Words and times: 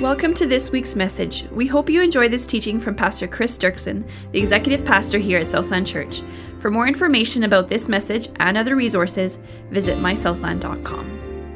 Welcome 0.00 0.32
to 0.34 0.46
this 0.46 0.70
week's 0.70 0.94
message. 0.94 1.42
We 1.50 1.66
hope 1.66 1.90
you 1.90 2.02
enjoy 2.02 2.28
this 2.28 2.46
teaching 2.46 2.78
from 2.78 2.94
Pastor 2.94 3.26
Chris 3.26 3.58
Dirksen, 3.58 4.08
the 4.30 4.38
executive 4.38 4.84
pastor 4.86 5.18
here 5.18 5.40
at 5.40 5.48
Southland 5.48 5.88
Church. 5.88 6.22
For 6.60 6.70
more 6.70 6.86
information 6.86 7.42
about 7.42 7.66
this 7.66 7.88
message 7.88 8.28
and 8.36 8.56
other 8.56 8.76
resources, 8.76 9.40
visit 9.72 9.98
mysouthland.com. 9.98 11.50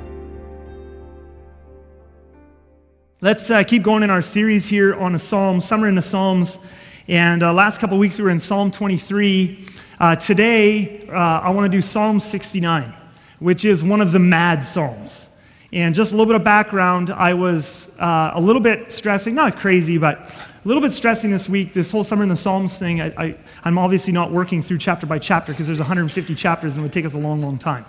Let's 3.21 3.49
uh, 3.49 3.63
keep 3.63 3.85
going 3.85 4.03
in 4.03 4.11
our 4.11 4.23
series 4.23 4.67
here 4.67 4.97
on 4.97 5.13
the 5.13 5.21
Psalms, 5.21 5.65
Summer 5.65 5.87
in 5.87 5.95
the 5.95 6.03
Psalms. 6.03 6.59
And 7.07 7.45
uh, 7.45 7.53
last 7.53 7.79
couple 7.79 7.97
weeks 7.97 8.19
we 8.19 8.25
were 8.25 8.31
in 8.31 8.41
Psalm 8.41 8.73
23. 8.73 9.67
Uh, 10.01 10.17
today 10.17 11.07
uh, 11.07 11.13
I 11.13 11.51
want 11.51 11.71
to 11.71 11.79
do 11.79 11.81
Psalm 11.81 12.19
69, 12.19 12.93
which 13.39 13.65
is 13.65 13.85
one 13.85 14.01
of 14.01 14.11
the 14.11 14.19
mad 14.19 14.65
Psalms. 14.65 15.29
And 15.73 15.95
just 15.95 16.13
a 16.13 16.15
little 16.15 16.27
bit 16.27 16.37
of 16.37 16.45
background, 16.45 17.09
I 17.09 17.33
was 17.33 17.89
uh, 17.99 18.33
a 18.35 18.41
little 18.41 18.61
bit 18.61 18.93
stressing, 18.93 19.35
not 19.35 19.57
crazy, 19.57 19.97
but 19.97 20.19
a 20.19 20.69
little 20.69 20.83
bit 20.83 20.93
stressing 20.93 21.31
this 21.31 21.49
week. 21.49 21.73
This 21.73 21.91
whole 21.91 22.05
Summer 22.05 22.23
in 22.23 22.29
the 22.29 22.37
Psalms 22.37 22.77
thing, 22.77 23.01
I, 23.01 23.35
am 23.65 23.79
obviously 23.79 24.13
not 24.13 24.31
working 24.31 24.63
through 24.63 24.79
chapter 24.79 25.07
by 25.07 25.19
chapter 25.19 25.53
because 25.53 25.67
there's 25.67 25.79
150 25.79 26.35
chapters 26.35 26.75
and 26.75 26.81
it 26.81 26.83
would 26.83 26.93
take 26.93 27.07
us 27.07 27.15
a 27.15 27.19
long, 27.19 27.41
long 27.41 27.59
time. 27.59 27.87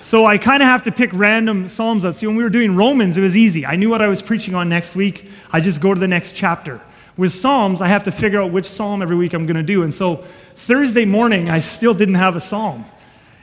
So 0.00 0.24
I 0.24 0.38
kind 0.38 0.62
of 0.62 0.68
have 0.68 0.84
to 0.84 0.92
pick 0.92 1.10
random 1.12 1.66
Psalms 1.66 2.04
out. 2.04 2.14
See, 2.14 2.28
when 2.28 2.36
we 2.36 2.44
were 2.44 2.48
doing 2.48 2.76
Romans, 2.76 3.18
it 3.18 3.22
was 3.22 3.36
easy. 3.36 3.66
I 3.66 3.74
knew 3.74 3.90
what 3.90 4.00
I 4.00 4.06
was 4.06 4.22
preaching 4.22 4.54
on 4.54 4.68
next 4.68 4.94
week. 4.94 5.28
I 5.50 5.58
just 5.58 5.80
go 5.80 5.92
to 5.92 5.98
the 5.98 6.08
next 6.08 6.36
chapter. 6.36 6.80
With 7.16 7.34
Psalms, 7.34 7.82
I 7.82 7.88
have 7.88 8.04
to 8.04 8.12
figure 8.12 8.40
out 8.40 8.52
which 8.52 8.66
Psalm 8.66 9.02
every 9.02 9.16
week 9.16 9.34
I'm 9.34 9.46
going 9.46 9.56
to 9.56 9.64
do. 9.64 9.82
And 9.82 9.92
so 9.92 10.24
Thursday 10.54 11.04
morning, 11.04 11.50
I 11.50 11.58
still 11.58 11.92
didn't 11.92 12.14
have 12.14 12.36
a 12.36 12.40
Psalm. 12.40 12.84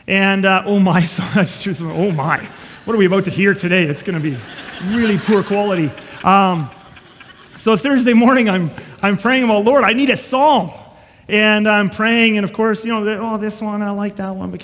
And 0.07 0.45
uh, 0.45 0.63
oh 0.65 0.79
my, 0.79 1.05
oh 1.81 2.11
my 2.11 2.49
what 2.87 2.95
are 2.95 2.99
we 2.99 3.05
about 3.05 3.25
to 3.25 3.31
hear 3.31 3.53
today? 3.53 3.83
It's 3.83 4.01
going 4.01 4.15
to 4.15 4.21
be 4.21 4.37
really 4.95 5.17
poor 5.17 5.43
quality. 5.43 5.91
Um, 6.23 6.69
so 7.57 7.75
Thursday 7.75 8.13
morning, 8.13 8.49
I'm, 8.49 8.71
I'm 9.01 9.17
praying 9.17 9.43
about, 9.43 9.65
Lord, 9.65 9.83
I 9.83 9.91
need 9.91 10.09
a 10.09 10.15
psalm. 10.15 10.71
And 11.27 11.67
I'm 11.67 11.89
praying, 11.89 12.37
and 12.37 12.45
of 12.45 12.53
course, 12.53 12.85
you 12.85 12.93
know, 12.93 13.05
oh, 13.19 13.35
this 13.35 13.61
one, 13.61 13.81
I 13.81 13.89
like 13.89 14.15
that 14.15 14.33
one. 14.33 14.57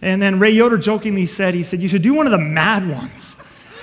And 0.00 0.22
then 0.22 0.38
Ray 0.38 0.52
Yoder 0.52 0.78
jokingly 0.78 1.26
said, 1.26 1.54
he 1.54 1.64
said, 1.64 1.82
you 1.82 1.88
should 1.88 2.02
do 2.02 2.14
one 2.14 2.26
of 2.26 2.30
the 2.30 2.38
mad 2.38 2.88
ones. 2.88 3.36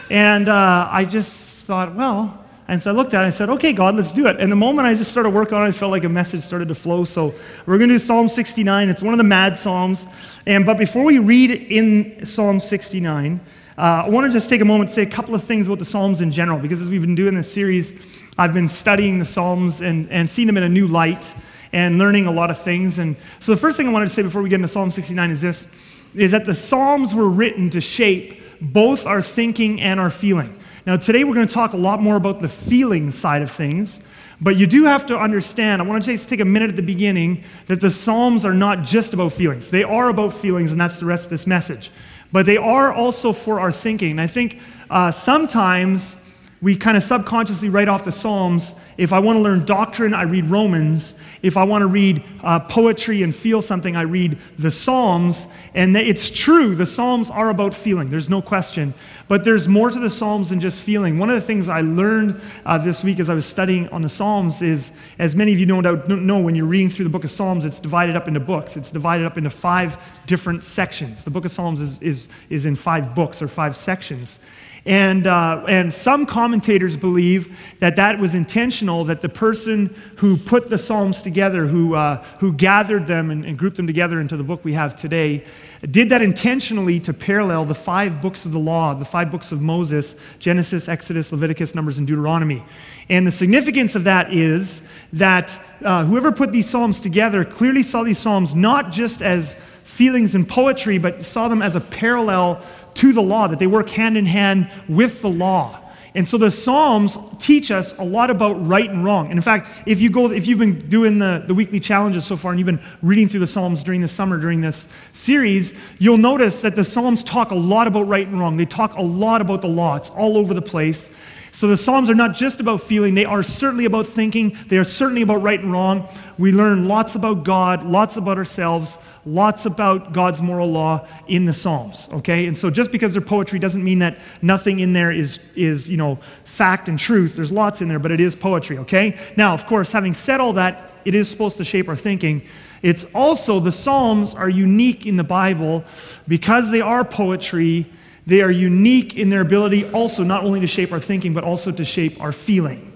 And 0.10 0.48
uh, 0.48 0.88
I 0.90 1.04
just 1.04 1.66
thought, 1.66 1.94
well, 1.94 2.46
and 2.70 2.82
so 2.82 2.92
I 2.92 2.94
looked 2.94 3.14
at 3.14 3.18
it 3.18 3.24
and 3.26 3.28
I 3.28 3.36
said, 3.36 3.50
okay, 3.50 3.74
God, 3.74 3.98
let's 3.98 4.14
do 4.14 4.28
it. 4.28 4.38
And 4.40 4.50
the 4.50 4.56
moment 4.56 4.88
I 4.88 4.94
just 4.94 5.12
started 5.12 5.32
working 5.32 5.56
on 5.56 5.66
it, 5.66 5.68
I 5.68 5.72
felt 5.74 5.92
like 5.92 6.06
a 6.06 6.10
message 6.10 6.44
started 6.44 6.70
to 6.70 6.76
flow. 6.76 7.04
So 7.04 7.34
we're 7.66 7.78
going 7.78 7.90
to 7.90 7.96
do 7.96 8.00
Psalm 8.00 8.30
69. 8.30 8.88
It's 8.88 9.02
one 9.02 9.14
of 9.14 9.18
the 9.18 9.26
mad 9.26 9.58
Psalms. 9.58 10.08
And, 10.46 10.66
but 10.66 10.78
before 10.78 11.04
we 11.04 11.18
read 11.18 11.52
in 11.52 12.26
Psalm 12.26 12.62
69, 12.62 13.42
uh, 13.78 14.04
I 14.06 14.10
want 14.10 14.28
to 14.28 14.32
just 14.32 14.50
take 14.50 14.62
a 14.62 14.66
moment 14.66 14.90
to 14.90 14.96
say 14.96 15.04
a 15.04 15.10
couple 15.10 15.34
of 15.34 15.44
things 15.44 15.68
about 15.68 15.80
the 15.80 15.86
Psalms 15.86 16.22
in 16.22 16.32
general, 16.32 16.60
because 16.60 16.82
as 16.82 16.90
we've 16.90 17.02
been 17.02 17.16
doing 17.16 17.36
this 17.36 17.52
series, 17.52 17.94
I've 18.38 18.54
been 18.54 18.68
studying 18.68 19.18
the 19.18 19.26
Psalms 19.26 19.82
and, 19.82 20.10
and 20.12 20.30
seeing 20.30 20.48
them 20.48 20.58
in 20.58 20.64
a 20.64 20.70
new 20.70 20.88
light 20.88 21.34
and 21.72 21.98
learning 21.98 22.28
a 22.28 22.32
lot 22.32 22.52
of 22.52 22.62
things. 22.62 23.00
And 23.00 23.16
so 23.40 23.54
the 23.54 23.58
first 23.58 23.78
thing 23.78 23.88
I 23.88 23.92
wanted 23.92 24.10
to 24.10 24.14
say 24.14 24.24
before 24.24 24.42
we 24.42 24.50
get 24.50 24.56
into 24.56 24.68
Psalm 24.68 24.92
69 24.92 25.32
is 25.32 25.42
this, 25.42 25.68
is 26.14 26.32
that 26.32 26.44
the 26.44 26.54
Psalms 26.54 27.14
were 27.14 27.30
written 27.30 27.70
to 27.70 27.80
shape 27.80 28.42
both 28.60 29.06
our 29.06 29.22
thinking 29.22 29.80
and 29.82 30.00
our 30.00 30.10
feeling. 30.10 30.58
Now, 30.86 30.98
today 30.98 31.24
we're 31.24 31.36
going 31.36 31.48
to 31.48 31.54
talk 31.54 31.74
a 31.74 31.78
lot 31.78 32.02
more 32.02 32.18
about 32.18 32.42
the 32.42 32.50
feeling 32.50 33.12
side 33.12 33.42
of 33.42 33.52
things, 33.52 34.02
but 34.42 34.58
you 34.58 34.68
do 34.68 34.84
have 34.84 35.06
to 35.06 35.18
understand, 35.18 35.82
I 35.82 35.86
want 35.86 36.04
to 36.04 36.12
just 36.12 36.28
take 36.28 36.40
a 36.40 36.46
minute 36.46 36.72
at 36.72 36.76
the 36.76 36.82
beginning, 36.82 37.44
that 37.68 37.80
the 37.80 37.92
Psalms 37.92 38.44
are 38.44 38.54
not 38.54 38.84
just 38.84 39.14
about 39.14 39.32
feelings. 39.32 39.70
They 39.70 39.84
are 39.84 40.10
about 40.10 40.34
feelings, 40.34 40.72
and 40.72 40.82
that's 40.82 41.00
the 41.00 41.06
rest 41.06 41.26
of 41.26 41.30
this 41.30 41.48
message 41.48 41.92
but 42.32 42.46
they 42.46 42.58
are 42.58 42.94
also 42.94 43.34
for 43.34 43.60
our 43.60 43.72
thinking. 43.72 44.12
And 44.12 44.22
I 44.22 44.28
think 44.28 44.60
uh, 44.90 45.12
sometimes 45.12 46.18
we 46.62 46.76
kind 46.76 46.96
of 46.96 47.02
subconsciously 47.02 47.70
write 47.70 47.88
off 47.88 48.04
the 48.04 48.12
Psalms. 48.12 48.74
If 48.96 49.14
I 49.14 49.20
want 49.20 49.38
to 49.38 49.42
learn 49.42 49.66
doctrine, 49.66 50.14
I 50.14 50.24
read 50.24 50.46
Romans. 50.46 51.16
If 51.42 51.58
I 51.58 51.64
want 51.64 51.82
to 51.82 51.88
read 51.88 52.24
uh, 52.44 52.60
poetry 52.60 53.24
and 53.24 53.36
feel 53.36 53.64
something, 53.64 53.96
I 53.96 54.02
read 54.02 54.38
the 54.60 54.70
Psalms. 54.70 55.48
And 55.74 55.98
it's 55.98 56.30
true, 56.30 56.76
the 56.76 56.86
Psalms 56.86 57.32
are 57.32 57.50
about 57.50 57.74
feeling, 57.74 58.12
there's 58.12 58.30
no 58.30 58.44
question. 58.44 58.94
But 59.28 59.44
there's 59.44 59.68
more 59.68 59.90
to 59.90 60.00
the 60.00 60.10
Psalms 60.10 60.50
than 60.50 60.60
just 60.60 60.84
feeling. 60.84 61.18
One 61.18 61.30
of 61.30 61.36
the 61.36 61.42
things 61.42 61.68
I 61.68 61.82
learned 61.82 62.40
uh, 62.64 62.78
this 62.78 63.04
week 63.04 63.20
as 63.20 63.30
I 63.30 63.34
was 63.34 63.46
studying 63.46 63.90
on 63.90 64.04
the 64.04 64.10
Psalms 64.10 64.62
is, 64.62 64.92
as 65.18 65.36
many 65.36 65.54
of 65.54 65.60
you 65.60 65.66
no 65.66 65.82
doubt 65.82 66.10
know, 66.10 66.40
when 66.40 66.54
you're 66.54 66.66
reading 66.66 66.90
through 66.90 67.06
the 67.06 67.10
book 67.10 67.24
of 67.24 67.32
Psalms, 67.32 67.66
it's 67.66 67.80
divided 67.80 68.16
up 68.16 68.28
into 68.28 68.40
books. 68.40 68.78
It's 68.78 68.92
divided 68.92 69.26
up 69.26 69.38
into 69.38 69.50
five 69.50 69.98
different 70.28 70.64
sections. 70.64 71.24
The 71.24 71.32
book 71.32 71.46
of 71.46 71.52
Psalms 71.52 71.82
is, 71.82 72.00
is, 72.02 72.28
is 72.50 72.66
in 72.66 72.76
five 72.76 73.16
books 73.16 73.42
or 73.42 73.48
five 73.48 73.76
sections. 73.76 74.38
And, 74.86 75.28
uh, 75.28 75.64
and 75.68 75.94
some 75.94 76.26
commentators 76.26 76.98
believe 76.98 77.56
that 77.80 77.96
that 77.98 78.18
was 78.18 78.34
intentional, 78.34 79.04
that 79.06 79.22
the 79.22 79.30
person 79.30 79.96
who 80.18 80.38
put 80.38 80.70
the 80.70 80.78
Psalms 80.80 81.22
together, 81.22 81.68
who, 81.68 81.94
uh, 81.94 82.24
who 82.40 82.52
gathered 82.52 83.06
them 83.06 83.30
and, 83.30 83.46
and 83.46 83.60
grouped 83.60 83.78
them 83.78 83.86
together 83.86 84.20
into 84.20 84.36
the 84.36 84.44
book 84.44 84.66
we 84.66 84.74
have 84.74 84.96
today, 84.96 85.46
did 85.92 86.10
that 86.10 86.24
intentionally 86.24 87.00
to 87.02 87.14
parallel 87.14 87.66
the 87.66 87.76
five 87.76 88.22
books 88.22 88.44
of 88.46 88.54
the 88.54 88.60
law, 88.60 88.96
the 88.96 89.06
five 89.06 89.30
books 89.30 89.52
of 89.52 89.62
Moses 89.62 90.16
Genesis, 90.40 90.90
Exodus, 90.90 91.32
Leviticus, 91.32 91.76
Numbers, 91.76 92.00
and 92.00 92.08
Deuteronomy. 92.08 92.64
And 93.08 93.28
the 93.28 93.32
significance 93.32 93.96
of 93.96 94.06
that 94.06 94.34
is 94.34 94.82
that 95.14 95.60
uh, 95.84 96.06
whoever 96.06 96.32
put 96.32 96.52
these 96.52 96.68
Psalms 96.68 97.00
together 97.00 97.46
clearly 97.46 97.84
saw 97.84 98.04
these 98.04 98.18
Psalms 98.20 98.56
not 98.56 98.92
just 98.92 99.22
as 99.22 99.56
feelings 99.84 100.36
and 100.36 100.48
poetry, 100.48 100.98
but 100.98 101.26
saw 101.26 101.48
them 101.48 101.62
as 101.62 101.76
a 101.76 101.82
parallel 101.82 102.64
to 102.96 103.14
the 103.14 103.22
law, 103.22 103.48
that 103.48 103.60
they 103.60 103.68
work 103.68 103.90
hand 103.90 104.18
in 104.18 104.26
hand 104.26 104.70
with 104.88 105.22
the 105.22 105.30
law. 105.30 105.82
And 106.14 106.28
so 106.28 106.38
the 106.38 106.52
Psalms 106.52 107.18
teach 107.40 107.72
us 107.72 107.94
a 107.98 108.04
lot 108.04 108.30
about 108.30 108.68
right 108.68 108.90
and 108.90 109.06
wrong. 109.06 109.28
And 109.28 109.38
in 109.38 109.42
fact, 109.42 109.70
if 109.86 110.02
you 110.02 110.10
go, 110.10 110.30
if 110.30 110.46
you've 110.46 110.60
been 110.60 110.90
doing 110.90 111.20
the, 111.20 111.42
the 111.48 111.54
weekly 111.54 111.80
challenges 111.80 112.26
so 112.26 112.36
far 112.36 112.52
and 112.52 112.60
you've 112.60 112.66
been 112.66 112.82
reading 113.02 113.30
through 113.30 113.40
the 113.40 113.48
Psalms 113.48 113.82
during 113.82 114.02
the 114.02 114.10
summer, 114.10 114.38
during 114.38 114.60
this 114.60 114.90
series, 115.14 115.74
you'll 116.00 116.18
notice 116.18 116.62
that 116.62 116.76
the 116.76 116.84
Psalms 116.84 117.24
talk 117.24 117.52
a 117.52 117.56
lot 117.56 117.88
about 117.88 118.08
right 118.08 118.28
and 118.28 118.38
wrong. 118.38 118.58
They 118.58 118.66
talk 118.66 118.96
a 118.96 119.02
lot 119.02 119.40
about 119.40 119.62
the 119.62 119.70
law. 119.70 119.96
It's 119.96 120.10
all 120.10 120.38
over 120.38 120.54
the 120.54 120.62
place. 120.62 121.10
So 121.54 121.68
the 121.68 121.78
Psalms 121.78 122.10
are 122.10 122.16
not 122.16 122.34
just 122.36 122.60
about 122.60 122.82
feeling, 122.82 123.14
they 123.14 123.26
are 123.26 123.44
certainly 123.44 123.86
about 123.86 124.08
thinking, 124.08 124.58
they 124.68 124.78
are 124.78 124.84
certainly 124.84 125.22
about 125.22 125.42
right 125.42 125.60
and 125.60 125.72
wrong. 125.72 126.10
We 126.38 126.52
learn 126.52 126.88
lots 126.88 127.16
about 127.16 127.44
God, 127.44 127.84
lots 127.84 128.18
about 128.18 128.38
ourselves, 128.38 128.98
lots 129.26 129.66
about 129.66 130.14
God's 130.14 130.42
moral 130.42 130.72
law 130.72 131.08
in 131.28 131.46
the 131.46 131.54
Psalms, 131.54 132.10
okay? 132.12 132.48
And 132.48 132.58
so 132.58 132.70
just 132.70 132.92
because 132.92 133.14
they're 133.14 133.22
poetry 133.22 133.60
doesn't 133.60 133.84
mean 133.84 134.00
that 134.00 134.18
nothing 134.42 134.80
in 134.80 134.94
there 134.94 135.12
is, 135.12 135.40
is 135.56 135.90
you 135.90 135.98
know, 135.98 136.20
fact 136.44 136.90
and 136.90 136.98
truth. 136.98 137.36
There's 137.36 137.52
lots 137.52 137.82
in 137.82 137.88
there, 137.88 138.00
but 138.00 138.12
it 138.12 138.20
is 138.20 138.36
poetry, 138.36 138.80
okay? 138.80 139.18
Now, 139.38 139.54
of 139.54 139.66
course, 139.66 139.92
having 139.92 140.14
said 140.14 140.40
all 140.40 140.54
that, 140.54 140.92
it 141.06 141.16
is 141.16 141.30
supposed 141.30 141.58
to 141.58 141.64
shape 141.64 141.88
our 141.88 141.96
thinking. 141.96 142.44
It's 142.82 143.06
also, 143.14 143.60
the 143.60 143.72
Psalms 143.72 144.34
are 144.34 144.50
unique 144.50 145.06
in 145.06 145.18
the 145.18 145.24
Bible 145.24 145.84
because 146.28 146.72
they 146.72 146.82
are 146.82 147.04
poetry. 147.04 147.86
They 148.26 148.42
are 148.42 148.52
unique 148.52 149.16
in 149.18 149.30
their 149.30 149.42
ability 149.42 149.90
also 149.92 150.24
not 150.24 150.44
only 150.44 150.60
to 150.60 150.68
shape 150.68 150.92
our 150.92 151.00
thinking, 151.00 151.34
but 151.34 151.44
also 151.44 151.72
to 151.72 151.86
shape 151.86 152.20
our 152.22 152.32
feeling. 152.32 152.91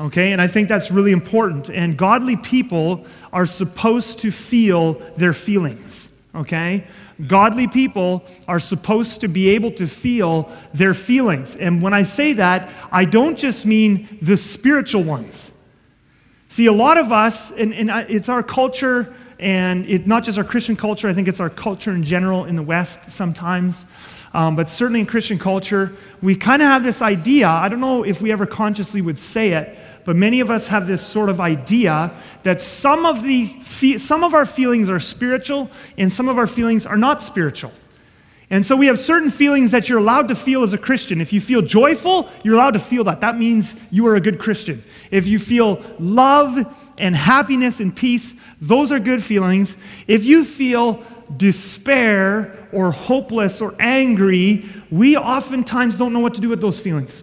Okay, 0.00 0.32
and 0.32 0.40
I 0.40 0.46
think 0.46 0.68
that's 0.68 0.90
really 0.90 1.12
important. 1.12 1.68
And 1.68 1.96
godly 1.96 2.36
people 2.36 3.04
are 3.32 3.46
supposed 3.46 4.20
to 4.20 4.30
feel 4.30 4.94
their 5.16 5.34
feelings. 5.34 6.08
Okay? 6.34 6.86
Godly 7.26 7.68
people 7.68 8.24
are 8.48 8.58
supposed 8.58 9.20
to 9.20 9.28
be 9.28 9.50
able 9.50 9.70
to 9.72 9.86
feel 9.86 10.50
their 10.72 10.94
feelings. 10.94 11.56
And 11.56 11.82
when 11.82 11.92
I 11.92 12.04
say 12.04 12.32
that, 12.34 12.72
I 12.90 13.04
don't 13.04 13.36
just 13.36 13.66
mean 13.66 14.18
the 14.22 14.36
spiritual 14.36 15.04
ones. 15.04 15.52
See, 16.48 16.66
a 16.66 16.72
lot 16.72 16.96
of 16.96 17.12
us, 17.12 17.50
and, 17.50 17.74
and 17.74 17.90
it's 18.10 18.28
our 18.28 18.42
culture, 18.42 19.14
and 19.38 19.86
it's 19.86 20.06
not 20.06 20.24
just 20.24 20.38
our 20.38 20.44
Christian 20.44 20.76
culture, 20.76 21.08
I 21.08 21.14
think 21.14 21.28
it's 21.28 21.40
our 21.40 21.50
culture 21.50 21.92
in 21.92 22.02
general 22.02 22.44
in 22.46 22.56
the 22.56 22.62
West 22.62 23.10
sometimes. 23.10 23.84
Um, 24.34 24.56
but 24.56 24.68
certainly 24.68 25.00
in 25.00 25.06
Christian 25.06 25.38
culture, 25.38 25.92
we 26.22 26.34
kind 26.34 26.62
of 26.62 26.68
have 26.68 26.82
this 26.82 27.02
idea. 27.02 27.48
I 27.48 27.68
don't 27.68 27.80
know 27.80 28.02
if 28.02 28.22
we 28.22 28.32
ever 28.32 28.46
consciously 28.46 29.02
would 29.02 29.18
say 29.18 29.52
it, 29.52 29.78
but 30.04 30.16
many 30.16 30.40
of 30.40 30.50
us 30.50 30.68
have 30.68 30.86
this 30.86 31.06
sort 31.06 31.28
of 31.28 31.40
idea 31.40 32.10
that 32.42 32.60
some 32.60 33.04
of, 33.04 33.22
the 33.22 33.60
some 33.98 34.24
of 34.24 34.34
our 34.34 34.46
feelings 34.46 34.88
are 34.88 35.00
spiritual 35.00 35.70
and 35.98 36.12
some 36.12 36.28
of 36.28 36.38
our 36.38 36.46
feelings 36.46 36.86
are 36.86 36.96
not 36.96 37.20
spiritual. 37.20 37.72
And 38.48 38.66
so 38.66 38.76
we 38.76 38.86
have 38.86 38.98
certain 38.98 39.30
feelings 39.30 39.70
that 39.70 39.88
you're 39.88 39.98
allowed 39.98 40.28
to 40.28 40.34
feel 40.34 40.62
as 40.62 40.74
a 40.74 40.78
Christian. 40.78 41.22
If 41.22 41.32
you 41.32 41.40
feel 41.40 41.62
joyful, 41.62 42.28
you're 42.44 42.54
allowed 42.54 42.72
to 42.72 42.80
feel 42.80 43.04
that. 43.04 43.22
That 43.22 43.38
means 43.38 43.74
you 43.90 44.06
are 44.08 44.14
a 44.14 44.20
good 44.20 44.38
Christian. 44.38 44.84
If 45.10 45.26
you 45.26 45.38
feel 45.38 45.82
love 45.98 46.58
and 46.98 47.16
happiness 47.16 47.80
and 47.80 47.96
peace, 47.96 48.34
those 48.60 48.92
are 48.92 49.00
good 49.00 49.22
feelings. 49.22 49.78
If 50.06 50.24
you 50.24 50.44
feel 50.44 51.02
despair 51.34 52.61
or 52.72 52.90
hopeless 52.90 53.60
or 53.60 53.74
angry, 53.78 54.64
we 54.90 55.16
oftentimes 55.16 55.96
don't 55.96 56.12
know 56.12 56.20
what 56.20 56.34
to 56.34 56.40
do 56.40 56.48
with 56.48 56.60
those 56.60 56.80
feelings. 56.80 57.22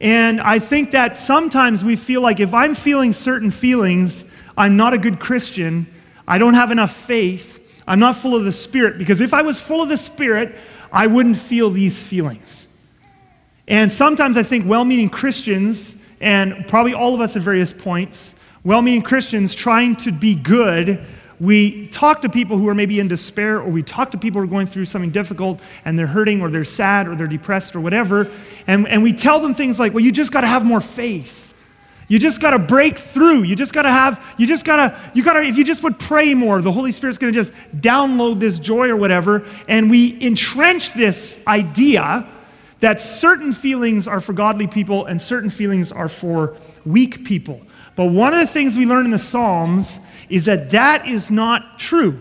And 0.00 0.40
I 0.40 0.58
think 0.58 0.92
that 0.92 1.16
sometimes 1.16 1.84
we 1.84 1.96
feel 1.96 2.20
like 2.20 2.38
if 2.38 2.54
I'm 2.54 2.74
feeling 2.74 3.12
certain 3.12 3.50
feelings, 3.50 4.24
I'm 4.56 4.76
not 4.76 4.94
a 4.94 4.98
good 4.98 5.18
Christian. 5.18 5.86
I 6.26 6.38
don't 6.38 6.54
have 6.54 6.70
enough 6.70 6.94
faith. 6.94 7.82
I'm 7.86 7.98
not 7.98 8.16
full 8.16 8.36
of 8.36 8.44
the 8.44 8.52
Spirit. 8.52 8.98
Because 8.98 9.20
if 9.20 9.34
I 9.34 9.42
was 9.42 9.60
full 9.60 9.82
of 9.82 9.88
the 9.88 9.96
Spirit, 9.96 10.54
I 10.92 11.06
wouldn't 11.06 11.36
feel 11.36 11.70
these 11.70 12.00
feelings. 12.02 12.68
And 13.66 13.90
sometimes 13.90 14.36
I 14.36 14.42
think 14.42 14.66
well 14.66 14.84
meaning 14.84 15.10
Christians, 15.10 15.94
and 16.20 16.66
probably 16.66 16.94
all 16.94 17.14
of 17.14 17.20
us 17.20 17.36
at 17.36 17.42
various 17.42 17.72
points, 17.72 18.34
well 18.64 18.82
meaning 18.82 19.02
Christians 19.02 19.54
trying 19.54 19.96
to 19.96 20.12
be 20.12 20.34
good, 20.34 21.04
we 21.40 21.88
talk 21.88 22.22
to 22.22 22.28
people 22.28 22.58
who 22.58 22.68
are 22.68 22.74
maybe 22.74 22.98
in 23.00 23.08
despair, 23.08 23.60
or 23.60 23.68
we 23.68 23.82
talk 23.82 24.10
to 24.10 24.18
people 24.18 24.40
who 24.40 24.46
are 24.46 24.50
going 24.50 24.66
through 24.66 24.86
something 24.86 25.10
difficult 25.10 25.60
and 25.84 25.98
they're 25.98 26.06
hurting, 26.06 26.42
or 26.42 26.50
they're 26.50 26.64
sad, 26.64 27.06
or 27.06 27.14
they're 27.14 27.26
depressed, 27.26 27.76
or 27.76 27.80
whatever, 27.80 28.30
and, 28.66 28.88
and 28.88 29.02
we 29.02 29.12
tell 29.12 29.40
them 29.40 29.54
things 29.54 29.78
like, 29.78 29.94
well, 29.94 30.04
you 30.04 30.12
just 30.12 30.32
got 30.32 30.42
to 30.42 30.46
have 30.46 30.64
more 30.64 30.80
faith. 30.80 31.48
You 32.08 32.18
just 32.18 32.40
got 32.40 32.52
to 32.52 32.58
break 32.58 32.98
through. 32.98 33.42
You 33.42 33.54
just 33.54 33.74
got 33.74 33.82
to 33.82 33.92
have, 33.92 34.24
you 34.38 34.46
just 34.46 34.64
got 34.64 34.76
to, 34.76 35.12
you 35.14 35.22
got 35.22 35.34
to, 35.34 35.42
if 35.42 35.58
you 35.58 35.64
just 35.64 35.82
would 35.82 35.98
pray 35.98 36.32
more, 36.32 36.62
the 36.62 36.72
Holy 36.72 36.90
Spirit's 36.90 37.18
going 37.18 37.32
to 37.32 37.38
just 37.38 37.52
download 37.76 38.40
this 38.40 38.58
joy 38.58 38.88
or 38.88 38.96
whatever. 38.96 39.44
And 39.68 39.90
we 39.90 40.20
entrench 40.22 40.94
this 40.94 41.38
idea 41.46 42.26
that 42.80 43.00
certain 43.00 43.52
feelings 43.52 44.08
are 44.08 44.20
for 44.20 44.32
godly 44.32 44.66
people 44.66 45.04
and 45.04 45.20
certain 45.20 45.50
feelings 45.50 45.92
are 45.92 46.08
for 46.08 46.56
weak 46.86 47.24
people. 47.24 47.60
But 47.94 48.06
one 48.06 48.32
of 48.32 48.40
the 48.40 48.46
things 48.46 48.74
we 48.74 48.86
learn 48.86 49.04
in 49.04 49.10
the 49.10 49.18
Psalms 49.18 50.00
is 50.28 50.46
that 50.46 50.70
that 50.70 51.06
is 51.06 51.30
not 51.30 51.78
true. 51.78 52.20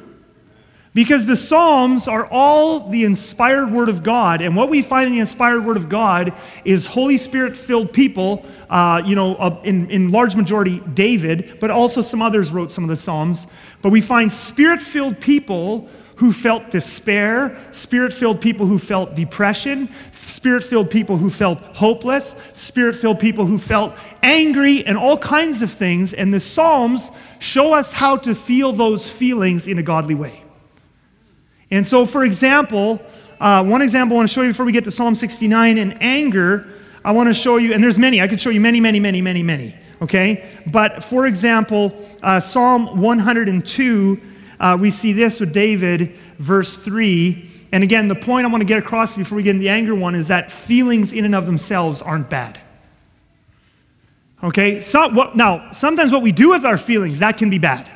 Because 0.93 1.27
the 1.27 1.35
Psalms 1.35 2.07
are 2.07 2.25
all 2.25 2.89
the 2.89 3.03
inspired 3.03 3.71
Word 3.71 3.87
of 3.87 4.01
God. 4.01 4.41
And 4.41 4.55
what 4.55 4.67
we 4.67 4.81
find 4.81 5.05
in 5.05 5.13
the 5.13 5.19
inspired 5.19 5.63
Word 5.63 5.77
of 5.77 5.89
God 5.89 6.33
is 6.65 6.87
Holy 6.87 7.17
Spirit 7.17 7.55
filled 7.55 7.93
people, 7.93 8.43
uh, 8.67 9.03
you 9.05 9.15
know, 9.15 9.35
uh, 9.35 9.61
in, 9.63 9.91
in 9.91 10.11
large 10.11 10.35
majority 10.35 10.79
David, 10.79 11.59
but 11.59 11.69
also 11.69 12.01
some 12.01 12.23
others 12.23 12.51
wrote 12.51 12.71
some 12.71 12.83
of 12.83 12.89
the 12.89 12.97
Psalms. 12.97 13.45
But 13.83 13.91
we 13.91 14.01
find 14.01 14.31
spirit 14.31 14.81
filled 14.81 15.19
people 15.19 15.87
who 16.17 16.33
felt 16.33 16.71
despair, 16.71 17.55
spirit 17.71 18.11
filled 18.11 18.41
people 18.41 18.65
who 18.65 18.79
felt 18.79 19.13
depression, 19.13 19.87
spirit 20.11 20.63
filled 20.63 20.89
people 20.89 21.17
who 21.17 21.29
felt 21.29 21.59
hopeless, 21.75 22.35
spirit 22.53 22.95
filled 22.95 23.19
people 23.19 23.45
who 23.45 23.59
felt 23.59 23.95
angry, 24.23 24.85
and 24.85 24.97
all 24.97 25.17
kinds 25.17 25.61
of 25.61 25.71
things. 25.71 26.13
And 26.13 26.33
the 26.33 26.39
Psalms 26.39 27.11
show 27.37 27.73
us 27.73 27.91
how 27.91 28.17
to 28.17 28.33
feel 28.33 28.73
those 28.73 29.07
feelings 29.07 29.67
in 29.67 29.77
a 29.77 29.83
godly 29.83 30.15
way. 30.15 30.43
And 31.69 31.85
so, 31.85 32.05
for 32.05 32.23
example, 32.23 32.99
uh, 33.39 33.63
one 33.63 33.83
example 33.83 34.17
I 34.17 34.17
want 34.17 34.29
to 34.29 34.33
show 34.33 34.41
you 34.41 34.49
before 34.49 34.65
we 34.65 34.71
get 34.71 34.85
to 34.85 34.91
Psalm 34.91 35.15
69 35.15 35.77
and 35.77 36.01
anger, 36.01 36.67
I 37.05 37.11
want 37.11 37.27
to 37.27 37.33
show 37.35 37.57
you, 37.57 37.73
and 37.73 37.83
there's 37.83 37.99
many, 37.99 38.21
I 38.21 38.27
could 38.27 38.41
show 38.41 38.49
you 38.49 38.59
many, 38.59 38.81
many, 38.81 38.99
many, 38.99 39.21
many, 39.21 39.43
many, 39.43 39.75
okay? 40.01 40.49
But 40.71 41.03
for 41.03 41.27
example, 41.27 41.93
uh, 42.23 42.39
Psalm 42.39 42.99
102, 42.99 44.21
uh, 44.59 44.77
we 44.79 44.89
see 44.89 45.13
this 45.13 45.39
with 45.39 45.53
David, 45.53 46.15
verse 46.39 46.77
3. 46.77 47.51
And 47.71 47.83
again, 47.83 48.07
the 48.07 48.15
point 48.15 48.45
I 48.45 48.49
want 48.49 48.61
to 48.61 48.65
get 48.65 48.79
across 48.79 49.15
before 49.15 49.35
we 49.35 49.43
get 49.43 49.51
into 49.51 49.61
the 49.61 49.69
anger 49.69 49.93
one 49.93 50.15
is 50.15 50.29
that 50.29 50.51
feelings 50.51 51.13
in 51.13 51.25
and 51.25 51.35
of 51.35 51.45
themselves 51.45 52.01
aren't 52.01 52.29
bad. 52.29 52.59
Okay? 54.43 54.81
So, 54.81 55.09
what, 55.09 55.35
now, 55.35 55.71
sometimes 55.71 56.11
what 56.11 56.21
we 56.21 56.31
do 56.31 56.49
with 56.49 56.65
our 56.65 56.77
feelings, 56.77 57.19
that 57.19 57.37
can 57.37 57.49
be 57.49 57.57
bad. 57.57 57.89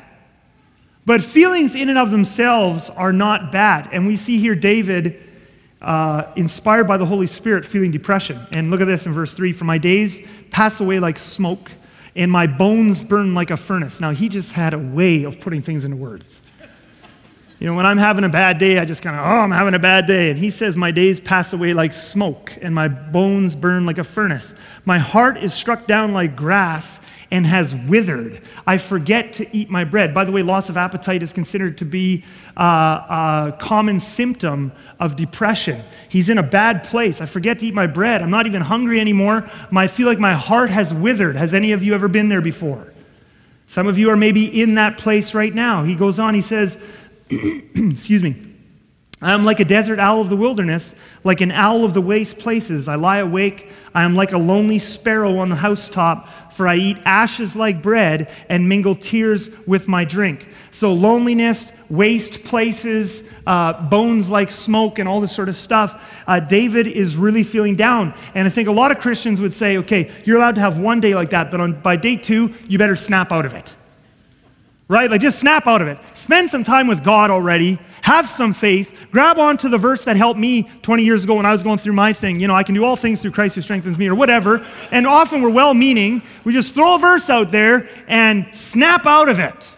But 1.04 1.22
feelings 1.22 1.74
in 1.74 1.88
and 1.88 1.98
of 1.98 2.10
themselves 2.10 2.90
are 2.90 3.12
not 3.12 3.50
bad. 3.50 3.88
And 3.92 4.06
we 4.06 4.16
see 4.16 4.38
here 4.38 4.54
David, 4.54 5.20
uh, 5.80 6.32
inspired 6.36 6.86
by 6.86 6.96
the 6.96 7.06
Holy 7.06 7.26
Spirit, 7.26 7.64
feeling 7.64 7.90
depression. 7.90 8.40
And 8.52 8.70
look 8.70 8.80
at 8.80 8.86
this 8.86 9.06
in 9.06 9.12
verse 9.12 9.34
3 9.34 9.52
For 9.52 9.64
my 9.64 9.78
days 9.78 10.20
pass 10.50 10.80
away 10.80 11.00
like 11.00 11.18
smoke, 11.18 11.70
and 12.14 12.30
my 12.30 12.46
bones 12.46 13.02
burn 13.02 13.34
like 13.34 13.50
a 13.50 13.56
furnace. 13.56 14.00
Now, 14.00 14.10
he 14.10 14.28
just 14.28 14.52
had 14.52 14.74
a 14.74 14.78
way 14.78 15.24
of 15.24 15.40
putting 15.40 15.62
things 15.62 15.84
into 15.84 15.96
words. 15.96 16.41
You 17.62 17.68
know, 17.68 17.74
when 17.74 17.86
I'm 17.86 17.96
having 17.96 18.24
a 18.24 18.28
bad 18.28 18.58
day, 18.58 18.80
I 18.80 18.84
just 18.84 19.02
kind 19.02 19.14
of, 19.14 19.24
oh, 19.24 19.38
I'm 19.38 19.52
having 19.52 19.74
a 19.74 19.78
bad 19.78 20.06
day. 20.06 20.30
And 20.30 20.36
he 20.36 20.50
says, 20.50 20.76
My 20.76 20.90
days 20.90 21.20
pass 21.20 21.52
away 21.52 21.74
like 21.74 21.92
smoke, 21.92 22.52
and 22.60 22.74
my 22.74 22.88
bones 22.88 23.54
burn 23.54 23.86
like 23.86 23.98
a 23.98 24.02
furnace. 24.02 24.52
My 24.84 24.98
heart 24.98 25.36
is 25.36 25.54
struck 25.54 25.86
down 25.86 26.12
like 26.12 26.34
grass 26.34 26.98
and 27.30 27.46
has 27.46 27.72
withered. 27.72 28.40
I 28.66 28.78
forget 28.78 29.34
to 29.34 29.56
eat 29.56 29.70
my 29.70 29.84
bread. 29.84 30.12
By 30.12 30.24
the 30.24 30.32
way, 30.32 30.42
loss 30.42 30.70
of 30.70 30.76
appetite 30.76 31.22
is 31.22 31.32
considered 31.32 31.78
to 31.78 31.84
be 31.84 32.24
uh, 32.56 32.64
a 32.64 33.56
common 33.60 34.00
symptom 34.00 34.72
of 34.98 35.14
depression. 35.14 35.84
He's 36.08 36.30
in 36.30 36.38
a 36.38 36.42
bad 36.42 36.82
place. 36.82 37.20
I 37.20 37.26
forget 37.26 37.60
to 37.60 37.66
eat 37.66 37.74
my 37.74 37.86
bread. 37.86 38.22
I'm 38.22 38.30
not 38.30 38.48
even 38.48 38.62
hungry 38.62 38.98
anymore. 38.98 39.48
I 39.72 39.86
feel 39.86 40.08
like 40.08 40.18
my 40.18 40.34
heart 40.34 40.70
has 40.70 40.92
withered. 40.92 41.36
Has 41.36 41.54
any 41.54 41.70
of 41.70 41.84
you 41.84 41.94
ever 41.94 42.08
been 42.08 42.28
there 42.28 42.42
before? 42.42 42.92
Some 43.72 43.86
of 43.86 43.98
you 43.98 44.10
are 44.10 44.18
maybe 44.18 44.60
in 44.60 44.74
that 44.74 44.98
place 44.98 45.32
right 45.32 45.54
now. 45.54 45.82
He 45.82 45.94
goes 45.94 46.18
on, 46.18 46.34
he 46.34 46.42
says, 46.42 46.76
excuse 47.74 48.22
me. 48.22 48.36
I 49.22 49.32
am 49.32 49.44
like 49.44 49.60
a 49.60 49.64
desert 49.64 50.00
owl 50.00 50.20
of 50.20 50.30
the 50.30 50.36
wilderness, 50.36 50.96
like 51.22 51.40
an 51.40 51.52
owl 51.52 51.84
of 51.84 51.94
the 51.94 52.00
waste 52.00 52.38
places. 52.38 52.88
I 52.88 52.96
lie 52.96 53.18
awake. 53.18 53.70
I 53.94 54.02
am 54.02 54.16
like 54.16 54.32
a 54.32 54.38
lonely 54.38 54.80
sparrow 54.80 55.38
on 55.38 55.48
the 55.48 55.54
housetop, 55.54 56.52
for 56.52 56.66
I 56.66 56.74
eat 56.74 56.98
ashes 57.04 57.54
like 57.54 57.80
bread 57.80 58.28
and 58.48 58.68
mingle 58.68 58.96
tears 58.96 59.48
with 59.64 59.86
my 59.86 60.04
drink. 60.04 60.48
So, 60.72 60.92
loneliness, 60.92 61.70
waste 61.88 62.42
places, 62.42 63.22
uh, 63.46 63.88
bones 63.88 64.28
like 64.28 64.50
smoke, 64.50 64.98
and 64.98 65.08
all 65.08 65.20
this 65.20 65.34
sort 65.34 65.48
of 65.48 65.54
stuff. 65.54 66.02
Uh, 66.26 66.40
David 66.40 66.88
is 66.88 67.14
really 67.14 67.44
feeling 67.44 67.76
down. 67.76 68.14
And 68.34 68.48
I 68.48 68.50
think 68.50 68.66
a 68.66 68.72
lot 68.72 68.90
of 68.90 68.98
Christians 68.98 69.40
would 69.40 69.54
say, 69.54 69.76
okay, 69.78 70.10
you're 70.24 70.38
allowed 70.38 70.56
to 70.56 70.60
have 70.60 70.80
one 70.80 71.00
day 71.00 71.14
like 71.14 71.30
that, 71.30 71.52
but 71.52 71.60
on, 71.60 71.80
by 71.80 71.94
day 71.94 72.16
two, 72.16 72.52
you 72.66 72.76
better 72.76 72.96
snap 72.96 73.30
out 73.30 73.46
of 73.46 73.54
it 73.54 73.76
right? 74.92 75.10
Like 75.10 75.22
just 75.22 75.38
snap 75.38 75.66
out 75.66 75.80
of 75.80 75.88
it. 75.88 75.98
Spend 76.12 76.50
some 76.50 76.64
time 76.64 76.86
with 76.86 77.02
God 77.02 77.30
already. 77.30 77.78
Have 78.02 78.28
some 78.28 78.52
faith. 78.52 78.98
Grab 79.10 79.38
onto 79.38 79.70
the 79.70 79.78
verse 79.78 80.04
that 80.04 80.16
helped 80.16 80.38
me 80.38 80.64
20 80.82 81.02
years 81.02 81.24
ago 81.24 81.36
when 81.36 81.46
I 81.46 81.52
was 81.52 81.62
going 81.62 81.78
through 81.78 81.94
my 81.94 82.12
thing. 82.12 82.40
You 82.40 82.46
know, 82.46 82.54
I 82.54 82.62
can 82.62 82.74
do 82.74 82.84
all 82.84 82.94
things 82.94 83.22
through 83.22 83.30
Christ 83.30 83.54
who 83.54 83.62
strengthens 83.62 83.96
me, 83.96 84.06
or 84.08 84.14
whatever. 84.14 84.66
And 84.90 85.06
often 85.06 85.40
we're 85.40 85.50
well 85.50 85.72
meaning. 85.72 86.20
We 86.44 86.52
just 86.52 86.74
throw 86.74 86.96
a 86.96 86.98
verse 86.98 87.30
out 87.30 87.50
there 87.50 87.88
and 88.06 88.54
snap 88.54 89.06
out 89.06 89.30
of 89.30 89.40
it. 89.40 89.70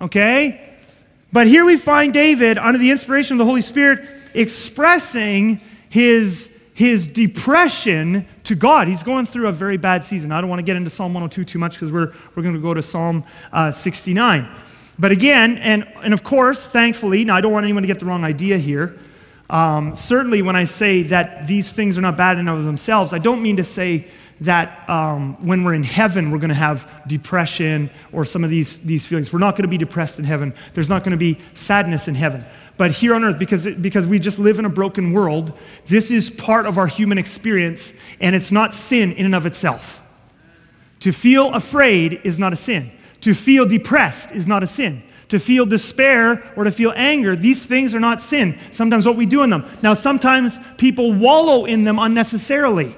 Okay? 0.00 0.76
But 1.32 1.46
here 1.46 1.64
we 1.64 1.78
find 1.78 2.12
David, 2.12 2.58
under 2.58 2.78
the 2.78 2.90
inspiration 2.90 3.34
of 3.34 3.38
the 3.38 3.46
Holy 3.46 3.62
Spirit, 3.62 4.06
expressing 4.34 5.62
his 5.88 6.50
his 6.74 7.06
depression 7.06 8.26
to 8.42 8.54
God. 8.54 8.88
He's 8.88 9.04
going 9.04 9.26
through 9.26 9.46
a 9.46 9.52
very 9.52 9.76
bad 9.76 10.04
season. 10.04 10.32
I 10.32 10.40
don't 10.40 10.50
want 10.50 10.58
to 10.58 10.64
get 10.64 10.76
into 10.76 10.90
Psalm 10.90 11.14
102 11.14 11.44
too 11.44 11.58
much 11.58 11.74
because 11.74 11.92
we're, 11.92 12.12
we're 12.34 12.42
going 12.42 12.54
to 12.54 12.60
go 12.60 12.74
to 12.74 12.82
Psalm 12.82 13.24
uh, 13.52 13.70
69. 13.70 14.48
But 14.98 15.12
again, 15.12 15.56
and, 15.58 15.86
and 16.02 16.12
of 16.12 16.24
course, 16.24 16.66
thankfully, 16.66 17.24
now 17.24 17.36
I 17.36 17.40
don't 17.40 17.52
want 17.52 17.64
anyone 17.64 17.84
to 17.84 17.86
get 17.86 18.00
the 18.00 18.06
wrong 18.06 18.24
idea 18.24 18.58
here. 18.58 18.98
Um, 19.48 19.94
certainly, 19.94 20.42
when 20.42 20.56
I 20.56 20.64
say 20.64 21.04
that 21.04 21.46
these 21.46 21.72
things 21.72 21.96
are 21.96 22.00
not 22.00 22.16
bad 22.16 22.38
in 22.38 22.48
of 22.48 22.64
themselves, 22.64 23.12
I 23.12 23.18
don't 23.18 23.42
mean 23.42 23.56
to 23.58 23.64
say 23.64 24.08
that 24.40 24.88
um, 24.88 25.34
when 25.46 25.62
we're 25.62 25.74
in 25.74 25.82
heaven, 25.82 26.30
we're 26.30 26.38
going 26.38 26.48
to 26.48 26.54
have 26.54 26.90
depression 27.06 27.90
or 28.12 28.24
some 28.24 28.42
of 28.42 28.50
these, 28.50 28.78
these 28.78 29.06
feelings. 29.06 29.32
We're 29.32 29.38
not 29.38 29.52
going 29.52 29.62
to 29.62 29.68
be 29.68 29.78
depressed 29.78 30.18
in 30.18 30.24
heaven. 30.24 30.54
There's 30.72 30.88
not 30.88 31.04
going 31.04 31.12
to 31.12 31.16
be 31.16 31.38
sadness 31.54 32.08
in 32.08 32.14
heaven. 32.14 32.44
But 32.76 32.90
here 32.90 33.14
on 33.14 33.22
earth, 33.22 33.38
because, 33.38 33.66
because 33.66 34.06
we 34.06 34.18
just 34.18 34.38
live 34.38 34.58
in 34.58 34.64
a 34.64 34.70
broken 34.70 35.12
world, 35.12 35.52
this 35.86 36.10
is 36.10 36.28
part 36.28 36.66
of 36.66 36.76
our 36.76 36.88
human 36.88 37.18
experience, 37.18 37.94
and 38.20 38.34
it's 38.34 38.50
not 38.50 38.74
sin 38.74 39.12
in 39.12 39.26
and 39.26 39.34
of 39.34 39.46
itself. 39.46 40.02
To 41.00 41.12
feel 41.12 41.52
afraid 41.52 42.20
is 42.24 42.38
not 42.38 42.52
a 42.52 42.56
sin. 42.56 42.90
To 43.20 43.34
feel 43.34 43.66
depressed 43.66 44.32
is 44.32 44.46
not 44.46 44.62
a 44.62 44.66
sin. 44.66 45.02
To 45.28 45.38
feel 45.38 45.66
despair 45.66 46.42
or 46.56 46.64
to 46.64 46.70
feel 46.70 46.92
anger, 46.96 47.36
these 47.36 47.64
things 47.64 47.94
are 47.94 48.00
not 48.00 48.20
sin. 48.20 48.58
Sometimes 48.70 49.06
what 49.06 49.16
we 49.16 49.26
do 49.26 49.42
in 49.42 49.50
them. 49.50 49.64
Now, 49.82 49.94
sometimes 49.94 50.58
people 50.76 51.12
wallow 51.12 51.64
in 51.64 51.84
them 51.84 51.98
unnecessarily. 51.98 52.96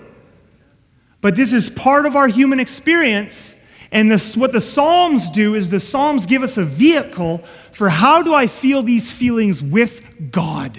But 1.20 1.36
this 1.36 1.52
is 1.52 1.70
part 1.70 2.06
of 2.06 2.16
our 2.16 2.28
human 2.28 2.60
experience. 2.60 3.54
And 3.96 4.10
this, 4.10 4.36
what 4.36 4.52
the 4.52 4.60
Psalms 4.60 5.30
do 5.30 5.54
is 5.54 5.70
the 5.70 5.80
Psalms 5.80 6.26
give 6.26 6.42
us 6.42 6.58
a 6.58 6.66
vehicle 6.66 7.42
for 7.72 7.88
how 7.88 8.20
do 8.20 8.34
I 8.34 8.46
feel 8.46 8.82
these 8.82 9.10
feelings 9.10 9.62
with 9.62 10.02
God? 10.30 10.78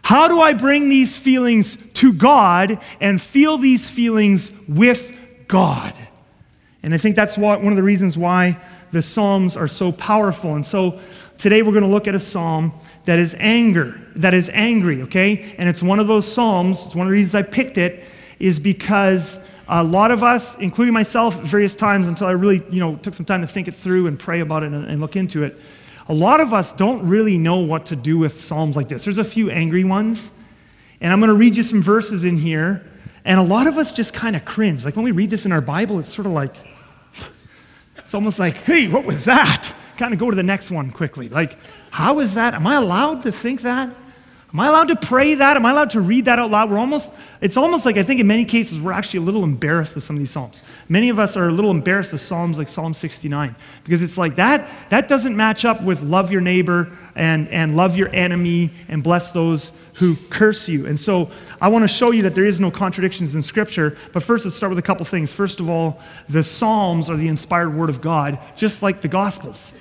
How 0.00 0.26
do 0.26 0.40
I 0.40 0.54
bring 0.54 0.88
these 0.88 1.18
feelings 1.18 1.76
to 1.92 2.14
God 2.14 2.80
and 3.02 3.20
feel 3.20 3.58
these 3.58 3.90
feelings 3.90 4.50
with 4.66 5.14
God? 5.46 5.92
And 6.82 6.94
I 6.94 6.96
think 6.96 7.16
that's 7.16 7.36
one 7.36 7.66
of 7.66 7.76
the 7.76 7.82
reasons 7.82 8.16
why 8.16 8.56
the 8.92 9.02
Psalms 9.02 9.54
are 9.54 9.68
so 9.68 9.92
powerful. 9.92 10.54
And 10.54 10.64
so 10.64 10.98
today 11.36 11.60
we're 11.60 11.72
going 11.72 11.84
to 11.84 11.90
look 11.90 12.08
at 12.08 12.14
a 12.14 12.18
psalm 12.18 12.72
that 13.04 13.18
is 13.18 13.36
anger, 13.38 14.00
that 14.14 14.32
is 14.32 14.48
angry, 14.54 15.02
okay? 15.02 15.54
And 15.58 15.68
it's 15.68 15.82
one 15.82 16.00
of 16.00 16.06
those 16.06 16.26
psalms, 16.26 16.82
it's 16.86 16.94
one 16.94 17.06
of 17.06 17.10
the 17.10 17.14
reasons 17.14 17.34
I 17.34 17.42
picked 17.42 17.76
it, 17.76 18.04
is 18.38 18.58
because 18.58 19.38
a 19.68 19.82
lot 19.82 20.10
of 20.10 20.22
us, 20.22 20.56
including 20.56 20.94
myself, 20.94 21.40
various 21.40 21.74
times 21.74 22.08
until 22.08 22.28
I 22.28 22.32
really, 22.32 22.62
you 22.70 22.80
know, 22.80 22.96
took 22.96 23.14
some 23.14 23.26
time 23.26 23.40
to 23.40 23.46
think 23.46 23.66
it 23.68 23.74
through 23.74 24.06
and 24.06 24.18
pray 24.18 24.40
about 24.40 24.62
it 24.62 24.72
and, 24.72 24.86
and 24.86 25.00
look 25.00 25.16
into 25.16 25.42
it, 25.42 25.58
a 26.08 26.14
lot 26.14 26.40
of 26.40 26.54
us 26.54 26.72
don't 26.72 27.06
really 27.06 27.36
know 27.36 27.58
what 27.58 27.86
to 27.86 27.96
do 27.96 28.16
with 28.16 28.40
Psalms 28.40 28.76
like 28.76 28.88
this. 28.88 29.04
There's 29.04 29.18
a 29.18 29.24
few 29.24 29.50
angry 29.50 29.82
ones, 29.82 30.30
and 31.00 31.12
I'm 31.12 31.18
going 31.18 31.30
to 31.30 31.34
read 31.36 31.56
you 31.56 31.64
some 31.64 31.82
verses 31.82 32.24
in 32.24 32.36
here, 32.36 32.88
and 33.24 33.40
a 33.40 33.42
lot 33.42 33.66
of 33.66 33.76
us 33.76 33.92
just 33.92 34.14
kind 34.14 34.36
of 34.36 34.44
cringe. 34.44 34.84
Like 34.84 34.94
when 34.94 35.04
we 35.04 35.10
read 35.10 35.30
this 35.30 35.46
in 35.46 35.52
our 35.52 35.60
Bible, 35.60 35.98
it's 35.98 36.14
sort 36.14 36.26
of 36.26 36.32
like, 36.32 36.54
it's 37.96 38.14
almost 38.14 38.38
like, 38.38 38.58
hey, 38.58 38.86
what 38.86 39.04
was 39.04 39.24
that? 39.24 39.74
Kind 39.98 40.12
of 40.12 40.20
go 40.20 40.30
to 40.30 40.36
the 40.36 40.44
next 40.44 40.70
one 40.70 40.92
quickly. 40.92 41.28
Like, 41.28 41.58
how 41.90 42.20
is 42.20 42.34
that? 42.34 42.54
Am 42.54 42.66
I 42.68 42.76
allowed 42.76 43.24
to 43.24 43.32
think 43.32 43.62
that? 43.62 43.90
Am 44.56 44.60
I 44.60 44.68
allowed 44.68 44.88
to 44.88 44.96
pray 44.96 45.34
that? 45.34 45.58
Am 45.58 45.66
I 45.66 45.70
allowed 45.70 45.90
to 45.90 46.00
read 46.00 46.24
that 46.24 46.38
out 46.38 46.50
loud? 46.50 46.70
We're 46.70 46.78
almost, 46.78 47.12
it's 47.42 47.58
almost 47.58 47.84
like 47.84 47.98
I 47.98 48.02
think 48.02 48.20
in 48.20 48.26
many 48.26 48.46
cases 48.46 48.80
we're 48.80 48.92
actually 48.92 49.18
a 49.18 49.22
little 49.22 49.44
embarrassed 49.44 49.94
of 49.96 50.02
some 50.02 50.16
of 50.16 50.20
these 50.20 50.30
Psalms. 50.30 50.62
Many 50.88 51.10
of 51.10 51.18
us 51.18 51.36
are 51.36 51.48
a 51.48 51.52
little 51.52 51.70
embarrassed 51.70 52.14
of 52.14 52.20
Psalms 52.20 52.56
like 52.56 52.70
Psalm 52.70 52.94
69 52.94 53.54
because 53.84 54.00
it's 54.00 54.16
like 54.16 54.36
that, 54.36 54.66
that 54.88 55.08
doesn't 55.08 55.36
match 55.36 55.66
up 55.66 55.82
with 55.82 56.02
love 56.02 56.32
your 56.32 56.40
neighbor 56.40 56.90
and, 57.14 57.48
and 57.50 57.76
love 57.76 57.98
your 57.98 58.08
enemy 58.14 58.70
and 58.88 59.02
bless 59.02 59.30
those 59.30 59.72
who 59.92 60.16
curse 60.30 60.70
you. 60.70 60.86
And 60.86 60.98
so 60.98 61.30
I 61.60 61.68
want 61.68 61.82
to 61.82 61.88
show 61.88 62.12
you 62.12 62.22
that 62.22 62.34
there 62.34 62.46
is 62.46 62.58
no 62.58 62.70
contradictions 62.70 63.34
in 63.34 63.42
Scripture. 63.42 63.98
But 64.14 64.22
first, 64.22 64.46
let's 64.46 64.56
start 64.56 64.70
with 64.70 64.78
a 64.78 64.82
couple 64.82 65.04
things. 65.04 65.34
First 65.34 65.60
of 65.60 65.68
all, 65.68 66.00
the 66.30 66.42
Psalms 66.42 67.10
are 67.10 67.16
the 67.18 67.28
inspired 67.28 67.74
Word 67.74 67.90
of 67.90 68.00
God, 68.00 68.38
just 68.56 68.82
like 68.82 69.02
the 69.02 69.08
Gospels. 69.08 69.74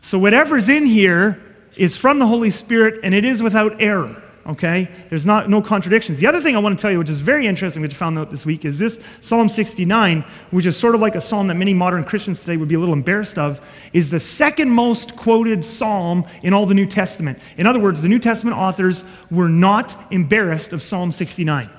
So 0.00 0.16
whatever's 0.16 0.68
in 0.68 0.86
here 0.86 1.42
is 1.80 1.96
from 1.96 2.18
the 2.18 2.26
Holy 2.26 2.50
Spirit 2.50 3.00
and 3.02 3.14
it 3.14 3.24
is 3.24 3.42
without 3.42 3.80
error. 3.80 4.22
Okay? 4.46 4.86
There's 5.08 5.24
not, 5.24 5.48
no 5.48 5.62
contradictions. 5.62 6.18
The 6.18 6.26
other 6.26 6.40
thing 6.40 6.54
I 6.54 6.58
want 6.58 6.78
to 6.78 6.82
tell 6.82 6.90
you, 6.90 6.98
which 6.98 7.08
is 7.08 7.20
very 7.20 7.46
interesting, 7.46 7.80
which 7.80 7.94
I 7.94 7.96
found 7.96 8.18
out 8.18 8.30
this 8.30 8.44
week, 8.44 8.66
is 8.66 8.78
this 8.78 8.98
Psalm 9.22 9.48
69, 9.48 10.22
which 10.50 10.66
is 10.66 10.76
sort 10.76 10.94
of 10.94 11.00
like 11.00 11.14
a 11.14 11.20
psalm 11.22 11.46
that 11.46 11.54
many 11.54 11.72
modern 11.72 12.04
Christians 12.04 12.40
today 12.40 12.58
would 12.58 12.68
be 12.68 12.74
a 12.74 12.78
little 12.78 12.92
embarrassed 12.92 13.38
of, 13.38 13.62
is 13.94 14.10
the 14.10 14.20
second 14.20 14.70
most 14.70 15.16
quoted 15.16 15.64
psalm 15.64 16.26
in 16.42 16.52
all 16.52 16.66
the 16.66 16.74
New 16.74 16.86
Testament. 16.86 17.38
In 17.56 17.66
other 17.66 17.80
words, 17.80 18.02
the 18.02 18.08
New 18.08 18.18
Testament 18.18 18.58
authors 18.58 19.02
were 19.30 19.48
not 19.48 19.96
embarrassed 20.12 20.74
of 20.74 20.82
Psalm 20.82 21.12
69. 21.12 21.70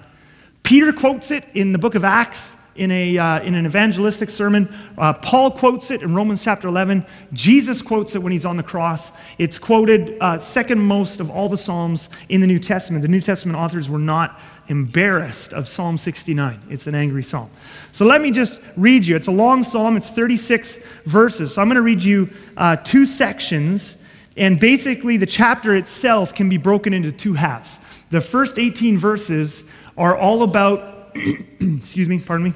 Peter 0.63 0.91
quotes 0.93 1.29
it 1.29 1.45
in 1.53 1.73
the 1.73 1.79
book 1.79 1.93
of 1.93 2.03
Acts 2.03 2.55
in, 2.75 2.89
a, 2.91 3.17
uh, 3.17 3.41
in 3.41 3.53
an 3.53 3.65
evangelistic 3.65 4.29
sermon. 4.29 4.73
Uh, 4.97 5.13
Paul 5.13 5.51
quotes 5.51 5.91
it 5.91 6.01
in 6.01 6.15
Romans 6.15 6.43
chapter 6.43 6.67
11. 6.67 7.05
Jesus 7.33 7.81
quotes 7.81 8.15
it 8.15 8.23
when 8.23 8.31
he's 8.31 8.45
on 8.45 8.57
the 8.57 8.63
cross. 8.63 9.11
It's 9.37 9.59
quoted 9.59 10.17
uh, 10.21 10.37
second 10.37 10.79
most 10.79 11.19
of 11.19 11.29
all 11.29 11.49
the 11.49 11.57
Psalms 11.57 12.09
in 12.29 12.41
the 12.41 12.47
New 12.47 12.59
Testament. 12.59 13.01
The 13.01 13.07
New 13.07 13.21
Testament 13.21 13.57
authors 13.57 13.89
were 13.89 13.99
not 13.99 14.39
embarrassed 14.67 15.53
of 15.53 15.67
Psalm 15.67 15.97
69. 15.97 16.59
It's 16.69 16.87
an 16.87 16.95
angry 16.95 17.23
psalm. 17.23 17.49
So 17.91 18.05
let 18.05 18.21
me 18.21 18.31
just 18.31 18.59
read 18.77 19.05
you. 19.05 19.15
It's 19.15 19.27
a 19.27 19.31
long 19.31 19.63
psalm, 19.63 19.97
it's 19.97 20.09
36 20.09 20.79
verses. 21.05 21.53
So 21.53 21.61
I'm 21.61 21.67
going 21.67 21.75
to 21.75 21.81
read 21.81 22.01
you 22.01 22.29
uh, 22.55 22.77
two 22.77 23.05
sections. 23.05 23.97
And 24.37 24.59
basically, 24.59 25.17
the 25.17 25.25
chapter 25.25 25.75
itself 25.75 26.33
can 26.33 26.47
be 26.47 26.55
broken 26.55 26.93
into 26.93 27.11
two 27.11 27.33
halves. 27.33 27.79
The 28.11 28.21
first 28.21 28.57
18 28.57 28.97
verses 28.97 29.65
are 29.97 30.15
all 30.15 30.43
about 30.43 30.90
excuse 31.59 32.07
me, 32.07 32.19
pardon 32.19 32.45
me. 32.45 32.53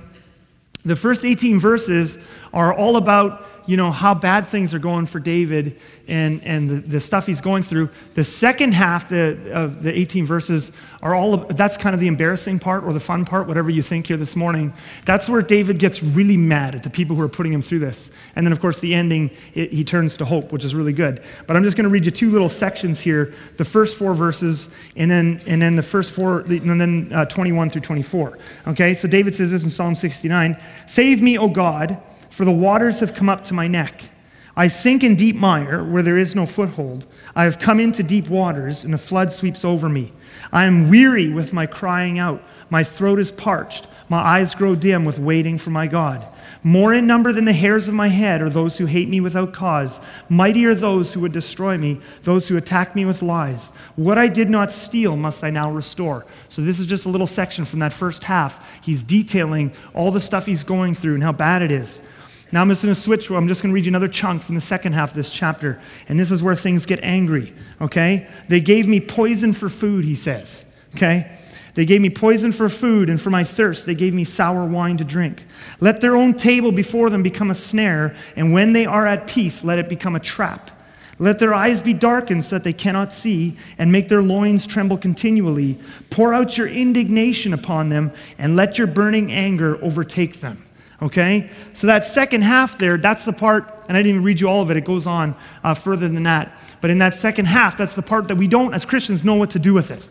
The 0.83 0.95
first 0.95 1.25
18 1.25 1.59
verses 1.59 2.17
are 2.53 2.73
all 2.73 2.97
about 2.97 3.54
you 3.67 3.77
know, 3.77 3.91
how 3.91 4.13
bad 4.13 4.45
things 4.47 4.73
are 4.73 4.79
going 4.79 5.05
for 5.05 5.19
David 5.19 5.79
and, 6.07 6.43
and 6.43 6.69
the, 6.69 6.75
the 6.75 6.99
stuff 6.99 7.25
he's 7.25 7.41
going 7.41 7.63
through. 7.63 7.89
The 8.13 8.23
second 8.23 8.73
half 8.73 9.09
the, 9.09 9.51
of 9.51 9.81
the 9.81 9.97
18 9.97 10.25
verses 10.25 10.71
are 11.01 11.15
all, 11.15 11.37
that's 11.37 11.77
kind 11.77 11.93
of 11.93 11.99
the 11.99 12.07
embarrassing 12.07 12.59
part 12.59 12.83
or 12.83 12.93
the 12.93 12.99
fun 12.99 13.25
part, 13.25 13.47
whatever 13.47 13.69
you 13.69 13.81
think 13.81 14.07
here 14.07 14.17
this 14.17 14.35
morning. 14.35 14.73
That's 15.05 15.27
where 15.27 15.41
David 15.41 15.79
gets 15.79 16.03
really 16.03 16.37
mad 16.37 16.75
at 16.75 16.83
the 16.83 16.89
people 16.89 17.15
who 17.15 17.21
are 17.23 17.29
putting 17.29 17.53
him 17.53 17.61
through 17.61 17.79
this. 17.79 18.11
And 18.35 18.45
then, 18.45 18.51
of 18.51 18.59
course, 18.59 18.79
the 18.79 18.93
ending, 18.93 19.31
it, 19.53 19.71
he 19.71 19.83
turns 19.83 20.17
to 20.17 20.25
hope, 20.25 20.51
which 20.51 20.63
is 20.63 20.75
really 20.75 20.93
good. 20.93 21.23
But 21.47 21.55
I'm 21.55 21.63
just 21.63 21.75
going 21.75 21.85
to 21.85 21.89
read 21.89 22.05
you 22.05 22.11
two 22.11 22.31
little 22.31 22.49
sections 22.49 22.99
here 22.99 23.33
the 23.57 23.65
first 23.65 23.95
four 23.95 24.13
verses, 24.13 24.69
and 24.95 25.09
then, 25.09 25.41
and 25.47 25.61
then 25.61 25.75
the 25.75 25.83
first 25.83 26.11
four, 26.11 26.41
and 26.41 26.81
then 26.81 27.11
uh, 27.13 27.25
21 27.25 27.69
through 27.69 27.81
24. 27.81 28.37
Okay, 28.67 28.93
so 28.93 29.07
David 29.07 29.33
says 29.33 29.51
this 29.51 29.63
in 29.63 29.69
Psalm 29.69 29.95
69 29.95 30.57
Save 30.87 31.21
me, 31.21 31.37
O 31.37 31.47
God 31.47 32.01
for 32.35 32.43
the 32.43 32.51
waters 32.51 32.99
have 32.99 33.15
come 33.15 33.29
up 33.29 33.45
to 33.45 33.53
my 33.53 33.65
neck. 33.65 34.03
I 34.57 34.67
sink 34.67 35.05
in 35.05 35.15
deep 35.15 35.37
mire 35.37 35.81
where 35.85 36.03
there 36.03 36.17
is 36.17 36.35
no 36.35 36.45
foothold. 36.45 37.05
I 37.33 37.45
have 37.45 37.59
come 37.59 37.79
into 37.79 38.03
deep 38.03 38.27
waters, 38.27 38.83
and 38.83 38.93
a 38.93 38.97
flood 38.97 39.31
sweeps 39.31 39.63
over 39.63 39.87
me. 39.87 40.11
I 40.51 40.65
am 40.65 40.89
weary 40.89 41.29
with 41.29 41.53
my 41.53 41.65
crying 41.65 42.19
out. 42.19 42.43
My 42.69 42.83
throat 42.83 43.19
is 43.19 43.31
parched. 43.31 43.87
My 44.09 44.17
eyes 44.17 44.53
grow 44.53 44.75
dim 44.75 45.05
with 45.05 45.17
waiting 45.17 45.57
for 45.57 45.69
my 45.69 45.87
God. 45.87 46.27
More 46.61 46.93
in 46.93 47.07
number 47.07 47.31
than 47.31 47.45
the 47.45 47.53
hairs 47.53 47.87
of 47.87 47.93
my 47.93 48.09
head 48.09 48.41
are 48.41 48.49
those 48.49 48.77
who 48.77 48.85
hate 48.85 49.07
me 49.07 49.21
without 49.21 49.53
cause. 49.53 50.01
Mighty 50.27 50.65
are 50.65 50.75
those 50.75 51.13
who 51.13 51.21
would 51.21 51.31
destroy 51.31 51.77
me, 51.77 52.01
those 52.23 52.49
who 52.49 52.57
attack 52.57 52.97
me 52.97 53.05
with 53.05 53.21
lies. 53.21 53.69
What 53.95 54.17
I 54.17 54.27
did 54.27 54.49
not 54.49 54.73
steal 54.73 55.15
must 55.15 55.41
I 55.41 55.51
now 55.51 55.71
restore. 55.71 56.25
So, 56.49 56.61
this 56.61 56.79
is 56.79 56.85
just 56.85 57.05
a 57.05 57.09
little 57.09 57.27
section 57.27 57.63
from 57.63 57.79
that 57.79 57.93
first 57.93 58.25
half. 58.25 58.61
He's 58.81 59.03
detailing 59.03 59.71
all 59.93 60.11
the 60.11 60.19
stuff 60.19 60.45
he's 60.45 60.65
going 60.65 60.95
through 60.95 61.13
and 61.13 61.23
how 61.23 61.31
bad 61.31 61.61
it 61.61 61.71
is. 61.71 62.01
Now 62.51 62.61
I'm 62.61 62.69
just 62.69 62.83
going 62.83 62.93
to 62.93 62.99
switch. 62.99 63.29
I'm 63.29 63.47
just 63.47 63.61
going 63.61 63.71
to 63.71 63.75
read 63.75 63.85
you 63.85 63.91
another 63.91 64.07
chunk 64.07 64.41
from 64.41 64.55
the 64.55 64.61
second 64.61 64.93
half 64.93 65.09
of 65.09 65.15
this 65.15 65.29
chapter. 65.29 65.79
And 66.07 66.19
this 66.19 66.31
is 66.31 66.43
where 66.43 66.55
things 66.55 66.85
get 66.85 66.99
angry, 67.01 67.53
okay? 67.81 68.27
They 68.47 68.61
gave 68.61 68.87
me 68.87 68.99
poison 68.99 69.51
for 69.51 69.67
food, 69.67 70.05
he 70.05 70.15
says, 70.15 70.65
okay? 70.95 71.37
They 71.73 71.85
gave 71.85 71.99
me 71.99 72.09
poison 72.09 72.53
for 72.53 72.69
food, 72.69 73.09
and 73.09 73.19
for 73.19 73.29
my 73.29 73.43
thirst, 73.43 73.85
they 73.85 73.95
gave 73.95 74.13
me 74.13 74.23
sour 74.23 74.65
wine 74.65 74.95
to 74.97 75.03
drink. 75.03 75.43
Let 75.81 75.99
their 75.99 76.15
own 76.15 76.33
table 76.35 76.71
before 76.71 77.09
them 77.09 77.21
become 77.21 77.51
a 77.51 77.55
snare, 77.55 78.15
and 78.37 78.53
when 78.53 78.71
they 78.71 78.85
are 78.85 79.05
at 79.05 79.27
peace, 79.27 79.61
let 79.61 79.77
it 79.77 79.89
become 79.89 80.15
a 80.15 80.21
trap. 80.21 80.71
Let 81.19 81.39
their 81.39 81.53
eyes 81.53 81.81
be 81.81 81.93
darkened 81.93 82.45
so 82.45 82.55
that 82.55 82.63
they 82.63 82.71
cannot 82.71 83.11
see, 83.11 83.57
and 83.77 83.91
make 83.91 84.07
their 84.07 84.21
loins 84.21 84.65
tremble 84.65 84.97
continually. 84.97 85.77
Pour 86.09 86.33
out 86.33 86.57
your 86.57 86.67
indignation 86.67 87.53
upon 87.53 87.89
them, 87.89 88.13
and 88.37 88.55
let 88.55 88.77
your 88.77 88.87
burning 88.87 89.31
anger 89.33 89.77
overtake 89.83 90.39
them. 90.39 90.65
Okay? 91.05 91.51
So 91.73 91.85
that 91.87 92.03
second 92.03 92.41
half 92.41 92.79
there, 92.79 92.97
that's 92.97 93.25
the 93.25 93.33
part, 93.33 93.85
and 93.87 93.95
I 93.95 94.01
didn't 94.01 94.09
even 94.09 94.23
read 94.23 94.39
you 94.39 94.49
all 94.49 94.63
of 94.63 94.71
it, 94.71 94.77
it 94.77 94.85
goes 94.85 95.05
on 95.05 95.35
uh, 95.63 95.75
further 95.75 96.09
than 96.09 96.23
that. 96.23 96.57
But 96.81 96.89
in 96.89 96.97
that 96.97 97.13
second 97.13 97.45
half, 97.45 97.77
that's 97.77 97.95
the 97.95 98.01
part 98.01 98.27
that 98.27 98.35
we 98.35 98.47
don't, 98.47 98.73
as 98.73 98.85
Christians, 98.85 99.23
know 99.23 99.35
what 99.35 99.51
to 99.51 99.59
do 99.59 99.73
with 99.73 99.91
it. 99.91 100.07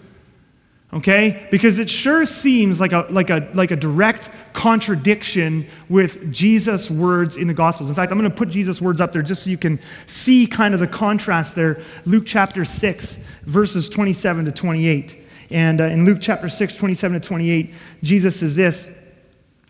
Okay? 0.93 1.49
Because 1.51 1.81
it 1.81 1.91
sure 1.91 2.25
seems 2.25 2.81
like 2.81 2.93
a, 2.93 3.09
like 3.11 3.29
a, 3.29 3.51
like 3.55 3.73
a 3.73 3.77
direct 3.77 4.31
contradiction 4.53 5.67
with 5.89 6.33
Jesus' 6.33 6.89
words 6.89 7.37
in 7.37 7.49
the 7.49 7.55
Gospels. 7.55 7.89
In 7.89 7.97
fact, 7.97 8.13
I'm 8.13 8.19
going 8.19 8.31
to 8.31 8.37
put 8.37 8.49
Jesus' 8.49 8.81
words 8.81 9.01
up 9.01 9.13
there 9.13 9.23
just 9.23 9.43
so 9.43 9.51
you 9.51 9.59
can 9.59 9.81
see 10.07 10.47
kind 10.47 10.75
of 10.75 10.79
the 10.79 10.87
contrast 10.87 11.57
there. 11.57 11.81
Luke 12.07 12.23
chapter 12.25 12.65
6, 12.65 13.19
verses 13.43 13.89
27 13.89 14.45
to 14.45 14.53
28. 14.53 15.27
And 15.51 15.81
uh, 15.81 15.85
in 15.85 16.05
Luke 16.05 16.19
chapter 16.21 16.49
6, 16.49 16.77
27 16.77 17.21
to 17.21 17.29
28, 17.29 17.75
Jesus 18.05 18.39
says 18.39 18.55
this. 18.55 18.89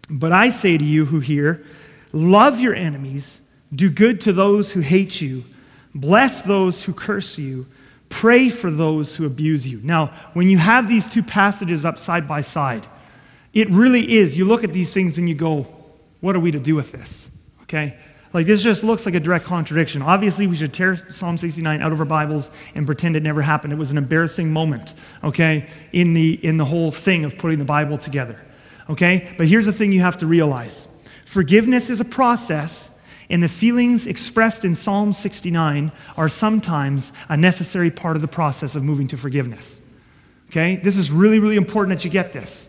But 0.08 0.32
I 0.32 0.50
say 0.50 0.76
to 0.76 0.84
you 0.84 1.06
who 1.06 1.20
hear, 1.20 1.64
love 2.12 2.60
your 2.60 2.74
enemies, 2.74 3.40
do 3.74 3.90
good 3.90 4.20
to 4.22 4.32
those 4.32 4.72
who 4.72 4.80
hate 4.80 5.20
you, 5.20 5.44
bless 5.94 6.42
those 6.42 6.84
who 6.84 6.92
curse 6.92 7.38
you, 7.38 7.66
pray 8.08 8.48
for 8.48 8.70
those 8.70 9.16
who 9.16 9.26
abuse 9.26 9.66
you. 9.66 9.80
Now, 9.82 10.12
when 10.34 10.48
you 10.48 10.58
have 10.58 10.88
these 10.88 11.08
two 11.08 11.22
passages 11.22 11.84
up 11.84 11.98
side 11.98 12.28
by 12.28 12.42
side, 12.42 12.86
it 13.52 13.68
really 13.70 14.16
is. 14.16 14.36
You 14.36 14.44
look 14.44 14.64
at 14.64 14.72
these 14.72 14.92
things 14.92 15.18
and 15.18 15.28
you 15.28 15.34
go, 15.34 15.66
what 16.20 16.36
are 16.36 16.40
we 16.40 16.50
to 16.50 16.58
do 16.58 16.74
with 16.74 16.92
this? 16.92 17.30
Okay? 17.62 17.96
Like, 18.32 18.46
this 18.46 18.62
just 18.62 18.82
looks 18.82 19.06
like 19.06 19.14
a 19.14 19.20
direct 19.20 19.44
contradiction. 19.44 20.02
Obviously, 20.02 20.48
we 20.48 20.56
should 20.56 20.74
tear 20.74 20.96
Psalm 21.10 21.38
69 21.38 21.80
out 21.80 21.92
of 21.92 22.00
our 22.00 22.06
Bibles 22.06 22.50
and 22.74 22.84
pretend 22.84 23.14
it 23.14 23.22
never 23.22 23.42
happened. 23.42 23.72
It 23.72 23.76
was 23.76 23.92
an 23.92 23.98
embarrassing 23.98 24.52
moment, 24.52 24.94
okay, 25.22 25.68
in 25.92 26.14
the, 26.14 26.44
in 26.44 26.56
the 26.56 26.64
whole 26.64 26.90
thing 26.90 27.24
of 27.24 27.38
putting 27.38 27.60
the 27.60 27.64
Bible 27.64 27.96
together 27.96 28.40
okay? 28.90 29.34
But 29.36 29.48
here's 29.48 29.66
the 29.66 29.72
thing 29.72 29.92
you 29.92 30.00
have 30.00 30.18
to 30.18 30.26
realize 30.26 30.88
forgiveness 31.24 31.90
is 31.90 32.00
a 32.00 32.04
process, 32.04 32.90
and 33.28 33.42
the 33.42 33.48
feelings 33.48 34.06
expressed 34.06 34.64
in 34.64 34.76
Psalm 34.76 35.12
69 35.12 35.90
are 36.16 36.28
sometimes 36.28 37.12
a 37.28 37.36
necessary 37.36 37.90
part 37.90 38.16
of 38.16 38.22
the 38.22 38.28
process 38.28 38.76
of 38.76 38.84
moving 38.84 39.08
to 39.08 39.16
forgiveness. 39.16 39.80
Okay? 40.50 40.76
This 40.76 40.96
is 40.96 41.10
really, 41.10 41.38
really 41.38 41.56
important 41.56 41.98
that 41.98 42.04
you 42.04 42.10
get 42.10 42.32
this. 42.32 42.68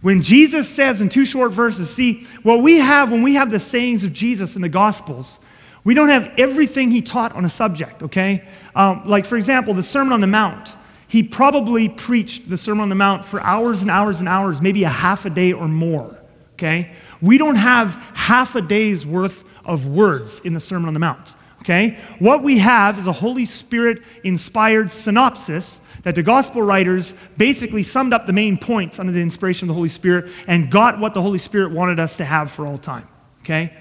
When 0.00 0.22
Jesus 0.22 0.68
says 0.68 1.00
in 1.00 1.08
two 1.08 1.24
short 1.24 1.52
verses, 1.52 1.94
see, 1.94 2.26
what 2.42 2.60
we 2.60 2.78
have 2.78 3.10
when 3.10 3.22
we 3.22 3.34
have 3.34 3.50
the 3.50 3.60
sayings 3.60 4.04
of 4.04 4.12
Jesus 4.12 4.56
in 4.56 4.62
the 4.62 4.68
Gospels, 4.68 5.38
we 5.84 5.94
don't 5.94 6.08
have 6.08 6.32
everything 6.38 6.90
he 6.90 7.00
taught 7.00 7.32
on 7.32 7.44
a 7.44 7.48
subject, 7.48 8.02
okay? 8.02 8.46
Um, 8.74 9.02
like, 9.06 9.24
for 9.24 9.36
example, 9.36 9.74
the 9.74 9.82
Sermon 9.82 10.12
on 10.12 10.20
the 10.20 10.26
Mount 10.26 10.70
he 11.08 11.22
probably 11.22 11.88
preached 11.88 12.48
the 12.48 12.56
Sermon 12.56 12.82
on 12.82 12.88
the 12.88 12.94
Mount 12.94 13.24
for 13.24 13.40
hours 13.40 13.82
and 13.82 13.90
hours 13.90 14.20
and 14.20 14.28
hours, 14.28 14.60
maybe 14.60 14.84
a 14.84 14.88
half 14.88 15.24
a 15.24 15.30
day 15.30 15.52
or 15.52 15.68
more. 15.68 16.18
Okay? 16.54 16.92
We 17.20 17.38
don't 17.38 17.56
have 17.56 17.94
half 18.14 18.54
a 18.54 18.62
day's 18.62 19.06
worth 19.06 19.44
of 19.64 19.86
words 19.86 20.40
in 20.44 20.54
the 20.54 20.60
Sermon 20.60 20.88
on 20.88 20.94
the 20.94 21.00
Mount. 21.00 21.34
Okay? 21.60 21.98
What 22.18 22.42
we 22.42 22.58
have 22.58 22.98
is 22.98 23.06
a 23.06 23.12
Holy 23.12 23.44
Spirit 23.44 24.02
inspired 24.22 24.92
synopsis 24.92 25.80
that 26.02 26.14
the 26.14 26.22
gospel 26.22 26.62
writers 26.62 27.14
basically 27.38 27.82
summed 27.82 28.12
up 28.12 28.26
the 28.26 28.32
main 28.32 28.58
points 28.58 28.98
under 28.98 29.12
the 29.12 29.22
inspiration 29.22 29.64
of 29.64 29.68
the 29.68 29.74
Holy 29.74 29.88
Spirit 29.88 30.30
and 30.46 30.70
got 30.70 30.98
what 30.98 31.14
the 31.14 31.22
Holy 31.22 31.38
Spirit 31.38 31.72
wanted 31.72 31.98
us 31.98 32.18
to 32.18 32.24
have 32.24 32.50
for 32.50 32.66
all 32.66 32.76
time. 32.76 33.08
Okay? 33.40 33.72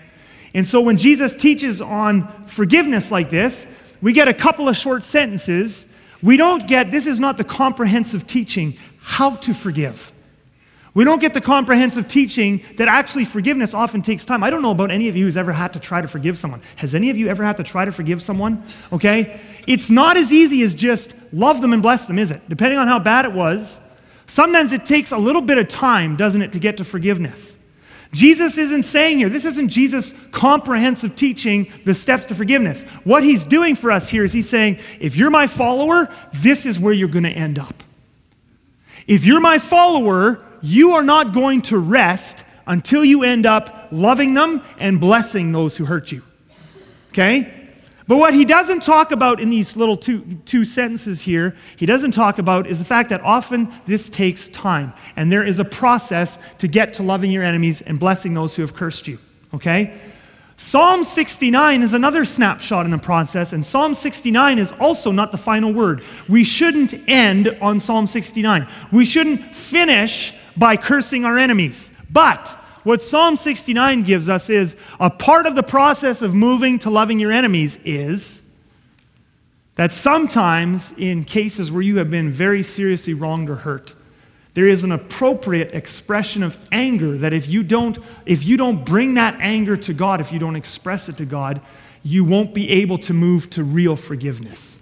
And 0.53 0.65
so 0.65 0.81
when 0.81 0.97
Jesus 0.97 1.33
teaches 1.33 1.81
on 1.81 2.45
forgiveness 2.45 3.11
like 3.11 3.29
this, 3.29 3.67
we 4.01 4.13
get 4.13 4.27
a 4.27 4.33
couple 4.33 4.69
of 4.69 4.77
short 4.77 5.03
sentences 5.03 5.85
we 6.23 6.37
don't 6.37 6.67
get, 6.67 6.89
this 6.89 7.05
is 7.05 7.19
not 7.19 7.37
the 7.37 7.43
comprehensive 7.43 8.25
teaching, 8.25 8.77
how 8.99 9.35
to 9.35 9.53
forgive. 9.53 10.11
We 10.93 11.03
don't 11.03 11.19
get 11.19 11.33
the 11.33 11.41
comprehensive 11.41 12.07
teaching 12.07 12.63
that 12.77 12.87
actually 12.87 13.25
forgiveness 13.25 13.73
often 13.73 14.01
takes 14.01 14.23
time. 14.23 14.43
I 14.43 14.49
don't 14.49 14.61
know 14.61 14.71
about 14.71 14.91
any 14.91 15.09
of 15.09 15.15
you 15.15 15.25
who's 15.25 15.37
ever 15.37 15.51
had 15.51 15.73
to 15.73 15.79
try 15.79 16.01
to 16.01 16.07
forgive 16.07 16.37
someone. 16.37 16.61
Has 16.77 16.95
any 16.95 17.09
of 17.09 17.17
you 17.17 17.27
ever 17.27 17.43
had 17.43 17.57
to 17.57 17.63
try 17.63 17.83
to 17.83 17.91
forgive 17.91 18.21
someone? 18.21 18.63
Okay? 18.93 19.41
It's 19.67 19.89
not 19.89 20.17
as 20.17 20.31
easy 20.31 20.61
as 20.61 20.73
just 20.75 21.13
love 21.31 21.61
them 21.61 21.73
and 21.73 21.81
bless 21.81 22.05
them, 22.05 22.19
is 22.19 22.31
it? 22.31 22.47
Depending 22.47 22.77
on 22.77 22.87
how 22.87 22.99
bad 22.99 23.25
it 23.25 23.33
was, 23.33 23.79
sometimes 24.27 24.71
it 24.71 24.85
takes 24.85 25.11
a 25.11 25.17
little 25.17 25.41
bit 25.41 25.57
of 25.57 25.67
time, 25.67 26.15
doesn't 26.15 26.41
it, 26.41 26.51
to 26.51 26.59
get 26.59 26.77
to 26.77 26.83
forgiveness. 26.83 27.57
Jesus 28.13 28.57
isn't 28.57 28.83
saying 28.83 29.17
here, 29.17 29.27
this 29.27 29.43
isn't 29.43 29.69
Jesus' 29.69 30.13
comprehensive 30.31 31.15
teaching, 31.15 31.71
the 31.83 31.93
steps 31.93 32.27
to 32.27 32.35
forgiveness. 32.35 32.83
What 33.03 33.23
he's 33.23 33.43
doing 33.43 33.75
for 33.75 33.91
us 33.91 34.07
here 34.07 34.23
is 34.23 34.31
he's 34.31 34.47
saying, 34.47 34.79
if 34.99 35.15
you're 35.15 35.31
my 35.31 35.47
follower, 35.47 36.13
this 36.31 36.65
is 36.65 36.79
where 36.79 36.93
you're 36.93 37.07
going 37.07 37.23
to 37.23 37.31
end 37.31 37.57
up. 37.57 37.83
If 39.07 39.25
you're 39.25 39.41
my 39.41 39.57
follower, 39.57 40.45
you 40.61 40.93
are 40.93 41.03
not 41.03 41.33
going 41.33 41.63
to 41.63 41.77
rest 41.77 42.43
until 42.67 43.03
you 43.03 43.23
end 43.23 43.45
up 43.45 43.87
loving 43.91 44.35
them 44.35 44.63
and 44.77 44.99
blessing 44.99 45.51
those 45.51 45.75
who 45.75 45.85
hurt 45.85 46.11
you. 46.11 46.21
Okay? 47.09 47.62
But 48.07 48.17
what 48.17 48.33
he 48.33 48.43
doesn't 48.43 48.83
talk 48.83 49.11
about 49.11 49.39
in 49.39 49.49
these 49.49 49.77
little 49.77 49.95
two, 49.95 50.39
two 50.45 50.65
sentences 50.65 51.21
here, 51.21 51.55
he 51.77 51.85
doesn't 51.85 52.11
talk 52.11 52.37
about 52.37 52.67
is 52.67 52.79
the 52.79 52.85
fact 52.85 53.09
that 53.09 53.21
often 53.21 53.73
this 53.85 54.09
takes 54.09 54.47
time. 54.49 54.93
And 55.15 55.31
there 55.31 55.43
is 55.43 55.59
a 55.59 55.65
process 55.65 56.37
to 56.57 56.67
get 56.67 56.93
to 56.95 57.03
loving 57.03 57.31
your 57.31 57.43
enemies 57.43 57.81
and 57.81 57.99
blessing 57.99 58.33
those 58.33 58.55
who 58.55 58.61
have 58.61 58.73
cursed 58.73 59.07
you. 59.07 59.19
Okay? 59.53 59.97
Psalm 60.57 61.03
69 61.03 61.81
is 61.81 61.93
another 61.93 62.25
snapshot 62.25 62.85
in 62.85 62.91
the 62.91 62.97
process, 62.97 63.53
and 63.53 63.65
Psalm 63.65 63.95
69 63.95 64.59
is 64.59 64.71
also 64.79 65.11
not 65.11 65.31
the 65.31 65.37
final 65.37 65.73
word. 65.73 66.03
We 66.29 66.43
shouldn't 66.43 66.93
end 67.07 67.57
on 67.61 67.79
Psalm 67.79 68.07
69. 68.07 68.67
We 68.91 69.03
shouldn't 69.03 69.55
finish 69.55 70.33
by 70.55 70.77
cursing 70.77 71.25
our 71.25 71.37
enemies. 71.37 71.89
But 72.09 72.55
what 72.83 73.01
Psalm 73.01 73.37
69 73.37 74.03
gives 74.03 74.29
us 74.29 74.49
is 74.49 74.75
a 74.99 75.09
part 75.09 75.45
of 75.45 75.55
the 75.55 75.63
process 75.63 76.21
of 76.21 76.33
moving 76.33 76.79
to 76.79 76.89
loving 76.89 77.19
your 77.19 77.31
enemies 77.31 77.77
is 77.85 78.41
that 79.75 79.91
sometimes, 79.91 80.93
in 80.97 81.23
cases 81.23 81.71
where 81.71 81.81
you 81.81 81.97
have 81.97 82.11
been 82.11 82.31
very 82.31 82.61
seriously 82.61 83.13
wronged 83.13 83.49
or 83.49 83.55
hurt, 83.55 83.95
there 84.53 84.67
is 84.67 84.83
an 84.83 84.91
appropriate 84.91 85.73
expression 85.73 86.43
of 86.43 86.57
anger 86.71 87.17
that 87.17 87.33
if 87.33 87.47
you 87.47 87.63
don't 87.63 87.97
if 88.25 88.45
you 88.45 88.55
don't 88.55 88.85
bring 88.85 89.15
that 89.15 89.35
anger 89.39 89.75
to 89.77 89.93
God, 89.93 90.21
if 90.21 90.31
you 90.31 90.37
don't 90.37 90.55
express 90.55 91.09
it 91.09 91.17
to 91.17 91.25
God, 91.25 91.59
you 92.03 92.23
won't 92.23 92.53
be 92.53 92.69
able 92.69 92.97
to 92.99 93.13
move 93.13 93.49
to 93.51 93.63
real 93.63 93.95
forgiveness. 93.95 94.79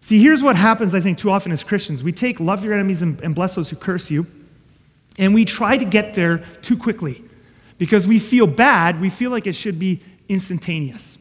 See, 0.00 0.20
here's 0.20 0.42
what 0.42 0.56
happens, 0.56 0.94
I 0.94 1.00
think, 1.00 1.18
too 1.18 1.30
often 1.30 1.52
as 1.52 1.62
Christians. 1.62 2.02
We 2.02 2.10
take 2.10 2.40
love 2.40 2.64
your 2.64 2.74
enemies 2.74 3.02
and, 3.02 3.20
and 3.20 3.34
bless 3.34 3.54
those 3.54 3.70
who 3.70 3.76
curse 3.76 4.10
you, 4.10 4.26
and 5.20 5.34
we 5.34 5.44
try 5.44 5.76
to 5.76 5.84
get 5.84 6.14
there 6.14 6.38
too 6.62 6.76
quickly 6.76 7.22
because 7.78 8.06
we 8.06 8.18
feel 8.18 8.46
bad. 8.46 9.00
We 9.00 9.10
feel 9.10 9.30
like 9.30 9.46
it 9.46 9.52
should 9.54 9.78
be 9.78 10.00
instantaneous. 10.28 11.18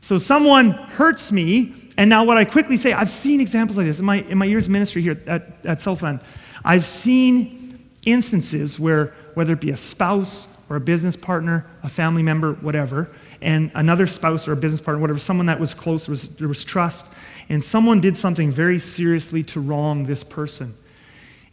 So 0.00 0.18
someone 0.18 0.72
hurts 0.72 1.30
me, 1.30 1.74
and 1.96 2.10
now, 2.10 2.24
what 2.24 2.36
I 2.36 2.44
quickly 2.44 2.76
say, 2.76 2.92
I've 2.92 3.10
seen 3.10 3.40
examples 3.40 3.78
like 3.78 3.86
this 3.86 4.00
in 4.00 4.04
my, 4.04 4.22
in 4.22 4.38
my 4.38 4.46
years 4.46 4.66
of 4.66 4.72
ministry 4.72 5.02
here 5.02 5.22
at, 5.26 5.64
at 5.64 5.80
Southland. 5.80 6.20
I've 6.64 6.84
seen 6.84 7.78
instances 8.04 8.80
where, 8.80 9.14
whether 9.34 9.52
it 9.52 9.60
be 9.60 9.70
a 9.70 9.76
spouse 9.76 10.48
or 10.68 10.76
a 10.76 10.80
business 10.80 11.14
partner, 11.14 11.66
a 11.82 11.88
family 11.88 12.22
member, 12.22 12.54
whatever, 12.54 13.10
and 13.40 13.70
another 13.74 14.06
spouse 14.06 14.48
or 14.48 14.52
a 14.52 14.56
business 14.56 14.80
partner, 14.80 15.00
whatever, 15.00 15.18
someone 15.18 15.46
that 15.46 15.60
was 15.60 15.74
close, 15.74 16.06
there 16.06 16.12
was, 16.12 16.28
there 16.36 16.48
was 16.48 16.64
trust, 16.64 17.04
and 17.50 17.62
someone 17.62 18.00
did 18.00 18.16
something 18.16 18.50
very 18.50 18.78
seriously 18.78 19.42
to 19.42 19.60
wrong 19.60 20.04
this 20.04 20.24
person. 20.24 20.74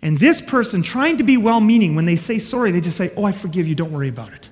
And 0.02 0.18
this 0.18 0.42
person, 0.42 0.82
trying 0.82 1.18
to 1.18 1.24
be 1.24 1.38
well 1.38 1.62
meaning, 1.62 1.96
when 1.96 2.06
they 2.06 2.16
say 2.16 2.40
sorry, 2.40 2.72
they 2.72 2.82
just 2.82 2.98
say, 2.98 3.12
Oh, 3.16 3.24
I 3.24 3.32
forgive 3.32 3.68
you, 3.68 3.76
don't 3.76 3.92
worry 3.92 4.10
about 4.10 4.34
it 4.34 4.50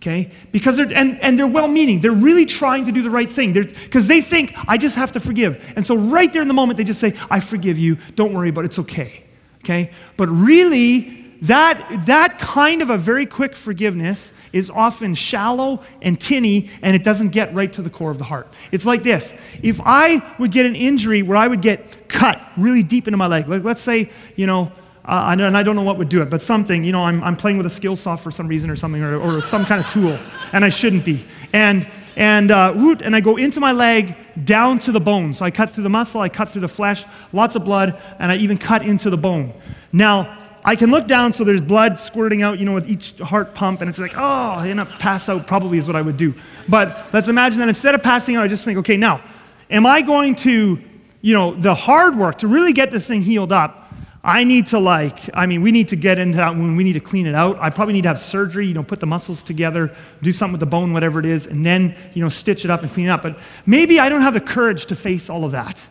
okay? 0.00 0.30
Because 0.52 0.76
they're, 0.76 0.92
and, 0.92 1.20
and 1.20 1.38
they're 1.38 1.46
well 1.46 1.68
meaning. 1.68 2.00
They're 2.00 2.12
really 2.12 2.46
trying 2.46 2.84
to 2.86 2.92
do 2.92 3.02
the 3.02 3.10
right 3.10 3.30
thing 3.30 3.52
because 3.52 4.06
they 4.06 4.20
think, 4.20 4.54
I 4.68 4.78
just 4.78 4.96
have 4.96 5.12
to 5.12 5.20
forgive. 5.20 5.62
And 5.76 5.86
so, 5.86 5.96
right 5.96 6.32
there 6.32 6.42
in 6.42 6.48
the 6.48 6.54
moment, 6.54 6.76
they 6.76 6.84
just 6.84 7.00
say, 7.00 7.18
I 7.30 7.40
forgive 7.40 7.78
you. 7.78 7.98
Don't 8.14 8.32
worry 8.32 8.48
about 8.48 8.64
it. 8.64 8.68
It's 8.68 8.78
okay, 8.80 9.24
okay? 9.64 9.90
But 10.16 10.28
really, 10.28 11.27
that, 11.42 12.06
that 12.06 12.38
kind 12.38 12.82
of 12.82 12.90
a 12.90 12.98
very 12.98 13.26
quick 13.26 13.54
forgiveness 13.54 14.32
is 14.52 14.70
often 14.70 15.14
shallow 15.14 15.82
and 16.02 16.20
tinny, 16.20 16.70
and 16.82 16.96
it 16.96 17.04
doesn't 17.04 17.28
get 17.28 17.54
right 17.54 17.72
to 17.72 17.82
the 17.82 17.90
core 17.90 18.10
of 18.10 18.18
the 18.18 18.24
heart. 18.24 18.56
It's 18.72 18.84
like 18.84 19.02
this 19.02 19.34
if 19.62 19.80
I 19.84 20.22
would 20.38 20.50
get 20.50 20.66
an 20.66 20.74
injury 20.74 21.22
where 21.22 21.36
I 21.36 21.46
would 21.46 21.62
get 21.62 22.08
cut 22.08 22.40
really 22.56 22.82
deep 22.82 23.06
into 23.06 23.16
my 23.16 23.26
leg, 23.26 23.48
like 23.48 23.62
let's 23.62 23.82
say, 23.82 24.10
you 24.36 24.46
know, 24.46 24.72
uh, 25.04 25.34
and 25.38 25.56
I 25.56 25.62
don't 25.62 25.74
know 25.74 25.82
what 25.82 25.96
would 25.96 26.10
do 26.10 26.20
it, 26.20 26.28
but 26.28 26.42
something, 26.42 26.84
you 26.84 26.92
know, 26.92 27.02
I'm, 27.02 27.22
I'm 27.24 27.36
playing 27.36 27.56
with 27.56 27.66
a 27.66 27.70
Skilsaw 27.70 28.18
for 28.20 28.30
some 28.30 28.46
reason 28.46 28.68
or 28.68 28.76
something, 28.76 29.02
or, 29.02 29.18
or 29.18 29.40
some 29.40 29.64
kind 29.64 29.80
of 29.82 29.90
tool, 29.90 30.18
and 30.52 30.64
I 30.64 30.68
shouldn't 30.68 31.04
be. 31.04 31.24
And, 31.54 31.88
and, 32.16 32.50
uh, 32.50 32.74
and 33.00 33.16
I 33.16 33.20
go 33.20 33.36
into 33.36 33.58
my 33.58 33.72
leg 33.72 34.16
down 34.44 34.80
to 34.80 34.92
the 34.92 35.00
bone. 35.00 35.32
So 35.32 35.44
I 35.46 35.50
cut 35.50 35.70
through 35.70 35.84
the 35.84 35.88
muscle, 35.90 36.20
I 36.20 36.28
cut 36.28 36.50
through 36.50 36.60
the 36.60 36.68
flesh, 36.68 37.06
lots 37.32 37.54
of 37.56 37.64
blood, 37.64 37.98
and 38.18 38.30
I 38.30 38.36
even 38.36 38.58
cut 38.58 38.82
into 38.82 39.08
the 39.08 39.16
bone. 39.16 39.54
Now, 39.92 40.47
I 40.64 40.76
can 40.76 40.90
look 40.90 41.06
down 41.06 41.32
so 41.32 41.44
there's 41.44 41.60
blood 41.60 41.98
squirting 41.98 42.42
out, 42.42 42.58
you 42.58 42.64
know, 42.64 42.74
with 42.74 42.88
each 42.88 43.16
heart 43.18 43.54
pump, 43.54 43.80
and 43.80 43.88
it's 43.88 43.98
like, 43.98 44.14
oh, 44.16 44.62
you 44.62 44.74
know, 44.74 44.84
pass 44.84 45.28
out 45.28 45.46
probably 45.46 45.78
is 45.78 45.86
what 45.86 45.96
I 45.96 46.02
would 46.02 46.16
do. 46.16 46.34
But 46.68 47.06
let's 47.12 47.28
imagine 47.28 47.58
that 47.60 47.68
instead 47.68 47.94
of 47.94 48.02
passing 48.02 48.36
out, 48.36 48.44
I 48.44 48.48
just 48.48 48.64
think, 48.64 48.78
okay, 48.78 48.96
now, 48.96 49.22
am 49.70 49.86
I 49.86 50.02
going 50.02 50.34
to, 50.36 50.78
you 51.20 51.34
know, 51.34 51.54
the 51.54 51.74
hard 51.74 52.16
work 52.16 52.38
to 52.38 52.48
really 52.48 52.72
get 52.72 52.90
this 52.90 53.06
thing 53.06 53.22
healed 53.22 53.52
up? 53.52 53.92
I 54.22 54.44
need 54.44 54.66
to 54.68 54.78
like, 54.78 55.30
I 55.32 55.46
mean, 55.46 55.62
we 55.62 55.70
need 55.70 55.88
to 55.88 55.96
get 55.96 56.18
into 56.18 56.36
that 56.36 56.54
wound. 56.54 56.76
We 56.76 56.84
need 56.84 56.94
to 56.94 57.00
clean 57.00 57.26
it 57.26 57.34
out. 57.34 57.56
I 57.60 57.70
probably 57.70 57.94
need 57.94 58.02
to 58.02 58.08
have 58.08 58.20
surgery, 58.20 58.66
you 58.66 58.74
know, 58.74 58.82
put 58.82 59.00
the 59.00 59.06
muscles 59.06 59.42
together, 59.42 59.94
do 60.22 60.32
something 60.32 60.52
with 60.52 60.60
the 60.60 60.66
bone, 60.66 60.92
whatever 60.92 61.20
it 61.20 61.24
is, 61.24 61.46
and 61.46 61.64
then, 61.64 61.96
you 62.14 62.22
know, 62.22 62.28
stitch 62.28 62.64
it 62.64 62.70
up 62.70 62.82
and 62.82 62.92
clean 62.92 63.06
it 63.06 63.10
up. 63.10 63.22
But 63.22 63.38
maybe 63.64 64.00
I 64.00 64.08
don't 64.08 64.22
have 64.22 64.34
the 64.34 64.40
courage 64.40 64.86
to 64.86 64.96
face 64.96 65.30
all 65.30 65.44
of 65.44 65.52
that. 65.52 65.86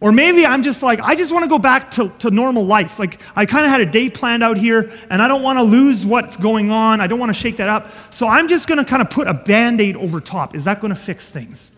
Or 0.00 0.12
maybe 0.12 0.46
I'm 0.46 0.62
just 0.62 0.82
like, 0.82 0.98
I 1.00 1.14
just 1.14 1.30
want 1.30 1.44
to 1.44 1.48
go 1.48 1.58
back 1.58 1.90
to, 1.92 2.08
to 2.20 2.30
normal 2.30 2.64
life. 2.64 2.98
Like, 2.98 3.20
I 3.36 3.44
kind 3.44 3.66
of 3.66 3.70
had 3.70 3.82
a 3.82 3.86
day 3.86 4.08
planned 4.08 4.42
out 4.42 4.56
here, 4.56 4.90
and 5.10 5.20
I 5.20 5.28
don't 5.28 5.42
want 5.42 5.58
to 5.58 5.62
lose 5.62 6.06
what's 6.06 6.36
going 6.36 6.70
on. 6.70 7.02
I 7.02 7.06
don't 7.06 7.18
want 7.18 7.28
to 7.28 7.38
shake 7.38 7.58
that 7.58 7.68
up. 7.68 7.90
So 8.10 8.26
I'm 8.26 8.48
just 8.48 8.66
going 8.66 8.78
to 8.78 8.84
kind 8.84 9.02
of 9.02 9.10
put 9.10 9.28
a 9.28 9.34
band 9.34 9.78
aid 9.78 9.96
over 9.96 10.18
top. 10.20 10.54
Is 10.54 10.64
that 10.64 10.80
going 10.80 10.94
to 10.94 11.00
fix 11.00 11.28
things? 11.30 11.70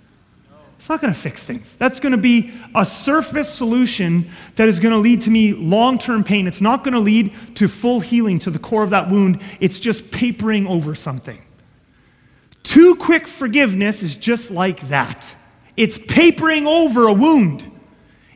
It's 0.77 0.89
not 0.89 1.01
going 1.01 1.13
to 1.13 1.19
fix 1.19 1.45
things. 1.45 1.77
That's 1.77 2.01
going 2.01 2.13
to 2.13 2.19
be 2.19 2.53
a 2.75 2.85
surface 2.85 3.49
solution 3.53 4.31
that 4.57 4.69
is 4.69 4.81
going 4.81 4.93
to 4.93 4.99
lead 4.99 5.21
to 5.23 5.31
me 5.31 5.53
long 5.53 5.99
term 5.99 6.25
pain. 6.25 6.47
It's 6.47 6.61
not 6.61 6.85
going 6.85 6.95
to 6.95 7.01
lead 7.01 7.33
to 7.57 7.69
full 7.69 8.01
healing 8.01 8.39
to 8.41 8.51
the 8.51 8.59
core 8.59 8.83
of 8.83 8.91
that 8.91 9.09
wound. 9.09 9.41
It's 9.61 9.79
just 9.79 10.11
papering 10.11 10.67
over 10.67 10.97
something. 10.97 11.41
Too 12.63 12.97
quick 12.97 13.27
forgiveness 13.29 14.03
is 14.03 14.15
just 14.15 14.51
like 14.51 14.81
that 14.89 15.35
it's 15.77 15.97
papering 15.97 16.67
over 16.67 17.09
a 17.09 17.13
wound. 17.13 17.72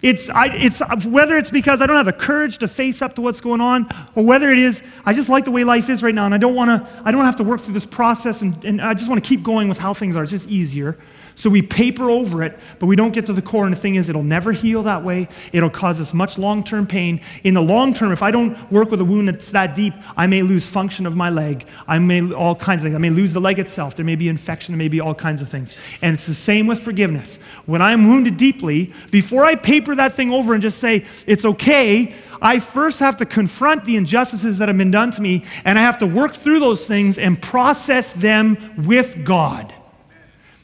It's, 0.02 0.28
I, 0.28 0.48
it's 0.48 0.80
whether 1.06 1.38
it's 1.38 1.50
because 1.50 1.80
I 1.80 1.86
don't 1.86 1.96
have 1.96 2.06
the 2.06 2.12
courage 2.12 2.58
to 2.58 2.68
face 2.68 3.00
up 3.00 3.14
to 3.14 3.22
what's 3.22 3.40
going 3.40 3.60
on, 3.62 3.88
or 4.14 4.24
whether 4.24 4.52
it 4.52 4.58
is 4.58 4.82
I 5.06 5.14
just 5.14 5.28
like 5.28 5.44
the 5.44 5.50
way 5.50 5.64
life 5.64 5.88
is 5.88 6.02
right 6.02 6.14
now, 6.14 6.26
and 6.26 6.34
I 6.34 6.38
don't 6.38 6.54
want 6.54 6.68
to. 6.68 7.02
I 7.04 7.10
don't 7.10 7.24
have 7.24 7.36
to 7.36 7.44
work 7.44 7.60
through 7.60 7.74
this 7.74 7.86
process, 7.86 8.42
and, 8.42 8.62
and 8.64 8.82
I 8.82 8.92
just 8.92 9.08
want 9.08 9.24
to 9.24 9.28
keep 9.28 9.42
going 9.42 9.68
with 9.68 9.78
how 9.78 9.94
things 9.94 10.14
are. 10.14 10.22
It's 10.22 10.32
just 10.32 10.48
easier. 10.48 10.98
So 11.36 11.50
we 11.50 11.60
paper 11.60 12.08
over 12.08 12.42
it, 12.42 12.58
but 12.78 12.86
we 12.86 12.96
don't 12.96 13.12
get 13.12 13.26
to 13.26 13.34
the 13.34 13.42
core. 13.42 13.66
And 13.66 13.74
the 13.74 13.78
thing 13.78 13.96
is, 13.96 14.08
it'll 14.08 14.22
never 14.22 14.52
heal 14.52 14.82
that 14.84 15.04
way. 15.04 15.28
It'll 15.52 15.68
cause 15.68 16.00
us 16.00 16.14
much 16.14 16.38
long 16.38 16.64
term 16.64 16.86
pain. 16.86 17.20
In 17.44 17.52
the 17.52 17.60
long 17.60 17.92
term, 17.92 18.10
if 18.10 18.22
I 18.22 18.30
don't 18.30 18.56
work 18.72 18.90
with 18.90 19.02
a 19.02 19.04
wound 19.04 19.28
that's 19.28 19.50
that 19.50 19.74
deep, 19.74 19.92
I 20.16 20.26
may 20.26 20.40
lose 20.40 20.66
function 20.66 21.04
of 21.04 21.14
my 21.14 21.28
leg. 21.28 21.66
I 21.86 21.98
may, 21.98 22.32
all 22.32 22.56
kinds 22.56 22.80
of 22.80 22.86
things. 22.86 22.94
I 22.94 22.98
may 22.98 23.10
lose 23.10 23.34
the 23.34 23.40
leg 23.40 23.58
itself. 23.58 23.94
There 23.94 24.04
may 24.04 24.16
be 24.16 24.30
infection. 24.30 24.72
There 24.72 24.78
may 24.78 24.88
be 24.88 24.98
all 24.98 25.14
kinds 25.14 25.42
of 25.42 25.50
things. 25.50 25.74
And 26.00 26.14
it's 26.14 26.24
the 26.24 26.32
same 26.32 26.66
with 26.66 26.80
forgiveness. 26.80 27.38
When 27.66 27.82
I'm 27.82 28.08
wounded 28.08 28.38
deeply, 28.38 28.94
before 29.10 29.44
I 29.44 29.56
paper 29.56 29.94
that 29.94 30.14
thing 30.14 30.32
over 30.32 30.54
and 30.54 30.62
just 30.62 30.78
say, 30.78 31.04
it's 31.26 31.44
okay, 31.44 32.14
I 32.40 32.60
first 32.60 32.98
have 33.00 33.18
to 33.18 33.26
confront 33.26 33.84
the 33.84 33.96
injustices 33.96 34.56
that 34.56 34.68
have 34.68 34.78
been 34.78 34.90
done 34.90 35.10
to 35.10 35.20
me, 35.20 35.44
and 35.66 35.78
I 35.78 35.82
have 35.82 35.98
to 35.98 36.06
work 36.06 36.32
through 36.32 36.60
those 36.60 36.86
things 36.86 37.18
and 37.18 37.40
process 37.40 38.14
them 38.14 38.84
with 38.86 39.22
God. 39.22 39.74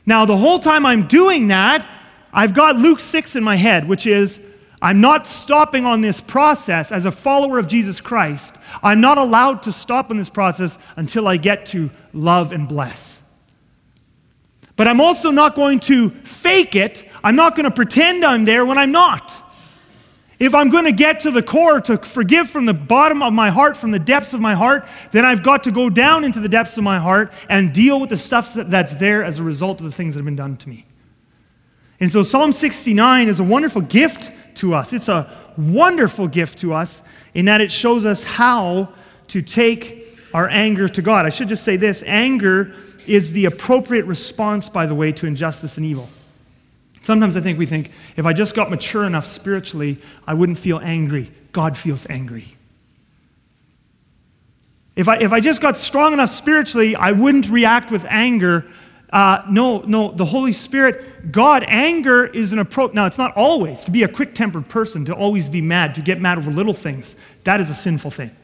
Now, 0.04 0.24
the 0.24 0.36
whole 0.36 0.58
time 0.58 0.84
I'm 0.84 1.06
doing 1.06 1.48
that, 1.48 1.88
I've 2.32 2.54
got 2.54 2.76
Luke 2.76 3.00
6 3.00 3.36
in 3.36 3.44
my 3.44 3.56
head, 3.56 3.86
which 3.86 4.06
is 4.06 4.40
I'm 4.80 5.00
not 5.00 5.28
stopping 5.28 5.86
on 5.86 6.00
this 6.00 6.20
process 6.20 6.90
as 6.90 7.04
a 7.04 7.12
follower 7.12 7.58
of 7.58 7.68
Jesus 7.68 8.00
Christ. 8.00 8.56
I'm 8.82 9.00
not 9.00 9.16
allowed 9.16 9.62
to 9.64 9.72
stop 9.72 10.10
on 10.10 10.16
this 10.16 10.30
process 10.30 10.76
until 10.96 11.28
I 11.28 11.36
get 11.36 11.66
to 11.66 11.88
love 12.12 12.50
and 12.52 12.66
bless. 12.66 13.20
But 14.74 14.88
I'm 14.88 15.00
also 15.00 15.30
not 15.30 15.54
going 15.54 15.78
to 15.80 16.10
fake 16.10 16.74
it. 16.74 17.08
I'm 17.22 17.36
not 17.36 17.54
going 17.54 17.64
to 17.64 17.70
pretend 17.70 18.24
I'm 18.24 18.44
there 18.44 18.66
when 18.66 18.78
I'm 18.78 18.90
not. 18.90 19.41
If 20.42 20.56
I'm 20.56 20.70
going 20.70 20.86
to 20.86 20.92
get 20.92 21.20
to 21.20 21.30
the 21.30 21.40
core 21.40 21.80
to 21.82 21.98
forgive 21.98 22.50
from 22.50 22.66
the 22.66 22.74
bottom 22.74 23.22
of 23.22 23.32
my 23.32 23.48
heart, 23.48 23.76
from 23.76 23.92
the 23.92 24.00
depths 24.00 24.34
of 24.34 24.40
my 24.40 24.56
heart, 24.56 24.84
then 25.12 25.24
I've 25.24 25.44
got 25.44 25.62
to 25.62 25.70
go 25.70 25.88
down 25.88 26.24
into 26.24 26.40
the 26.40 26.48
depths 26.48 26.76
of 26.76 26.82
my 26.82 26.98
heart 26.98 27.32
and 27.48 27.72
deal 27.72 28.00
with 28.00 28.10
the 28.10 28.16
stuff 28.16 28.52
that's 28.52 28.92
there 28.96 29.22
as 29.22 29.38
a 29.38 29.44
result 29.44 29.78
of 29.78 29.84
the 29.84 29.92
things 29.92 30.14
that 30.14 30.18
have 30.18 30.24
been 30.24 30.34
done 30.34 30.56
to 30.56 30.68
me. 30.68 30.84
And 32.00 32.10
so 32.10 32.24
Psalm 32.24 32.52
69 32.52 33.28
is 33.28 33.38
a 33.38 33.44
wonderful 33.44 33.82
gift 33.82 34.32
to 34.56 34.74
us. 34.74 34.92
It's 34.92 35.08
a 35.08 35.32
wonderful 35.56 36.26
gift 36.26 36.58
to 36.58 36.74
us 36.74 37.02
in 37.34 37.44
that 37.44 37.60
it 37.60 37.70
shows 37.70 38.04
us 38.04 38.24
how 38.24 38.92
to 39.28 39.42
take 39.42 40.18
our 40.34 40.48
anger 40.48 40.88
to 40.88 41.02
God. 41.02 41.24
I 41.24 41.28
should 41.28 41.50
just 41.50 41.62
say 41.62 41.76
this 41.76 42.02
anger 42.04 42.74
is 43.06 43.32
the 43.32 43.44
appropriate 43.44 44.06
response, 44.06 44.68
by 44.68 44.86
the 44.86 44.94
way, 44.96 45.12
to 45.12 45.26
injustice 45.26 45.76
and 45.76 45.86
evil. 45.86 46.08
Sometimes 47.02 47.36
I 47.36 47.40
think 47.40 47.58
we 47.58 47.66
think 47.66 47.90
if 48.16 48.26
I 48.26 48.32
just 48.32 48.54
got 48.54 48.70
mature 48.70 49.04
enough 49.04 49.26
spiritually, 49.26 49.98
I 50.26 50.34
wouldn't 50.34 50.58
feel 50.58 50.78
angry. 50.78 51.32
God 51.50 51.76
feels 51.76 52.06
angry. 52.08 52.56
If 54.94 55.08
I, 55.08 55.16
if 55.16 55.32
I 55.32 55.40
just 55.40 55.60
got 55.60 55.76
strong 55.76 56.12
enough 56.12 56.30
spiritually, 56.30 56.94
I 56.94 57.12
wouldn't 57.12 57.48
react 57.48 57.90
with 57.90 58.04
anger. 58.08 58.66
Uh, 59.10 59.42
no, 59.50 59.80
no, 59.80 60.12
the 60.12 60.24
Holy 60.24 60.52
Spirit, 60.52 61.32
God, 61.32 61.64
anger 61.66 62.26
is 62.26 62.52
an 62.52 62.58
approach. 62.58 62.92
Now, 62.94 63.06
it's 63.06 63.18
not 63.18 63.34
always 63.36 63.80
to 63.82 63.90
be 63.90 64.02
a 64.04 64.08
quick 64.08 64.34
tempered 64.34 64.68
person, 64.68 65.04
to 65.06 65.14
always 65.14 65.48
be 65.48 65.60
mad, 65.60 65.94
to 65.96 66.02
get 66.02 66.20
mad 66.20 66.38
over 66.38 66.50
little 66.50 66.74
things. 66.74 67.14
That 67.44 67.60
is 67.60 67.68
a 67.68 67.74
sinful 67.74 68.10
thing. 68.10 68.34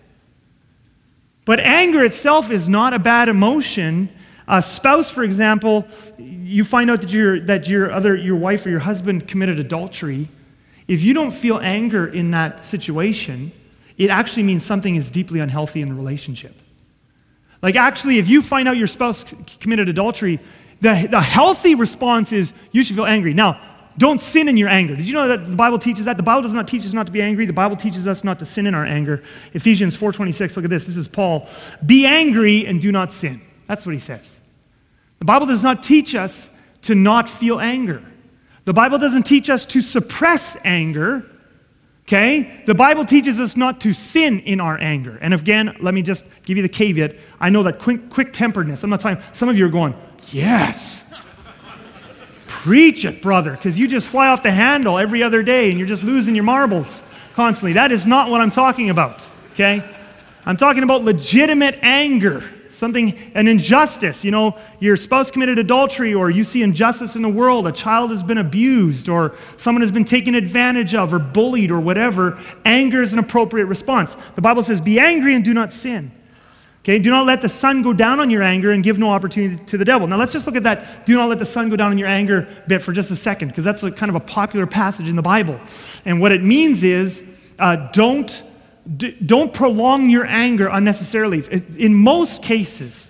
But 1.45 1.61
anger 1.61 2.05
itself 2.05 2.51
is 2.51 2.69
not 2.69 2.93
a 2.93 2.99
bad 2.99 3.29
emotion. 3.29 4.11
A 4.49 4.63
spouse, 4.63 5.11
for 5.11 5.23
example, 5.23 5.87
you 6.19 6.65
find 6.65 6.91
out 6.91 7.03
that, 7.03 7.11
your 7.11 7.39
that 7.41 7.69
your, 7.69 7.93
other, 7.93 8.17
your 8.17 8.37
wife 8.37 8.65
or 8.65 8.71
your 8.71 8.79
husband 8.81 9.29
committed 9.29 9.61
adultery. 9.61 10.29
If 10.89 11.03
you 11.03 11.13
don't 11.13 11.33
feel 11.33 11.59
anger 11.59 12.07
in 12.07 12.31
that 12.31 12.65
situation, 12.65 13.53
it 13.99 14.09
actually 14.09 14.45
means 14.45 14.65
something 14.65 14.97
is 14.97 15.11
deeply 15.11 15.41
unhealthy 15.41 15.83
in 15.83 15.91
the 15.91 15.95
relationship. 15.95 16.55
Like, 17.61 17.77
actually, 17.77 18.19
if 18.19 18.29
you 18.29 18.41
find 18.41 18.67
out 18.67 18.79
your 18.79 18.87
spouse 18.87 19.25
committed 19.61 19.89
adultery, 19.89 20.41
the, 20.81 21.09
the 21.11 21.21
healthy 21.21 21.75
response 21.75 22.33
is 22.33 22.55
you 22.73 22.83
should 22.83 22.97
feel 22.97 23.05
angry. 23.05 23.35
Now, 23.35 23.61
don't 23.99 24.23
sin 24.23 24.49
in 24.49 24.57
your 24.57 24.69
anger. 24.69 24.95
Did 24.97 25.09
you 25.09 25.15
know 25.15 25.29
that 25.29 25.45
the 25.45 25.57
Bible 25.57 25.79
teaches 25.79 26.05
that? 26.05 26.17
The 26.17 26.23
Bible 26.23 26.43
does 26.43 26.55
not 26.55 26.69
teach 26.69 26.87
us 26.87 26.93
not 26.93 27.07
to 27.07 27.13
be 27.13 27.21
angry. 27.21 27.45
The 27.45 27.53
Bible 27.53 27.77
teaches 27.77 28.07
us 28.07 28.23
not 28.23 28.39
to 28.39 28.47
sin 28.47 28.67
in 28.67 28.75
our 28.75 28.87
anger. 28.87 29.23
Ephesians 29.53 29.97
4:26, 29.97 30.57
look 30.57 30.65
at 30.65 30.71
this. 30.71 30.85
This 30.85 30.97
is 30.97 31.09
Paul. 31.09 31.49
Be 31.85 32.07
angry 32.07 32.65
and 32.65 32.81
do 32.81 32.93
not 32.93 33.13
sin. 33.13 33.41
That's 33.67 33.85
what 33.85 33.93
he 33.93 33.99
says. 33.99 34.38
The 35.19 35.25
Bible 35.25 35.47
does 35.47 35.63
not 35.63 35.83
teach 35.83 36.15
us 36.15 36.49
to 36.83 36.95
not 36.95 37.29
feel 37.29 37.61
anger. 37.61 38.03
The 38.65 38.73
Bible 38.73 38.99
doesn't 38.99 39.25
teach 39.25 39.51
us 39.51 39.67
to 39.67 39.81
suppress 39.81 40.57
anger. 40.65 41.25
Okay? 42.03 42.63
The 42.67 42.75
Bible 42.75 43.05
teaches 43.05 43.41
us 43.41 43.57
not 43.57 43.81
to 43.83 43.93
sin 43.93 44.41
in 44.41 44.61
our 44.61 44.79
anger. 44.79 45.19
And 45.21 45.35
again, 45.35 45.77
let 45.81 45.93
me 45.93 46.03
just 46.03 46.25
give 46.45 46.57
you 46.57 46.63
the 46.63 46.69
caveat. 46.69 47.17
I 47.41 47.51
know 47.51 47.63
that 47.65 47.79
quick, 47.79 48.09
quick 48.09 48.33
temperedness, 48.33 48.83
I'm 48.85 48.91
not 48.91 49.01
talking, 49.01 49.23
some 49.33 49.49
of 49.49 49.59
you 49.59 49.67
are 49.67 49.71
going, 49.71 49.95
yes. 50.31 51.05
Preach 52.47 53.05
it, 53.05 53.21
brother, 53.21 53.53
because 53.53 53.79
you 53.79 53.87
just 53.87 54.07
fly 54.07 54.29
off 54.29 54.43
the 54.43 54.51
handle 54.51 54.99
every 54.99 55.23
other 55.23 55.43
day 55.43 55.69
and 55.69 55.79
you're 55.79 55.89
just 55.89 56.03
losing 56.03 56.35
your 56.35 56.45
marbles 56.45 57.03
constantly. 57.35 57.75
That 57.75 57.93
is 57.93 58.07
not 58.07 58.31
what 58.31 58.41
I'm 58.41 58.51
talking 58.51 58.91
about, 58.91 59.27
okay? 59.53 59.85
I'm 60.47 60.57
talking 60.57 60.83
about 60.83 61.05
legitimate 61.05 61.79
anger 61.83 62.43
something, 62.79 63.19
an 63.35 63.49
injustice. 63.49 64.25
You 64.25 64.31
know, 64.31 64.59
your 64.79 64.97
spouse 64.97 65.31
committed 65.31 65.59
adultery, 65.59 66.15
or 66.15 66.31
you 66.31 66.45
see 66.45 66.63
injustice 66.63 67.17
in 67.17 67.23
the 67.23 67.29
world, 67.29 67.67
a 67.67 67.73
child 67.73 68.11
has 68.11 68.23
been 68.23 68.39
abused, 68.39 69.09
or 69.09 69.35
someone 69.57 69.83
has 69.83 69.91
been 69.91 70.05
taken 70.05 70.35
advantage 70.35 70.95
of, 70.95 71.13
or 71.13 71.19
bullied, 71.19 71.71
or 71.71 71.81
whatever. 71.81 72.39
Anger 72.65 73.03
is 73.03 73.13
an 73.13 73.19
appropriate 73.19 73.67
response. 73.67 74.17
The 74.37 74.43
Bible 74.43 74.63
says, 74.63 74.81
Be 74.81 75.01
angry 75.01 75.35
and 75.35 75.45
do 75.45 75.53
not 75.53 75.73
sin. 75.73 76.13
Okay, 76.85 76.99
do 76.99 77.11
not 77.11 77.27
let 77.27 77.43
the 77.43 77.49
sun 77.49 77.83
go 77.83 77.93
down 77.93 78.21
on 78.21 78.31
your 78.31 78.43
anger 78.43 78.71
and 78.71 78.83
give 78.83 78.99
no 78.99 79.11
opportunity 79.11 79.63
to 79.65 79.77
the 79.77 79.85
devil. 79.85 80.07
Now 80.07 80.17
let's 80.17 80.33
just 80.33 80.47
look 80.47 80.57
at 80.57 80.63
that 80.63 81.05
do 81.05 81.17
not 81.17 81.29
let 81.29 81.39
the 81.39 81.45
sun 81.45 81.69
go 81.69 81.77
down 81.77 81.91
on 81.91 81.99
your 81.99 82.09
anger 82.09 82.49
bit 82.67 82.81
for 82.81 82.93
just 82.93 83.11
a 83.11 83.17
second, 83.17 83.49
because 83.49 83.65
that's 83.65 83.83
a 83.83 83.91
kind 83.91 84.09
of 84.09 84.17
a 84.17 84.21
popular 84.21 84.67
passage 84.67 85.09
in 85.09 85.17
the 85.17 85.23
Bible. 85.23 85.61
And 86.05 86.21
what 86.21 86.33
it 86.33 86.43
means 86.43 86.85
is 86.85 87.23
uh, 87.59 87.89
don't 87.93 88.43
don't 88.97 89.53
prolong 89.53 90.09
your 90.09 90.27
anger 90.27 90.69
unnecessarily. 90.69 91.43
In 91.77 91.95
most 91.95 92.43
cases, 92.43 93.09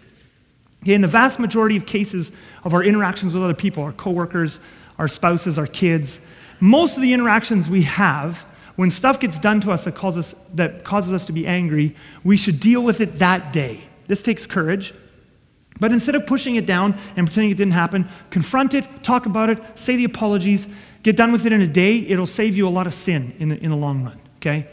in 0.84 1.00
the 1.00 1.08
vast 1.08 1.38
majority 1.38 1.76
of 1.76 1.86
cases 1.86 2.32
of 2.64 2.74
our 2.74 2.82
interactions 2.82 3.34
with 3.34 3.42
other 3.42 3.54
people, 3.54 3.82
our 3.82 3.92
coworkers, 3.92 4.58
our 4.98 5.08
spouses, 5.08 5.58
our 5.58 5.66
kids, 5.66 6.20
most 6.60 6.96
of 6.96 7.02
the 7.02 7.12
interactions 7.12 7.70
we 7.70 7.82
have, 7.82 8.44
when 8.76 8.90
stuff 8.90 9.20
gets 9.20 9.38
done 9.38 9.60
to 9.60 9.70
us 9.70 9.84
that 9.84 9.94
causes, 9.94 10.34
us, 10.34 10.40
that 10.54 10.84
causes 10.84 11.12
us 11.12 11.26
to 11.26 11.32
be 11.32 11.46
angry, 11.46 11.94
we 12.24 12.36
should 12.36 12.60
deal 12.60 12.82
with 12.82 13.00
it 13.00 13.16
that 13.16 13.52
day. 13.52 13.80
This 14.06 14.22
takes 14.22 14.46
courage. 14.46 14.94
But 15.80 15.92
instead 15.92 16.14
of 16.14 16.26
pushing 16.26 16.56
it 16.56 16.66
down 16.66 16.98
and 17.16 17.26
pretending 17.26 17.50
it 17.50 17.56
didn't 17.56 17.72
happen, 17.74 18.08
confront 18.30 18.74
it, 18.74 18.86
talk 19.04 19.26
about 19.26 19.50
it, 19.50 19.58
say 19.78 19.96
the 19.96 20.04
apologies, 20.04 20.66
get 21.02 21.16
done 21.16 21.30
with 21.30 21.46
it 21.46 21.52
in 21.52 21.60
a 21.60 21.66
day. 21.68 21.98
It'll 21.98 22.26
save 22.26 22.56
you 22.56 22.66
a 22.66 22.70
lot 22.70 22.86
of 22.86 22.94
sin 22.94 23.34
in 23.38 23.50
the, 23.50 23.62
in 23.62 23.70
the 23.70 23.76
long 23.76 24.04
run, 24.04 24.20
okay? 24.36 24.66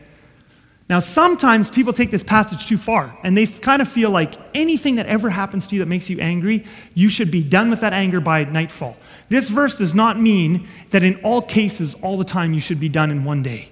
Now, 0.87 0.99
sometimes 0.99 1.69
people 1.69 1.93
take 1.93 2.11
this 2.11 2.23
passage 2.23 2.67
too 2.67 2.77
far, 2.77 3.17
and 3.23 3.35
they 3.35 3.47
kind 3.47 3.81
of 3.81 3.87
feel 3.87 4.11
like 4.11 4.35
anything 4.53 4.95
that 4.95 5.07
ever 5.07 5.31
happens 5.31 5.65
to 5.67 5.75
you 5.75 5.79
that 5.79 5.87
makes 5.87 6.11
you 6.11 6.19
angry, 6.19 6.63
you 6.93 7.09
should 7.09 7.31
be 7.31 7.41
done 7.41 7.71
with 7.71 7.79
that 7.79 7.91
anger 7.91 8.19
by 8.19 8.43
nightfall. 8.43 8.95
This 9.27 9.49
verse 9.49 9.75
does 9.75 9.95
not 9.95 10.19
mean 10.19 10.67
that 10.91 11.01
in 11.01 11.15
all 11.23 11.41
cases, 11.41 11.95
all 12.03 12.17
the 12.17 12.23
time, 12.23 12.53
you 12.53 12.59
should 12.59 12.79
be 12.79 12.89
done 12.89 13.09
in 13.09 13.23
one 13.23 13.41
day. 13.41 13.71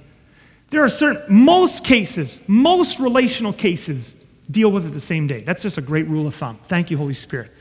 There 0.72 0.84
are 0.84 0.90
certain, 0.90 1.22
most 1.30 1.84
cases, 1.84 2.40
most 2.48 3.00
relational 3.00 3.54
cases, 3.54 4.16
deal 4.50 4.72
with 4.72 4.88
it 4.88 4.90
the 4.90 5.00
same 5.00 5.28
day. 5.28 5.42
That's 5.42 5.62
just 5.62 5.78
a 5.78 5.82
great 5.82 6.08
rule 6.08 6.26
of 6.26 6.34
thumb. 6.34 6.58
Thank 6.64 6.90
you, 6.90 6.98
Holy 6.98 7.14
Spirit. 7.14 7.52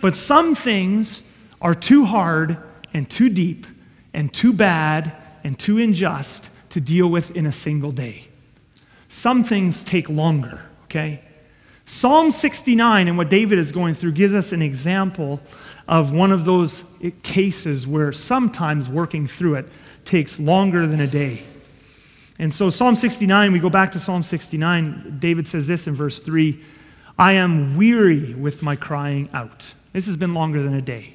But 0.00 0.16
some 0.16 0.56
things 0.56 1.22
are 1.62 1.76
too 1.76 2.04
hard 2.04 2.58
and 2.92 3.08
too 3.08 3.28
deep 3.28 3.68
and 4.12 4.34
too 4.34 4.52
bad 4.52 5.12
and 5.44 5.56
too 5.56 5.78
unjust 5.78 6.48
to 6.70 6.80
deal 6.80 7.08
with 7.08 7.30
in 7.36 7.46
a 7.46 7.52
single 7.52 7.92
day. 7.92 8.29
Some 9.10 9.42
things 9.42 9.82
take 9.82 10.08
longer, 10.08 10.60
okay? 10.84 11.20
Psalm 11.84 12.30
69 12.30 13.08
and 13.08 13.18
what 13.18 13.28
David 13.28 13.58
is 13.58 13.72
going 13.72 13.92
through 13.94 14.12
gives 14.12 14.32
us 14.32 14.52
an 14.52 14.62
example 14.62 15.40
of 15.88 16.12
one 16.12 16.30
of 16.30 16.44
those 16.44 16.84
cases 17.24 17.88
where 17.88 18.12
sometimes 18.12 18.88
working 18.88 19.26
through 19.26 19.56
it 19.56 19.66
takes 20.04 20.38
longer 20.38 20.86
than 20.86 21.00
a 21.00 21.08
day. 21.08 21.42
And 22.38 22.54
so, 22.54 22.70
Psalm 22.70 22.94
69, 22.94 23.50
we 23.50 23.58
go 23.58 23.68
back 23.68 23.90
to 23.92 24.00
Psalm 24.00 24.22
69. 24.22 25.16
David 25.18 25.48
says 25.48 25.66
this 25.66 25.88
in 25.88 25.94
verse 25.96 26.20
3 26.20 26.62
I 27.18 27.32
am 27.32 27.76
weary 27.76 28.32
with 28.34 28.62
my 28.62 28.76
crying 28.76 29.28
out. 29.34 29.74
This 29.92 30.06
has 30.06 30.16
been 30.16 30.34
longer 30.34 30.62
than 30.62 30.74
a 30.74 30.80
day. 30.80 31.14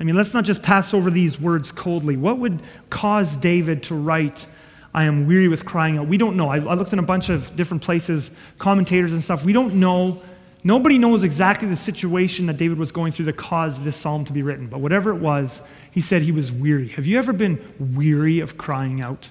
I 0.00 0.02
mean, 0.02 0.16
let's 0.16 0.34
not 0.34 0.44
just 0.44 0.62
pass 0.62 0.92
over 0.92 1.12
these 1.12 1.40
words 1.40 1.70
coldly. 1.70 2.16
What 2.16 2.38
would 2.38 2.60
cause 2.90 3.36
David 3.36 3.84
to 3.84 3.94
write 3.94 4.46
I 4.92 5.04
am 5.04 5.26
weary 5.26 5.48
with 5.48 5.64
crying 5.64 5.98
out. 5.98 6.08
We 6.08 6.16
don't 6.16 6.36
know. 6.36 6.48
I, 6.48 6.56
I, 6.56 6.74
looked 6.74 6.92
in 6.92 6.98
a 6.98 7.02
bunch 7.02 7.28
of 7.28 7.54
different 7.54 7.82
places, 7.82 8.30
commentators 8.58 9.12
and 9.12 9.22
stuff. 9.22 9.44
We 9.44 9.52
don't 9.52 9.74
know. 9.74 10.20
Nobody 10.64 10.98
knows 10.98 11.22
exactly 11.22 11.68
the 11.68 11.76
situation 11.76 12.46
that 12.46 12.56
David 12.56 12.78
was 12.78 12.92
going 12.92 13.12
through 13.12 13.26
that 13.26 13.36
caused 13.36 13.84
this 13.84 13.96
psalm 13.96 14.24
to 14.24 14.32
be 14.32 14.42
written. 14.42 14.66
But 14.66 14.80
whatever 14.80 15.10
it 15.10 15.20
was, 15.20 15.62
he 15.90 16.00
said 16.00 16.22
he 16.22 16.32
was 16.32 16.52
weary. 16.52 16.88
Have 16.88 17.06
you 17.06 17.18
ever 17.18 17.32
been 17.32 17.60
weary 17.94 18.40
of 18.40 18.58
crying 18.58 19.00
out? 19.00 19.30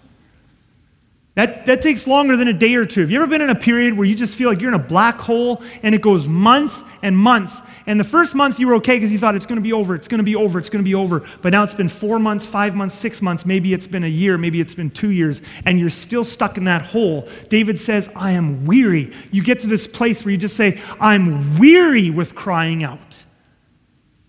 That, 1.39 1.65
that 1.67 1.82
takes 1.82 2.06
longer 2.06 2.36
than 2.36 2.49
a 2.49 2.54
day 2.54 2.75
or 2.75 2.86
two. 2.86 2.99
Have 2.99 3.12
you 3.12 3.17
ever 3.21 3.25
been 3.25 3.39
in 3.39 3.49
a 3.49 3.56
period 3.56 3.93
where 3.95 4.06
you 4.06 4.13
just 4.13 4.36
feel 4.36 4.49
like 4.49 4.60
you're 4.60 4.73
in 4.73 4.78
a 4.78 4.84
black 4.84 5.15
hole 5.15 5.63
and 5.84 5.95
it 5.95 6.02
goes 6.02 6.28
months 6.28 6.84
and 7.02 7.17
months? 7.17 7.62
And 7.88 7.97
the 7.97 8.04
first 8.04 8.36
month 8.36 8.60
you 8.60 8.67
were 8.67 8.73
okay 8.75 8.97
because 8.97 9.10
you 9.10 9.19
thought 9.19 9.36
it's 9.36 9.45
going 9.45 9.56
to 9.56 9.62
be 9.62 9.71
over, 9.71 9.95
it's 9.95 10.10
going 10.10 10.17
to 10.17 10.25
be 10.25 10.36
over, 10.36 10.60
it's 10.60 10.69
going 10.69 10.84
to 10.84 10.86
be 10.89 10.95
over. 10.95 11.25
But 11.41 11.54
now 11.54 11.63
it's 11.63 11.73
been 11.73 11.88
four 11.88 12.19
months, 12.19 12.45
five 12.45 12.75
months, 12.75 12.93
six 12.93 13.21
months, 13.21 13.45
maybe 13.45 13.73
it's 13.73 13.88
been 13.88 14.04
a 14.04 14.10
year, 14.10 14.38
maybe 14.38 14.60
it's 14.60 14.73
been 14.73 14.89
two 14.89 15.12
years, 15.12 15.41
and 15.65 15.80
you're 15.80 15.89
still 15.89 16.25
stuck 16.25 16.58
in 16.58 16.65
that 16.65 16.82
hole. 16.82 17.25
David 17.47 17.80
says, 17.80 18.10
I 18.17 18.32
am 18.32 18.65
weary. 18.65 19.13
You 19.32 19.41
get 19.41 19.60
to 19.60 19.67
this 19.67 19.88
place 19.88 20.25
where 20.25 20.34
you 20.34 20.38
just 20.38 20.58
say, 20.58 20.82
I'm 20.99 21.58
weary 21.58 22.10
with 22.10 22.36
crying 22.36 22.84
out. 22.84 23.23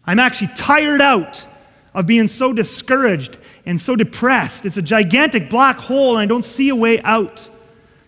I'm 0.05 0.21
actually 0.21 0.53
tired 0.55 1.01
out 1.01 1.45
of 1.93 2.07
being 2.07 2.29
so 2.29 2.53
discouraged 2.53 3.37
and 3.67 3.81
so 3.81 3.97
depressed. 3.97 4.65
It's 4.67 4.77
a 4.77 4.83
gigantic 4.83 5.51
black 5.51 5.77
hole, 5.77 6.11
and 6.11 6.19
I 6.21 6.27
don't 6.27 6.45
see 6.45 6.69
a 6.69 6.75
way 6.75 7.01
out. 7.03 7.49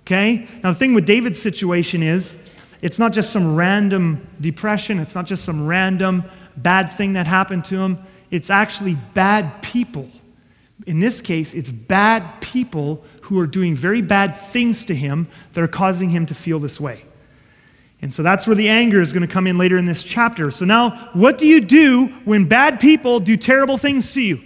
Okay? 0.02 0.46
Now, 0.62 0.72
the 0.72 0.78
thing 0.78 0.94
with 0.94 1.06
David's 1.06 1.40
situation 1.40 2.02
is 2.02 2.36
it's 2.80 2.98
not 2.98 3.12
just 3.12 3.30
some 3.30 3.54
random 3.54 4.26
depression, 4.40 4.98
it's 4.98 5.14
not 5.14 5.26
just 5.26 5.44
some 5.44 5.66
random 5.66 6.24
bad 6.56 6.90
thing 6.90 7.14
that 7.14 7.26
happened 7.26 7.64
to 7.66 7.76
him. 7.76 7.98
It's 8.30 8.50
actually 8.50 8.96
bad 9.14 9.62
people. 9.62 10.08
In 10.86 10.98
this 10.98 11.20
case, 11.20 11.54
it's 11.54 11.70
bad 11.70 12.40
people 12.40 13.04
who 13.22 13.38
are 13.38 13.46
doing 13.46 13.76
very 13.76 14.02
bad 14.02 14.36
things 14.36 14.84
to 14.86 14.94
him 14.94 15.28
that 15.52 15.62
are 15.62 15.68
causing 15.68 16.10
him 16.10 16.26
to 16.26 16.34
feel 16.34 16.58
this 16.58 16.80
way. 16.80 17.04
And 18.00 18.12
so 18.12 18.24
that's 18.24 18.48
where 18.48 18.56
the 18.56 18.68
anger 18.68 19.00
is 19.00 19.12
going 19.12 19.24
to 19.24 19.32
come 19.32 19.46
in 19.46 19.58
later 19.58 19.78
in 19.78 19.86
this 19.86 20.02
chapter. 20.02 20.50
So 20.50 20.64
now, 20.64 21.10
what 21.12 21.38
do 21.38 21.46
you 21.46 21.60
do 21.60 22.08
when 22.24 22.46
bad 22.46 22.80
people 22.80 23.20
do 23.20 23.36
terrible 23.36 23.78
things 23.78 24.12
to 24.14 24.22
you? 24.22 24.42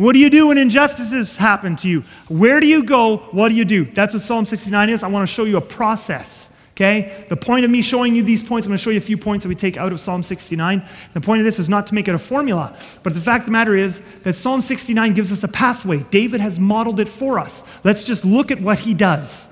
What 0.00 0.14
do 0.14 0.18
you 0.18 0.30
do 0.30 0.46
when 0.46 0.56
injustices 0.56 1.36
happen 1.36 1.76
to 1.76 1.88
you? 1.88 2.04
Where 2.28 2.58
do 2.58 2.66
you 2.66 2.84
go? 2.84 3.18
What 3.32 3.50
do 3.50 3.54
you 3.54 3.66
do? 3.66 3.84
That's 3.84 4.14
what 4.14 4.22
Psalm 4.22 4.46
69 4.46 4.88
is. 4.88 5.02
I 5.02 5.08
want 5.08 5.28
to 5.28 5.34
show 5.34 5.44
you 5.44 5.58
a 5.58 5.60
process. 5.60 6.48
Okay? 6.70 7.26
The 7.28 7.36
point 7.36 7.66
of 7.66 7.70
me 7.70 7.82
showing 7.82 8.14
you 8.14 8.22
these 8.22 8.42
points, 8.42 8.66
I'm 8.66 8.70
going 8.70 8.78
to 8.78 8.82
show 8.82 8.88
you 8.88 8.96
a 8.96 9.02
few 9.02 9.18
points 9.18 9.42
that 9.42 9.50
we 9.50 9.54
take 9.54 9.76
out 9.76 9.92
of 9.92 10.00
Psalm 10.00 10.22
69. 10.22 10.82
The 11.12 11.20
point 11.20 11.40
of 11.40 11.44
this 11.44 11.58
is 11.58 11.68
not 11.68 11.86
to 11.88 11.94
make 11.94 12.08
it 12.08 12.14
a 12.14 12.18
formula, 12.18 12.74
but 13.02 13.12
the 13.12 13.20
fact 13.20 13.42
of 13.42 13.46
the 13.46 13.52
matter 13.52 13.76
is 13.76 14.00
that 14.22 14.32
Psalm 14.32 14.62
69 14.62 15.12
gives 15.12 15.32
us 15.32 15.44
a 15.44 15.48
pathway. 15.48 15.98
David 16.04 16.40
has 16.40 16.58
modeled 16.58 16.98
it 16.98 17.08
for 17.08 17.38
us. 17.38 17.62
Let's 17.84 18.02
just 18.02 18.24
look 18.24 18.50
at 18.50 18.62
what 18.62 18.78
he 18.78 18.94
does. 18.94 19.49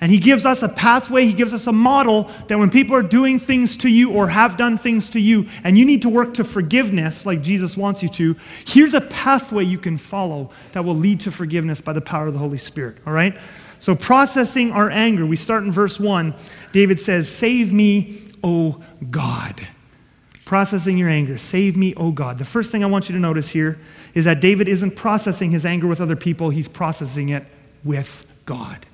And 0.00 0.10
he 0.10 0.18
gives 0.18 0.46
us 0.46 0.62
a 0.62 0.68
pathway, 0.68 1.26
he 1.26 1.34
gives 1.34 1.52
us 1.52 1.66
a 1.66 1.72
model 1.72 2.30
that 2.48 2.58
when 2.58 2.70
people 2.70 2.96
are 2.96 3.02
doing 3.02 3.38
things 3.38 3.76
to 3.78 3.88
you 3.88 4.12
or 4.12 4.28
have 4.28 4.56
done 4.56 4.78
things 4.78 5.10
to 5.10 5.20
you, 5.20 5.46
and 5.62 5.76
you 5.76 5.84
need 5.84 6.00
to 6.02 6.08
work 6.08 6.32
to 6.34 6.44
forgiveness 6.44 7.26
like 7.26 7.42
Jesus 7.42 7.76
wants 7.76 8.02
you 8.02 8.08
to, 8.10 8.36
here's 8.66 8.94
a 8.94 9.02
pathway 9.02 9.64
you 9.64 9.76
can 9.76 9.98
follow 9.98 10.50
that 10.72 10.84
will 10.84 10.96
lead 10.96 11.20
to 11.20 11.30
forgiveness 11.30 11.82
by 11.82 11.92
the 11.92 12.00
power 12.00 12.28
of 12.28 12.32
the 12.32 12.38
Holy 12.38 12.56
Spirit. 12.56 12.96
All 13.06 13.12
right? 13.12 13.36
So, 13.78 13.94
processing 13.94 14.72
our 14.72 14.90
anger, 14.90 15.26
we 15.26 15.36
start 15.36 15.64
in 15.64 15.72
verse 15.72 16.00
1. 16.00 16.34
David 16.72 16.98
says, 16.98 17.30
Save 17.30 17.72
me, 17.72 18.22
O 18.42 18.82
God. 19.10 19.66
Processing 20.44 20.98
your 20.98 21.08
anger, 21.08 21.38
save 21.38 21.76
me, 21.76 21.94
O 21.94 22.10
God. 22.10 22.38
The 22.38 22.44
first 22.44 22.72
thing 22.72 22.82
I 22.82 22.86
want 22.88 23.08
you 23.08 23.14
to 23.14 23.20
notice 23.20 23.50
here 23.50 23.78
is 24.14 24.24
that 24.24 24.40
David 24.40 24.66
isn't 24.66 24.96
processing 24.96 25.50
his 25.50 25.64
anger 25.64 25.86
with 25.86 26.00
other 26.00 26.16
people, 26.16 26.50
he's 26.50 26.68
processing 26.68 27.28
it 27.28 27.46
with 27.84 28.26
God. 28.46 28.84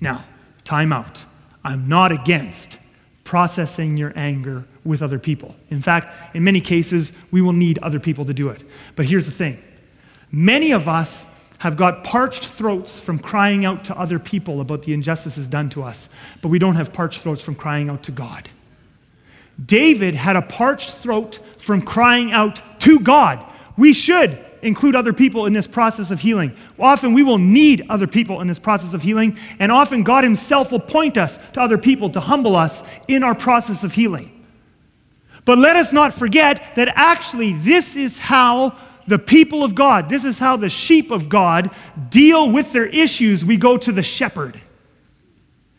Now, 0.00 0.24
time 0.66 0.92
out. 0.92 1.24
I'm 1.64 1.88
not 1.88 2.12
against 2.12 2.78
processing 3.24 3.96
your 3.96 4.12
anger 4.14 4.64
with 4.84 5.02
other 5.02 5.18
people. 5.18 5.56
In 5.70 5.80
fact, 5.80 6.14
in 6.34 6.44
many 6.44 6.60
cases, 6.60 7.12
we 7.30 7.40
will 7.40 7.52
need 7.52 7.78
other 7.78 7.98
people 7.98 8.24
to 8.26 8.34
do 8.34 8.50
it. 8.50 8.62
But 8.94 9.06
here's 9.06 9.24
the 9.24 9.32
thing 9.32 9.62
many 10.30 10.72
of 10.72 10.86
us 10.86 11.26
have 11.58 11.76
got 11.76 12.04
parched 12.04 12.44
throats 12.44 13.00
from 13.00 13.18
crying 13.18 13.64
out 13.64 13.84
to 13.86 13.98
other 13.98 14.18
people 14.18 14.60
about 14.60 14.82
the 14.82 14.92
injustices 14.92 15.48
done 15.48 15.70
to 15.70 15.82
us, 15.82 16.10
but 16.42 16.48
we 16.48 16.58
don't 16.58 16.76
have 16.76 16.92
parched 16.92 17.20
throats 17.20 17.42
from 17.42 17.54
crying 17.54 17.88
out 17.88 18.02
to 18.02 18.12
God. 18.12 18.48
David 19.64 20.14
had 20.14 20.36
a 20.36 20.42
parched 20.42 20.90
throat 20.90 21.40
from 21.58 21.80
crying 21.80 22.30
out 22.30 22.60
to 22.80 23.00
God. 23.00 23.44
We 23.78 23.94
should 23.94 24.45
include 24.66 24.94
other 24.94 25.12
people 25.12 25.46
in 25.46 25.52
this 25.52 25.66
process 25.66 26.10
of 26.10 26.20
healing. 26.20 26.54
Often 26.78 27.14
we 27.14 27.22
will 27.22 27.38
need 27.38 27.86
other 27.88 28.06
people 28.06 28.40
in 28.40 28.48
this 28.48 28.58
process 28.58 28.92
of 28.94 29.02
healing, 29.02 29.38
and 29.58 29.72
often 29.72 30.02
God 30.02 30.24
Himself 30.24 30.72
will 30.72 30.80
point 30.80 31.16
us 31.16 31.38
to 31.54 31.60
other 31.60 31.78
people 31.78 32.10
to 32.10 32.20
humble 32.20 32.56
us 32.56 32.82
in 33.08 33.22
our 33.22 33.34
process 33.34 33.84
of 33.84 33.92
healing. 33.92 34.32
But 35.44 35.58
let 35.58 35.76
us 35.76 35.92
not 35.92 36.12
forget 36.12 36.74
that 36.74 36.88
actually 36.88 37.52
this 37.52 37.96
is 37.96 38.18
how 38.18 38.76
the 39.06 39.18
people 39.18 39.62
of 39.62 39.74
God, 39.74 40.08
this 40.08 40.24
is 40.24 40.38
how 40.38 40.56
the 40.56 40.68
sheep 40.68 41.10
of 41.10 41.28
God 41.28 41.70
deal 42.08 42.50
with 42.50 42.72
their 42.72 42.86
issues. 42.86 43.44
We 43.44 43.56
go 43.56 43.76
to 43.78 43.92
the 43.92 44.02
shepherd. 44.02 44.60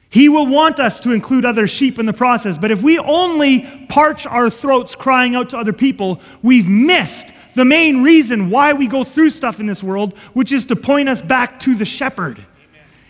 He 0.10 0.30
will 0.30 0.48
want 0.48 0.80
us 0.80 1.02
to 1.02 1.12
include 1.12 1.44
other 1.44 1.68
sheep 1.68 2.00
in 2.00 2.06
the 2.06 2.14
process, 2.14 2.58
but 2.58 2.72
if 2.72 2.82
we 2.82 2.98
only 2.98 3.86
parch 3.90 4.26
our 4.26 4.50
throats 4.50 4.96
crying 4.96 5.36
out 5.36 5.50
to 5.50 5.58
other 5.58 5.74
people, 5.74 6.22
we've 6.42 6.70
missed 6.70 7.28
the 7.58 7.66
main 7.66 8.04
reason 8.04 8.52
why 8.52 8.74
we 8.74 8.86
go 8.86 9.04
through 9.04 9.32
stuff 9.32 9.60
in 9.60 9.66
this 9.66 9.82
world, 9.82 10.16
which 10.34 10.52
is 10.52 10.68
to 10.68 10.76
point 10.76 11.10
us 11.10 11.24
back 11.24 11.60
to 11.62 11.74
the 11.74 11.86
shepherd. 11.86 12.46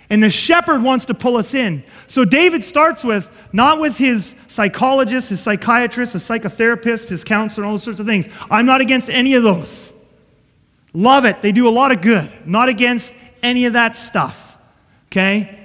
And 0.09 0.23
the 0.23 0.29
shepherd 0.29 0.81
wants 0.81 1.03
to 1.07 1.13
pull 1.13 1.35
us 1.35 1.53
in. 1.53 1.83
So 2.07 2.23
David 2.23 2.63
starts 2.63 3.03
with, 3.03 3.29
not 3.51 3.81
with 3.81 3.97
his 3.97 4.35
psychologist, 4.47 5.31
his 5.31 5.41
psychiatrist, 5.41 6.13
his 6.13 6.23
psychotherapist, 6.23 7.09
his 7.09 7.25
counselor, 7.25 7.65
all 7.67 7.73
those 7.73 7.83
sorts 7.83 7.99
of 7.99 8.05
things. 8.05 8.29
I'm 8.49 8.65
not 8.65 8.79
against 8.79 9.09
any 9.09 9.33
of 9.33 9.43
those. 9.43 9.91
Love 10.93 11.25
it. 11.25 11.41
They 11.41 11.51
do 11.51 11.67
a 11.67 11.69
lot 11.69 11.91
of 11.91 12.01
good. 12.01 12.31
Not 12.45 12.69
against 12.69 13.13
any 13.43 13.65
of 13.65 13.73
that 13.73 13.97
stuff. 13.97 14.55
Okay? 15.07 15.56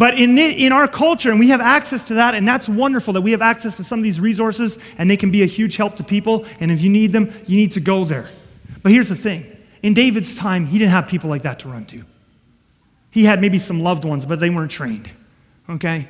But 0.00 0.18
in, 0.18 0.38
in 0.38 0.72
our 0.72 0.88
culture, 0.88 1.30
and 1.30 1.38
we 1.38 1.50
have 1.50 1.60
access 1.60 2.06
to 2.06 2.14
that, 2.14 2.34
and 2.34 2.48
that's 2.48 2.70
wonderful 2.70 3.12
that 3.12 3.20
we 3.20 3.32
have 3.32 3.42
access 3.42 3.76
to 3.76 3.84
some 3.84 3.98
of 3.98 4.02
these 4.02 4.18
resources, 4.18 4.78
and 4.96 5.10
they 5.10 5.16
can 5.18 5.30
be 5.30 5.42
a 5.42 5.46
huge 5.46 5.76
help 5.76 5.96
to 5.96 6.02
people. 6.02 6.46
And 6.58 6.72
if 6.72 6.80
you 6.80 6.88
need 6.88 7.12
them, 7.12 7.30
you 7.46 7.58
need 7.58 7.72
to 7.72 7.80
go 7.80 8.06
there. 8.06 8.30
But 8.82 8.92
here's 8.92 9.10
the 9.10 9.14
thing 9.14 9.44
in 9.82 9.92
David's 9.92 10.34
time, 10.34 10.64
he 10.64 10.78
didn't 10.78 10.92
have 10.92 11.06
people 11.06 11.28
like 11.28 11.42
that 11.42 11.58
to 11.58 11.68
run 11.68 11.84
to. 11.84 12.02
He 13.10 13.24
had 13.26 13.42
maybe 13.42 13.58
some 13.58 13.80
loved 13.80 14.06
ones, 14.06 14.24
but 14.24 14.40
they 14.40 14.48
weren't 14.48 14.70
trained. 14.70 15.10
Okay? 15.68 16.08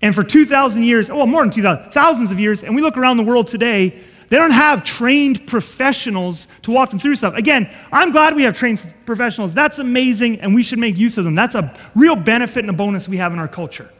And 0.00 0.14
for 0.14 0.22
2,000 0.22 0.84
years, 0.84 1.10
well, 1.10 1.26
more 1.26 1.42
than 1.42 1.50
2,000, 1.50 1.90
thousands 1.90 2.30
of 2.30 2.38
years, 2.38 2.62
and 2.62 2.72
we 2.76 2.82
look 2.82 2.96
around 2.96 3.16
the 3.16 3.24
world 3.24 3.48
today, 3.48 4.00
they 4.28 4.36
don't 4.36 4.50
have 4.50 4.84
trained 4.84 5.46
professionals 5.46 6.48
to 6.62 6.70
walk 6.70 6.90
them 6.90 6.98
through 6.98 7.16
stuff. 7.16 7.34
Again, 7.34 7.70
I'm 7.90 8.10
glad 8.10 8.36
we 8.36 8.42
have 8.42 8.56
trained 8.56 8.94
professionals. 9.06 9.54
That's 9.54 9.78
amazing, 9.78 10.40
and 10.40 10.54
we 10.54 10.62
should 10.62 10.78
make 10.78 10.98
use 10.98 11.16
of 11.16 11.24
them. 11.24 11.34
That's 11.34 11.54
a 11.54 11.74
real 11.94 12.16
benefit 12.16 12.60
and 12.60 12.70
a 12.70 12.74
bonus 12.74 13.08
we 13.08 13.16
have 13.16 13.32
in 13.32 13.38
our 13.38 13.48
culture. 13.48 13.90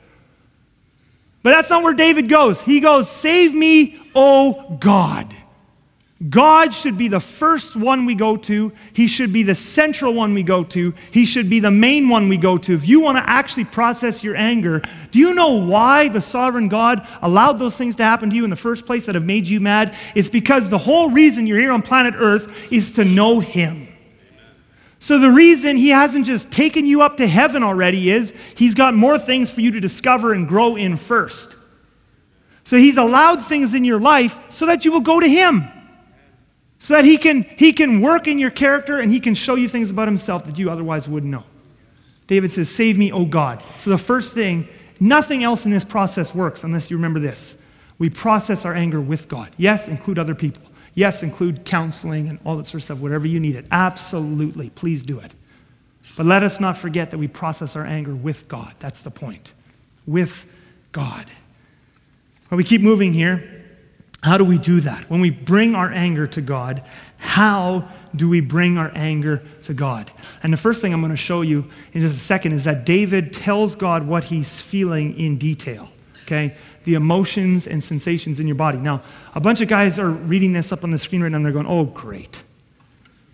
But 1.43 1.51
that's 1.51 1.71
not 1.71 1.83
where 1.83 1.95
David 1.95 2.29
goes. 2.29 2.61
He 2.61 2.81
goes, 2.81 3.11
Save 3.11 3.55
me, 3.55 3.99
O 4.15 4.77
God. 4.81 5.35
God 6.27 6.75
should 6.75 6.99
be 6.99 7.07
the 7.07 7.21
first 7.21 7.77
one 7.77 8.05
we 8.05 8.17
go 8.17 8.37
to. 8.37 8.73
He 8.93 9.07
should 9.07 9.33
be 9.33 9.45
the 9.45 9.55
central 9.55 10.13
one 10.13 10.35
we 10.35 10.43
go 10.43 10.65
to. 10.65 10.93
He 11.13 11.25
should 11.25 11.49
be 11.49 11.61
the 11.61 11.71
main 11.71 12.09
one 12.09 12.29
we 12.29 12.37
go 12.37 12.59
to. 12.59 12.75
If 12.75 12.89
you 12.89 13.01
want 13.01 13.19
to 13.19 13.31
actually 13.31 13.67
process 13.67 14.25
your 14.25 14.35
anger, 14.35 14.83
do 15.13 15.21
you 15.21 15.33
know 15.33 15.53
why 15.53 16.09
the 16.09 16.21
sovereign 16.21 16.67
God 16.67 17.07
allowed 17.23 17.61
those 17.61 17.77
things 17.77 17.95
to 17.97 18.03
happen 18.03 18.31
to 18.31 18.37
you 18.37 18.43
in 18.43 18.51
the 18.51 18.57
first 18.57 18.85
place 18.85 19.07
that 19.07 19.15
have 19.15 19.25
made 19.25 19.47
you 19.47 19.61
mad? 19.61 19.97
It's 20.17 20.29
because 20.29 20.69
the 20.69 20.79
whole 20.79 21.09
reason 21.09 21.47
you're 21.47 21.61
here 21.61 21.71
on 21.71 21.83
planet 21.83 22.15
Earth 22.17 22.53
is 22.73 22.91
to 22.93 23.05
know 23.05 23.39
Him. 23.39 23.87
So, 24.99 25.21
the 25.21 25.31
reason 25.31 25.77
he 25.77 25.91
hasn't 25.91 26.27
just 26.27 26.51
taken 26.51 26.85
you 26.85 27.03
up 27.03 27.19
to 27.19 27.27
heaven 27.29 27.63
already 27.63 28.11
is 28.11 28.35
he's 28.57 28.75
got 28.75 28.95
more 28.95 29.17
things 29.17 29.49
for 29.49 29.61
you 29.61 29.71
to 29.71 29.79
discover 29.79 30.33
and 30.33 30.49
grow 30.49 30.75
in 30.75 30.97
first. 30.97 31.55
So, 32.65 32.77
he's 32.77 32.97
allowed 32.97 33.45
things 33.45 33.75
in 33.75 33.85
your 33.85 34.01
life 34.01 34.41
so 34.49 34.67
that 34.67 34.85
you 34.85 34.91
will 34.91 35.01
go 35.01 35.21
to 35.21 35.29
him 35.29 35.71
so 36.79 36.95
that 36.95 37.05
he 37.05 37.19
can, 37.19 37.43
he 37.43 37.73
can 37.73 38.01
work 38.01 38.29
in 38.29 38.39
your 38.39 38.51
character 38.51 39.01
and 39.01 39.11
he 39.11 39.21
can 39.21 39.35
show 39.35 39.57
you 39.57 39.69
things 39.69 39.91
about 39.91 40.09
himself 40.09 40.45
that 40.45 40.59
you 40.59 40.71
otherwise 40.71 41.09
wouldn't 41.09 41.31
know. 41.31 41.45
David 42.27 42.53
says, 42.53 42.71
Save 42.71 42.97
me, 42.97 43.11
O 43.11 43.25
God. 43.25 43.63
So 43.79 43.91
the 43.91 43.99
first 43.99 44.35
thing, 44.35 44.69
nothing 45.01 45.43
else 45.43 45.65
in 45.65 45.71
this 45.71 45.85
process 45.85 46.35
works 46.35 46.63
unless 46.63 46.91
you 46.91 46.97
remember 46.97 47.19
this. 47.19 47.57
We 47.99 48.11
process 48.11 48.65
our 48.65 48.75
anger 48.75 49.01
with 49.01 49.29
God. 49.29 49.51
Yes, 49.57 49.89
include 49.89 50.19
other 50.19 50.35
people. 50.35 50.63
Yes, 50.95 51.23
include 51.23 51.65
counseling 51.65 52.29
and 52.29 52.39
all 52.45 52.57
that 52.57 52.67
sort 52.67 52.77
of 52.77 52.85
stuff, 52.85 52.99
whatever 52.99 53.27
you 53.27 53.41
need 53.41 53.57
it. 53.57 53.67
Absolutely. 53.71 54.71
Please 54.71 55.03
do 55.03 55.19
it. 55.19 55.35
But 56.17 56.27
let 56.27 56.43
us 56.43 56.61
not 56.61 56.77
forget 56.77 57.11
that 57.11 57.19
we 57.19 57.29
process 57.29 57.77
our 57.77 57.85
anger 57.85 58.15
with 58.15 58.49
God. 58.49 58.75
That's 58.79 59.03
the 59.03 59.11
point. 59.11 59.53
With 60.07 60.47
God. 60.93 61.27
But 62.51 62.57
we 62.57 62.65
keep 62.65 62.81
moving 62.81 63.13
here. 63.13 63.58
How 64.23 64.37
do 64.37 64.45
we 64.45 64.59
do 64.59 64.81
that? 64.81 65.09
When 65.09 65.21
we 65.21 65.31
bring 65.31 65.75
our 65.75 65.91
anger 65.91 66.27
to 66.29 66.41
God, 66.41 66.83
how 67.19 67.89
do 68.15 68.29
we 68.29 68.41
bring 68.41 68.77
our 68.79 68.91
anger 68.95 69.43
to 69.65 69.75
God? 69.75 70.11
And 70.43 70.53
the 70.53 70.57
first 70.57 70.81
thing 70.81 70.93
I'm 70.93 71.01
going 71.01 71.11
to 71.11 71.17
show 71.17 71.43
you 71.43 71.71
in 71.93 72.03
just 72.03 72.17
a 72.17 72.21
second 72.21 72.53
is 72.53 72.65
that 72.65 72.85
David 72.85 73.33
tells 73.33 73.77
God 73.77 74.07
what 74.07 74.25
he's 74.25 74.61
feeling 74.61 75.19
in 75.19 75.39
detail. 75.39 75.89
Okay? 76.25 76.57
The 76.85 76.95
emotions 76.95 77.67
and 77.67 77.83
sensations 77.83 78.41
in 78.41 78.47
your 78.47 78.57
body. 78.57 78.79
Now, 78.79 79.03
a 79.35 79.41
bunch 79.41 79.61
of 79.61 79.69
guys 79.69 79.99
are 79.99 80.11
reading 80.11 80.53
this 80.53 80.73
up 80.73 80.85
on 80.85 80.91
the 80.91 80.99
screen 80.99 81.23
right 81.23 81.31
now 81.31 81.37
and 81.37 81.45
they're 81.45 81.53
going, 81.53 81.67
oh, 81.67 81.85
great. 81.85 82.43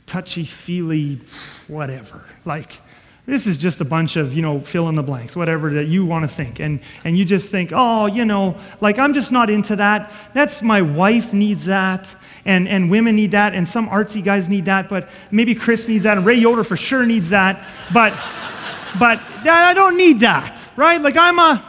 Touchy 0.06 0.44
feely, 0.44 1.20
whatever. 1.66 2.26
Like, 2.44 2.80
this 3.26 3.46
is 3.46 3.56
just 3.56 3.80
a 3.80 3.84
bunch 3.86 4.16
of, 4.16 4.34
you 4.34 4.42
know, 4.42 4.60
fill 4.60 4.88
in 4.90 4.96
the 4.96 5.02
blanks, 5.02 5.34
whatever 5.34 5.70
that 5.74 5.86
you 5.86 6.04
want 6.04 6.28
to 6.28 6.34
think. 6.34 6.60
And, 6.60 6.80
and 7.04 7.16
you 7.16 7.24
just 7.24 7.50
think, 7.50 7.70
oh, 7.74 8.04
you 8.04 8.26
know, 8.26 8.56
like 8.82 8.98
I'm 8.98 9.14
just 9.14 9.32
not 9.32 9.48
into 9.48 9.76
that. 9.76 10.12
That's 10.34 10.60
my 10.60 10.82
wife 10.82 11.32
needs 11.32 11.64
that. 11.64 12.14
And, 12.44 12.68
and 12.68 12.90
women 12.90 13.16
need 13.16 13.30
that. 13.30 13.54
And 13.54 13.66
some 13.66 13.88
artsy 13.88 14.22
guys 14.22 14.50
need 14.50 14.66
that. 14.66 14.90
But 14.90 15.08
maybe 15.30 15.54
Chris 15.54 15.88
needs 15.88 16.04
that. 16.04 16.18
And 16.18 16.26
Ray 16.26 16.34
Yoder 16.34 16.64
for 16.64 16.76
sure 16.76 17.06
needs 17.06 17.30
that. 17.30 17.64
But, 17.94 18.12
but 18.98 19.20
I 19.46 19.72
don't 19.72 19.96
need 19.96 20.20
that, 20.20 20.68
right? 20.76 21.00
Like 21.00 21.16
I'm 21.16 21.38
a, 21.38 21.64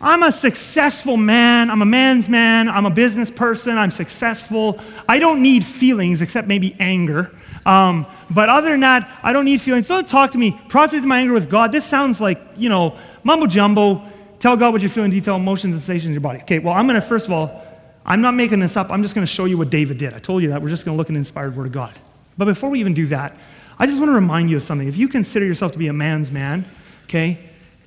I'm 0.00 0.24
a 0.24 0.32
successful 0.32 1.16
man. 1.16 1.70
I'm 1.70 1.82
a 1.82 1.86
man's 1.86 2.28
man. 2.28 2.68
I'm 2.68 2.86
a 2.86 2.90
business 2.90 3.30
person. 3.30 3.78
I'm 3.78 3.92
successful. 3.92 4.80
I 5.08 5.20
don't 5.20 5.40
need 5.40 5.64
feelings 5.64 6.20
except 6.20 6.48
maybe 6.48 6.74
anger. 6.80 7.30
Um, 7.70 8.04
but 8.28 8.48
other 8.48 8.70
than 8.70 8.80
that, 8.80 9.08
I 9.22 9.32
don't 9.32 9.44
need 9.44 9.60
feelings. 9.60 9.86
Don't 9.86 10.08
talk 10.08 10.32
to 10.32 10.38
me. 10.38 10.60
Process 10.68 11.04
my 11.04 11.20
anger 11.20 11.32
with 11.32 11.48
God. 11.48 11.70
This 11.70 11.84
sounds 11.84 12.20
like, 12.20 12.40
you 12.56 12.68
know, 12.68 12.98
mumbo 13.22 13.46
jumbo. 13.46 14.02
Tell 14.40 14.56
God 14.56 14.72
what 14.72 14.82
you're 14.82 14.90
feeling, 14.90 15.12
detail 15.12 15.36
emotions 15.36 15.76
and 15.76 15.82
sensations 15.82 16.06
in 16.06 16.12
your 16.12 16.20
body. 16.20 16.40
Okay, 16.40 16.58
well, 16.58 16.74
I'm 16.74 16.88
going 16.88 17.00
to, 17.00 17.06
first 17.06 17.26
of 17.26 17.32
all, 17.32 17.64
I'm 18.04 18.20
not 18.22 18.34
making 18.34 18.58
this 18.58 18.76
up. 18.76 18.90
I'm 18.90 19.02
just 19.02 19.14
going 19.14 19.24
to 19.24 19.32
show 19.32 19.44
you 19.44 19.56
what 19.56 19.70
David 19.70 19.98
did. 19.98 20.14
I 20.14 20.18
told 20.18 20.42
you 20.42 20.48
that. 20.48 20.60
We're 20.60 20.68
just 20.68 20.84
going 20.84 20.96
to 20.96 20.98
look 20.98 21.10
at 21.10 21.12
the 21.12 21.18
inspired 21.18 21.56
word 21.56 21.66
of 21.66 21.72
God. 21.72 21.96
But 22.36 22.46
before 22.46 22.70
we 22.70 22.80
even 22.80 22.92
do 22.92 23.06
that, 23.06 23.36
I 23.78 23.86
just 23.86 24.00
want 24.00 24.08
to 24.08 24.14
remind 24.14 24.50
you 24.50 24.56
of 24.56 24.64
something. 24.64 24.88
If 24.88 24.96
you 24.96 25.06
consider 25.06 25.46
yourself 25.46 25.70
to 25.72 25.78
be 25.78 25.86
a 25.86 25.92
man's 25.92 26.32
man, 26.32 26.64
okay, 27.04 27.38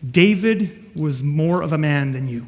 David 0.09 0.95
was 0.95 1.21
more 1.21 1.61
of 1.61 1.73
a 1.73 1.77
man 1.77 2.13
than 2.13 2.29
you. 2.29 2.47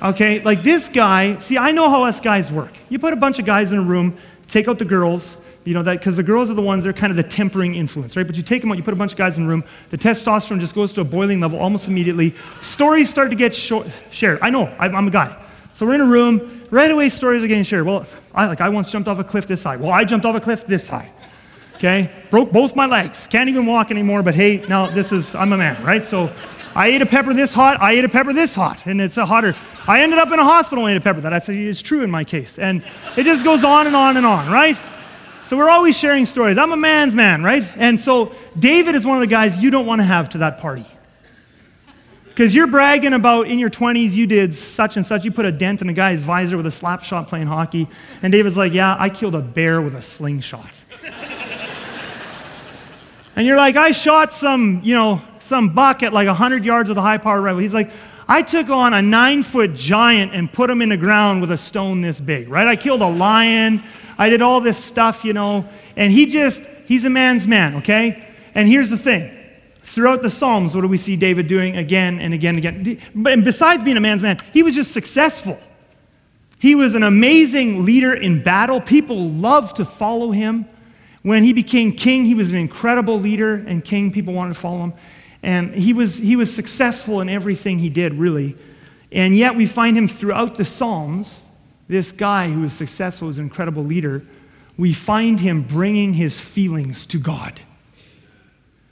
Okay, 0.00 0.40
like 0.40 0.62
this 0.62 0.88
guy, 0.88 1.38
see, 1.38 1.58
I 1.58 1.72
know 1.72 1.90
how 1.90 2.04
us 2.04 2.20
guys 2.20 2.52
work. 2.52 2.70
You 2.88 3.00
put 3.00 3.12
a 3.12 3.16
bunch 3.16 3.40
of 3.40 3.44
guys 3.44 3.72
in 3.72 3.78
a 3.78 3.82
room, 3.82 4.16
take 4.46 4.68
out 4.68 4.78
the 4.78 4.84
girls, 4.84 5.36
you 5.64 5.74
know, 5.74 5.82
that 5.82 5.98
because 5.98 6.16
the 6.16 6.22
girls 6.22 6.50
are 6.50 6.54
the 6.54 6.62
ones, 6.62 6.84
they're 6.84 6.92
kind 6.92 7.10
of 7.10 7.16
the 7.16 7.24
tempering 7.24 7.74
influence, 7.74 8.16
right? 8.16 8.26
But 8.26 8.36
you 8.36 8.44
take 8.44 8.60
them 8.60 8.70
out, 8.70 8.78
you 8.78 8.84
put 8.84 8.94
a 8.94 8.96
bunch 8.96 9.12
of 9.12 9.18
guys 9.18 9.38
in 9.38 9.44
a 9.44 9.48
room, 9.48 9.64
the 9.88 9.98
testosterone 9.98 10.60
just 10.60 10.74
goes 10.74 10.92
to 10.92 11.00
a 11.00 11.04
boiling 11.04 11.40
level 11.40 11.58
almost 11.58 11.88
immediately. 11.88 12.34
Stories 12.60 13.10
start 13.10 13.30
to 13.30 13.36
get 13.36 13.52
shared. 13.52 14.38
I 14.40 14.50
know, 14.50 14.72
I'm, 14.78 14.94
I'm 14.94 15.08
a 15.08 15.10
guy. 15.10 15.36
So 15.74 15.84
we're 15.84 15.94
in 15.94 16.00
a 16.00 16.06
room, 16.06 16.66
right 16.70 16.90
away 16.90 17.08
stories 17.08 17.42
are 17.42 17.48
getting 17.48 17.64
shared. 17.64 17.84
Well, 17.84 18.06
I, 18.32 18.46
like, 18.46 18.60
I 18.60 18.68
once 18.68 18.92
jumped 18.92 19.08
off 19.08 19.18
a 19.18 19.24
cliff 19.24 19.48
this 19.48 19.64
high. 19.64 19.76
Well, 19.76 19.90
I 19.90 20.04
jumped 20.04 20.26
off 20.26 20.36
a 20.36 20.40
cliff 20.40 20.64
this 20.64 20.86
high. 20.86 21.10
Okay? 21.74 22.10
Broke 22.30 22.52
both 22.52 22.76
my 22.76 22.86
legs. 22.86 23.26
Can't 23.26 23.48
even 23.48 23.66
walk 23.66 23.90
anymore, 23.90 24.22
but 24.22 24.36
hey, 24.36 24.64
now 24.68 24.86
this 24.86 25.10
is, 25.10 25.34
I'm 25.34 25.52
a 25.52 25.56
man, 25.56 25.82
right? 25.84 26.04
So 26.04 26.32
I 26.74 26.88
ate 26.88 27.02
a 27.02 27.06
pepper 27.06 27.34
this 27.34 27.52
hot, 27.52 27.80
I 27.82 27.92
ate 27.92 28.04
a 28.04 28.08
pepper 28.08 28.32
this 28.32 28.54
hot, 28.54 28.86
and 28.86 29.00
it's 29.00 29.16
a 29.16 29.26
hotter. 29.26 29.56
I 29.88 30.02
ended 30.02 30.18
up 30.18 30.30
in 30.30 30.38
a 30.38 30.44
hospital 30.44 30.84
and 30.86 30.94
ate 30.94 30.98
a 30.98 31.00
pepper. 31.00 31.22
That 31.22 31.32
I 31.32 31.38
say 31.38 31.64
is 31.64 31.80
true 31.80 32.02
in 32.02 32.10
my 32.10 32.22
case. 32.22 32.58
And 32.58 32.84
it 33.16 33.24
just 33.24 33.42
goes 33.42 33.64
on 33.64 33.86
and 33.86 33.96
on 33.96 34.18
and 34.18 34.26
on, 34.26 34.52
right? 34.52 34.78
So 35.44 35.56
we're 35.56 35.70
always 35.70 35.96
sharing 35.96 36.26
stories. 36.26 36.58
I'm 36.58 36.72
a 36.72 36.76
man's 36.76 37.14
man, 37.14 37.42
right? 37.42 37.66
And 37.76 37.98
so 37.98 38.34
David 38.58 38.94
is 38.94 39.06
one 39.06 39.16
of 39.16 39.22
the 39.22 39.26
guys 39.26 39.56
you 39.56 39.70
don't 39.70 39.86
want 39.86 40.00
to 40.00 40.04
have 40.04 40.28
to 40.30 40.38
that 40.38 40.58
party. 40.58 40.84
Because 42.26 42.54
you're 42.54 42.66
bragging 42.66 43.14
about 43.14 43.48
in 43.48 43.58
your 43.58 43.70
20s, 43.70 44.12
you 44.12 44.26
did 44.26 44.54
such 44.54 44.98
and 44.98 45.06
such. 45.06 45.24
You 45.24 45.32
put 45.32 45.46
a 45.46 45.50
dent 45.50 45.80
in 45.80 45.88
a 45.88 45.94
guy's 45.94 46.20
visor 46.20 46.58
with 46.58 46.66
a 46.66 46.70
slap 46.70 47.02
shot 47.02 47.26
playing 47.26 47.46
hockey. 47.46 47.88
And 48.22 48.30
David's 48.30 48.58
like, 48.58 48.74
Yeah, 48.74 48.94
I 48.96 49.08
killed 49.08 49.34
a 49.34 49.40
bear 49.40 49.80
with 49.80 49.94
a 49.94 50.02
slingshot. 50.02 50.70
and 53.34 53.46
you're 53.46 53.56
like, 53.56 53.76
I 53.76 53.92
shot 53.92 54.34
some, 54.34 54.82
you 54.84 54.94
know, 54.94 55.22
some 55.38 55.70
buck 55.70 56.02
at 56.02 56.12
like 56.12 56.26
100 56.26 56.64
yards 56.64 56.90
with 56.90 56.98
a 56.98 57.02
high 57.02 57.18
power 57.18 57.40
rifle. 57.40 57.58
He's 57.58 57.74
like, 57.74 57.90
I 58.28 58.42
took 58.42 58.68
on 58.68 58.92
a 58.92 59.00
nine 59.00 59.42
foot 59.42 59.74
giant 59.74 60.34
and 60.34 60.52
put 60.52 60.68
him 60.68 60.82
in 60.82 60.90
the 60.90 60.96
ground 60.98 61.40
with 61.40 61.50
a 61.50 61.56
stone 61.56 62.02
this 62.02 62.20
big, 62.20 62.48
right? 62.48 62.68
I 62.68 62.76
killed 62.76 63.00
a 63.00 63.08
lion. 63.08 63.82
I 64.18 64.28
did 64.28 64.42
all 64.42 64.60
this 64.60 64.76
stuff, 64.76 65.24
you 65.24 65.32
know. 65.32 65.66
And 65.96 66.12
he 66.12 66.26
just, 66.26 66.62
he's 66.84 67.06
a 67.06 67.10
man's 67.10 67.48
man, 67.48 67.76
okay? 67.76 68.28
And 68.54 68.68
here's 68.68 68.90
the 68.90 68.98
thing 68.98 69.34
Throughout 69.82 70.20
the 70.20 70.28
Psalms, 70.28 70.74
what 70.74 70.82
do 70.82 70.88
we 70.88 70.98
see 70.98 71.16
David 71.16 71.46
doing 71.46 71.76
again 71.76 72.20
and 72.20 72.34
again 72.34 72.56
and 72.56 72.86
again? 72.86 73.00
And 73.26 73.44
besides 73.44 73.82
being 73.82 73.96
a 73.96 74.00
man's 74.00 74.20
man, 74.20 74.38
he 74.52 74.62
was 74.62 74.74
just 74.74 74.92
successful. 74.92 75.58
He 76.58 76.74
was 76.74 76.94
an 76.94 77.04
amazing 77.04 77.86
leader 77.86 78.12
in 78.12 78.42
battle. 78.42 78.80
People 78.80 79.30
loved 79.30 79.76
to 79.76 79.86
follow 79.86 80.32
him. 80.32 80.66
When 81.22 81.42
he 81.42 81.54
became 81.54 81.92
king, 81.92 82.26
he 82.26 82.34
was 82.34 82.52
an 82.52 82.58
incredible 82.58 83.18
leader 83.18 83.54
and 83.54 83.82
king. 83.82 84.12
People 84.12 84.34
wanted 84.34 84.54
to 84.54 84.60
follow 84.60 84.78
him. 84.78 84.92
And 85.48 85.74
he 85.74 85.94
was, 85.94 86.18
he 86.18 86.36
was 86.36 86.54
successful 86.54 87.22
in 87.22 87.30
everything 87.30 87.78
he 87.78 87.88
did, 87.88 88.12
really. 88.12 88.54
And 89.10 89.34
yet 89.34 89.56
we 89.56 89.64
find 89.64 89.96
him 89.96 90.06
throughout 90.06 90.56
the 90.56 90.64
Psalms, 90.66 91.48
this 91.88 92.12
guy 92.12 92.50
who 92.50 92.60
was 92.60 92.74
successful, 92.74 93.28
was 93.28 93.38
an 93.38 93.44
incredible 93.44 93.82
leader. 93.82 94.26
We 94.76 94.92
find 94.92 95.40
him 95.40 95.62
bringing 95.62 96.12
his 96.12 96.38
feelings 96.38 97.06
to 97.06 97.18
God. 97.18 97.60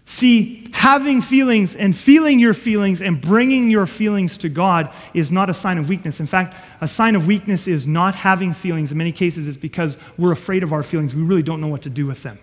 See, 0.07 0.71
having 0.73 1.21
feelings 1.21 1.77
and 1.77 1.95
feeling 1.95 2.39
your 2.39 2.55
feelings 2.55 3.03
and 3.03 3.21
bringing 3.21 3.69
your 3.69 3.85
feelings 3.85 4.39
to 4.39 4.49
God 4.49 4.91
is 5.13 5.31
not 5.31 5.51
a 5.51 5.55
sign 5.55 5.77
of 5.77 5.91
weakness. 5.91 6.21
In 6.21 6.27
fact, 6.27 6.57
a 6.81 6.89
sign 6.89 7.17
of 7.17 7.27
weakness 7.27 7.69
is 7.69 7.87
not 7.87 8.15
having 8.15 8.55
feelings. 8.55 8.93
In 8.93 8.97
many 8.97 9.13
cases, 9.13 9.47
it's 9.47 9.59
because 9.59 9.99
we're 10.17 10.33
afraid 10.33 10.63
of 10.63 10.73
our 10.73 10.83
feelings. 10.83 11.15
We 11.15 11.21
really 11.21 11.43
don't 11.43 11.61
know 11.61 11.69
what 11.69 11.83
to 11.83 11.91
do 11.91 12.07
with 12.07 12.23
them. 12.23 12.39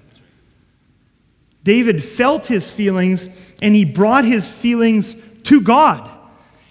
David 1.64 2.04
felt 2.04 2.48
his 2.48 2.70
feelings 2.70 3.30
and 3.62 3.76
he 3.76 3.86
brought 3.86 4.26
his 4.26 4.52
feelings 4.52 5.16
to 5.44 5.62
God. 5.62 6.10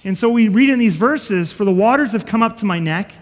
And 0.04 0.18
so 0.18 0.30
we 0.30 0.48
read 0.48 0.68
in 0.68 0.78
these 0.78 0.96
verses 0.96 1.52
For 1.52 1.64
the 1.64 1.72
waters 1.72 2.12
have 2.12 2.26
come 2.26 2.42
up 2.42 2.58
to 2.58 2.66
my 2.66 2.78
neck, 2.78 3.14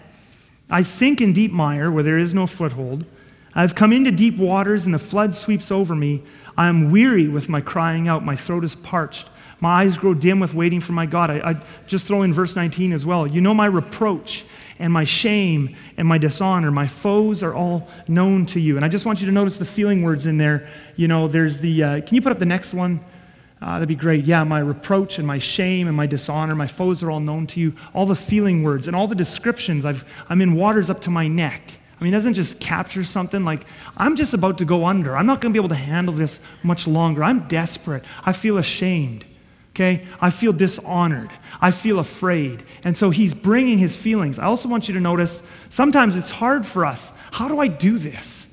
I 0.69 0.81
sink 0.81 1.21
in 1.21 1.33
deep 1.33 1.51
mire 1.51 1.91
where 1.91 2.03
there 2.03 2.17
is 2.17 2.33
no 2.33 2.47
foothold. 2.47 3.05
I've 3.53 3.75
come 3.75 3.91
into 3.91 4.11
deep 4.11 4.37
waters 4.37 4.85
and 4.85 4.93
the 4.93 4.99
flood 4.99 5.35
sweeps 5.35 5.71
over 5.71 5.93
me. 5.93 6.23
I 6.57 6.67
am 6.67 6.91
weary 6.91 7.27
with 7.27 7.49
my 7.49 7.59
crying 7.59 8.07
out. 8.07 8.23
My 8.23 8.35
throat 8.35 8.63
is 8.63 8.75
parched. 8.75 9.27
My 9.61 9.83
eyes 9.83 9.95
grow 9.95 10.15
dim 10.15 10.39
with 10.39 10.55
waiting 10.55 10.81
for 10.81 10.91
my 10.91 11.05
God. 11.05 11.29
I, 11.29 11.51
I, 11.51 11.63
just 11.85 12.07
throw 12.07 12.23
in 12.23 12.33
verse 12.33 12.55
19 12.55 12.91
as 12.91 13.05
well. 13.05 13.27
You 13.27 13.41
know 13.41 13.53
my 13.53 13.67
reproach 13.67 14.43
and 14.79 14.91
my 14.91 15.03
shame 15.03 15.75
and 15.97 16.07
my 16.07 16.17
dishonor. 16.17 16.71
My 16.71 16.87
foes 16.87 17.43
are 17.43 17.53
all 17.53 17.87
known 18.07 18.47
to 18.47 18.59
you. 18.59 18.75
And 18.75 18.83
I 18.83 18.87
just 18.87 19.05
want 19.05 19.21
you 19.21 19.27
to 19.27 19.31
notice 19.31 19.57
the 19.57 19.65
feeling 19.65 20.01
words 20.01 20.25
in 20.25 20.37
there. 20.37 20.67
You 20.95 21.07
know, 21.07 21.27
there's 21.27 21.59
the, 21.59 21.83
uh, 21.83 22.01
can 22.01 22.15
you 22.15 22.21
put 22.23 22.31
up 22.31 22.39
the 22.39 22.45
next 22.45 22.73
one? 22.73 23.05
Uh, 23.61 23.73
that'd 23.73 23.87
be 23.87 23.93
great. 23.93 24.25
Yeah, 24.25 24.43
my 24.43 24.59
reproach 24.59 25.19
and 25.19 25.27
my 25.27 25.37
shame 25.37 25.87
and 25.87 25.95
my 25.95 26.07
dishonor, 26.07 26.55
my 26.55 26.65
foes 26.65 27.03
are 27.03 27.11
all 27.11 27.19
known 27.19 27.45
to 27.47 27.59
you. 27.59 27.75
All 27.93 28.07
the 28.07 28.15
feeling 28.15 28.63
words 28.63 28.87
and 28.87 28.95
all 28.95 29.07
the 29.07 29.13
descriptions. 29.13 29.85
I've, 29.85 30.03
I'm 30.27 30.41
in 30.41 30.55
waters 30.55 30.89
up 30.89 31.01
to 31.01 31.11
my 31.11 31.27
neck. 31.27 31.61
I 31.99 32.03
mean, 32.03 32.13
doesn't 32.13 32.33
just 32.33 32.59
capture 32.59 33.03
something 33.03 33.45
like, 33.45 33.67
I'm 33.95 34.15
just 34.15 34.33
about 34.33 34.57
to 34.57 34.65
go 34.65 34.87
under. 34.87 35.15
I'm 35.15 35.27
not 35.27 35.39
going 35.39 35.53
to 35.53 35.59
be 35.59 35.63
able 35.63 35.69
to 35.69 35.75
handle 35.75 36.15
this 36.15 36.39
much 36.63 36.87
longer. 36.87 37.23
I'm 37.23 37.47
desperate. 37.47 38.03
I 38.25 38.33
feel 38.33 38.57
ashamed. 38.57 39.25
Okay? 39.73 40.05
I 40.19 40.29
feel 40.29 40.53
dishonored. 40.53 41.31
I 41.61 41.71
feel 41.71 41.99
afraid. 41.99 42.63
And 42.83 42.97
so 42.97 43.09
he's 43.09 43.33
bringing 43.33 43.77
his 43.77 43.95
feelings. 43.95 44.37
I 44.37 44.45
also 44.45 44.67
want 44.67 44.87
you 44.87 44.93
to 44.95 44.99
notice 44.99 45.41
sometimes 45.69 46.17
it's 46.17 46.31
hard 46.31 46.65
for 46.65 46.85
us. 46.85 47.13
How 47.31 47.47
do 47.47 47.59
I 47.59 47.67
do 47.67 47.97
this? 47.97 48.49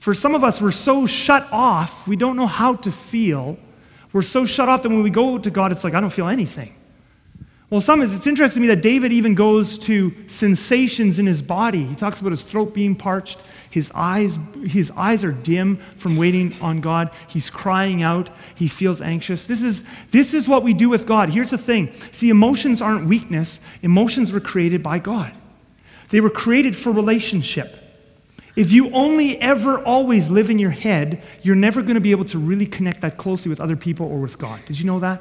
For 0.00 0.14
some 0.14 0.34
of 0.34 0.44
us, 0.44 0.60
we're 0.60 0.70
so 0.70 1.06
shut 1.06 1.48
off, 1.50 2.06
we 2.06 2.14
don't 2.14 2.36
know 2.36 2.46
how 2.46 2.76
to 2.76 2.92
feel. 2.92 3.58
We're 4.12 4.22
so 4.22 4.46
shut 4.46 4.68
off 4.68 4.82
that 4.82 4.88
when 4.88 5.02
we 5.02 5.10
go 5.10 5.36
to 5.36 5.50
God, 5.50 5.72
it's 5.72 5.82
like, 5.82 5.94
I 5.94 6.00
don't 6.00 6.12
feel 6.12 6.28
anything. 6.28 6.74
Well, 7.68 7.80
some 7.80 8.00
is 8.00 8.14
it's 8.14 8.28
interesting 8.28 8.62
to 8.62 8.68
me 8.68 8.74
that 8.74 8.82
David 8.82 9.12
even 9.12 9.34
goes 9.34 9.76
to 9.78 10.14
sensations 10.28 11.18
in 11.18 11.26
his 11.26 11.42
body. 11.42 11.84
He 11.84 11.96
talks 11.96 12.20
about 12.20 12.30
his 12.30 12.44
throat 12.44 12.72
being 12.72 12.94
parched, 12.94 13.40
his 13.76 13.92
eyes, 13.94 14.38
his 14.64 14.90
eyes 14.92 15.22
are 15.22 15.32
dim 15.32 15.76
from 15.98 16.16
waiting 16.16 16.56
on 16.62 16.80
God. 16.80 17.10
He's 17.28 17.50
crying 17.50 18.02
out, 18.02 18.30
he 18.54 18.68
feels 18.68 19.02
anxious. 19.02 19.46
This 19.46 19.62
is, 19.62 19.84
this 20.12 20.32
is 20.32 20.48
what 20.48 20.62
we 20.62 20.72
do 20.72 20.88
with 20.88 21.06
God. 21.06 21.28
Here's 21.28 21.50
the 21.50 21.58
thing 21.58 21.92
see, 22.10 22.30
emotions 22.30 22.80
aren't 22.80 23.06
weakness, 23.06 23.60
emotions 23.82 24.32
were 24.32 24.40
created 24.40 24.82
by 24.82 24.98
God, 24.98 25.34
they 26.08 26.22
were 26.22 26.30
created 26.30 26.74
for 26.74 26.90
relationship. 26.90 27.82
If 28.56 28.72
you 28.72 28.90
only 28.92 29.38
ever 29.42 29.84
always 29.84 30.30
live 30.30 30.48
in 30.48 30.58
your 30.58 30.70
head, 30.70 31.22
you're 31.42 31.54
never 31.54 31.82
going 31.82 31.96
to 31.96 32.00
be 32.00 32.12
able 32.12 32.24
to 32.26 32.38
really 32.38 32.64
connect 32.64 33.02
that 33.02 33.18
closely 33.18 33.50
with 33.50 33.60
other 33.60 33.76
people 33.76 34.06
or 34.06 34.18
with 34.18 34.38
God. 34.38 34.58
Did 34.64 34.78
you 34.78 34.86
know 34.86 35.00
that? 35.00 35.20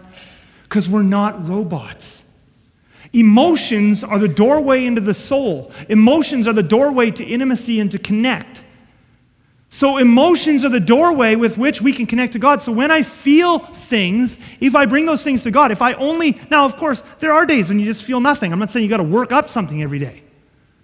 Because 0.64 0.88
we're 0.88 1.04
not 1.04 1.46
robots. 1.46 2.24
Emotions 3.16 4.04
are 4.04 4.20
the 4.20 4.28
doorway 4.28 4.86
into 4.86 5.02
the 5.02 5.14
soul. 5.14 5.72
Emotions 5.90 6.48
are 6.48 6.54
the 6.54 6.64
doorway 6.64 7.10
to 7.12 7.24
intimacy 7.24 7.80
and 7.80 7.90
to 7.92 7.98
connect. 7.98 8.64
So, 9.70 9.98
emotions 9.98 10.64
are 10.64 10.70
the 10.70 10.80
doorway 10.80 11.36
with 11.36 11.58
which 11.58 11.82
we 11.82 11.92
can 11.92 12.06
connect 12.06 12.34
to 12.34 12.40
God. 12.40 12.62
So, 12.62 12.72
when 12.72 12.92
I 12.92 13.04
feel 13.04 13.60
things, 13.60 14.38
if 14.60 14.76
I 14.76 14.86
bring 14.86 15.06
those 15.06 15.24
things 15.24 15.44
to 15.44 15.52
God, 15.52 15.72
if 15.72 15.82
I 15.82 15.94
only, 15.94 16.40
now, 16.50 16.66
of 16.66 16.78
course, 16.78 17.04
there 17.20 17.34
are 17.34 17.46
days 17.46 17.68
when 17.68 17.80
you 17.80 17.86
just 17.86 18.04
feel 18.04 18.22
nothing. 18.22 18.54
I'm 18.54 18.60
not 18.60 18.72
saying 18.72 18.84
you 18.84 18.90
got 18.90 18.98
to 18.98 19.04
work 19.04 19.32
up 19.32 19.50
something 19.50 19.82
every 19.82 20.00
day. 20.00 20.24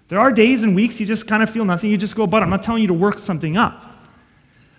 There 0.10 0.20
are 0.20 0.32
days 0.32 0.64
and 0.64 0.76
weeks 0.76 1.00
you 1.00 1.06
just 1.06 1.26
kind 1.26 1.42
of 1.42 1.50
feel 1.50 1.64
nothing, 1.64 1.90
you 1.90 1.98
just 1.98 2.16
go 2.18 2.26
it. 2.26 2.34
I'm 2.34 2.50
not 2.50 2.64
telling 2.64 2.82
you 2.82 2.90
to 2.90 2.94
work 2.94 3.20
something 3.20 3.56
up. 3.56 3.86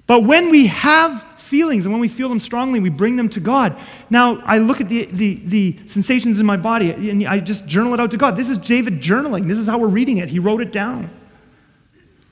But 0.07 0.25
when 0.25 0.51
we 0.51 0.67
have 0.67 1.25
feelings, 1.53 1.85
and 1.85 1.93
when 1.93 2.01
we 2.01 2.09
feel 2.09 2.31
them 2.31 2.41
strongly, 2.41 2.81
we 2.81 2.89
bring 2.89 3.17
them 3.17 3.29
to 3.29 3.39
God. 3.39 3.79
Now, 4.09 4.41
I 4.47 4.57
look 4.57 4.81
at 4.81 4.89
the, 4.89 5.05
the, 5.05 5.35
the 5.45 5.77
sensations 5.85 6.41
in 6.41 6.47
my 6.47 6.57
body, 6.57 6.93
and 7.11 7.29
I 7.29 7.41
just 7.41 7.67
journal 7.67 7.93
it 7.93 8.01
out 8.01 8.11
to 8.13 8.17
God. 8.17 8.37
This 8.37 8.49
is 8.49 8.57
David 8.57 9.03
journaling. 9.03 9.49
This 9.49 9.59
is 9.59 9.67
how 9.67 9.77
we're 9.77 9.87
reading 9.87 10.17
it. 10.17 10.31
He 10.31 10.39
wrote 10.39 10.63
it 10.63 10.73
down. 10.73 11.11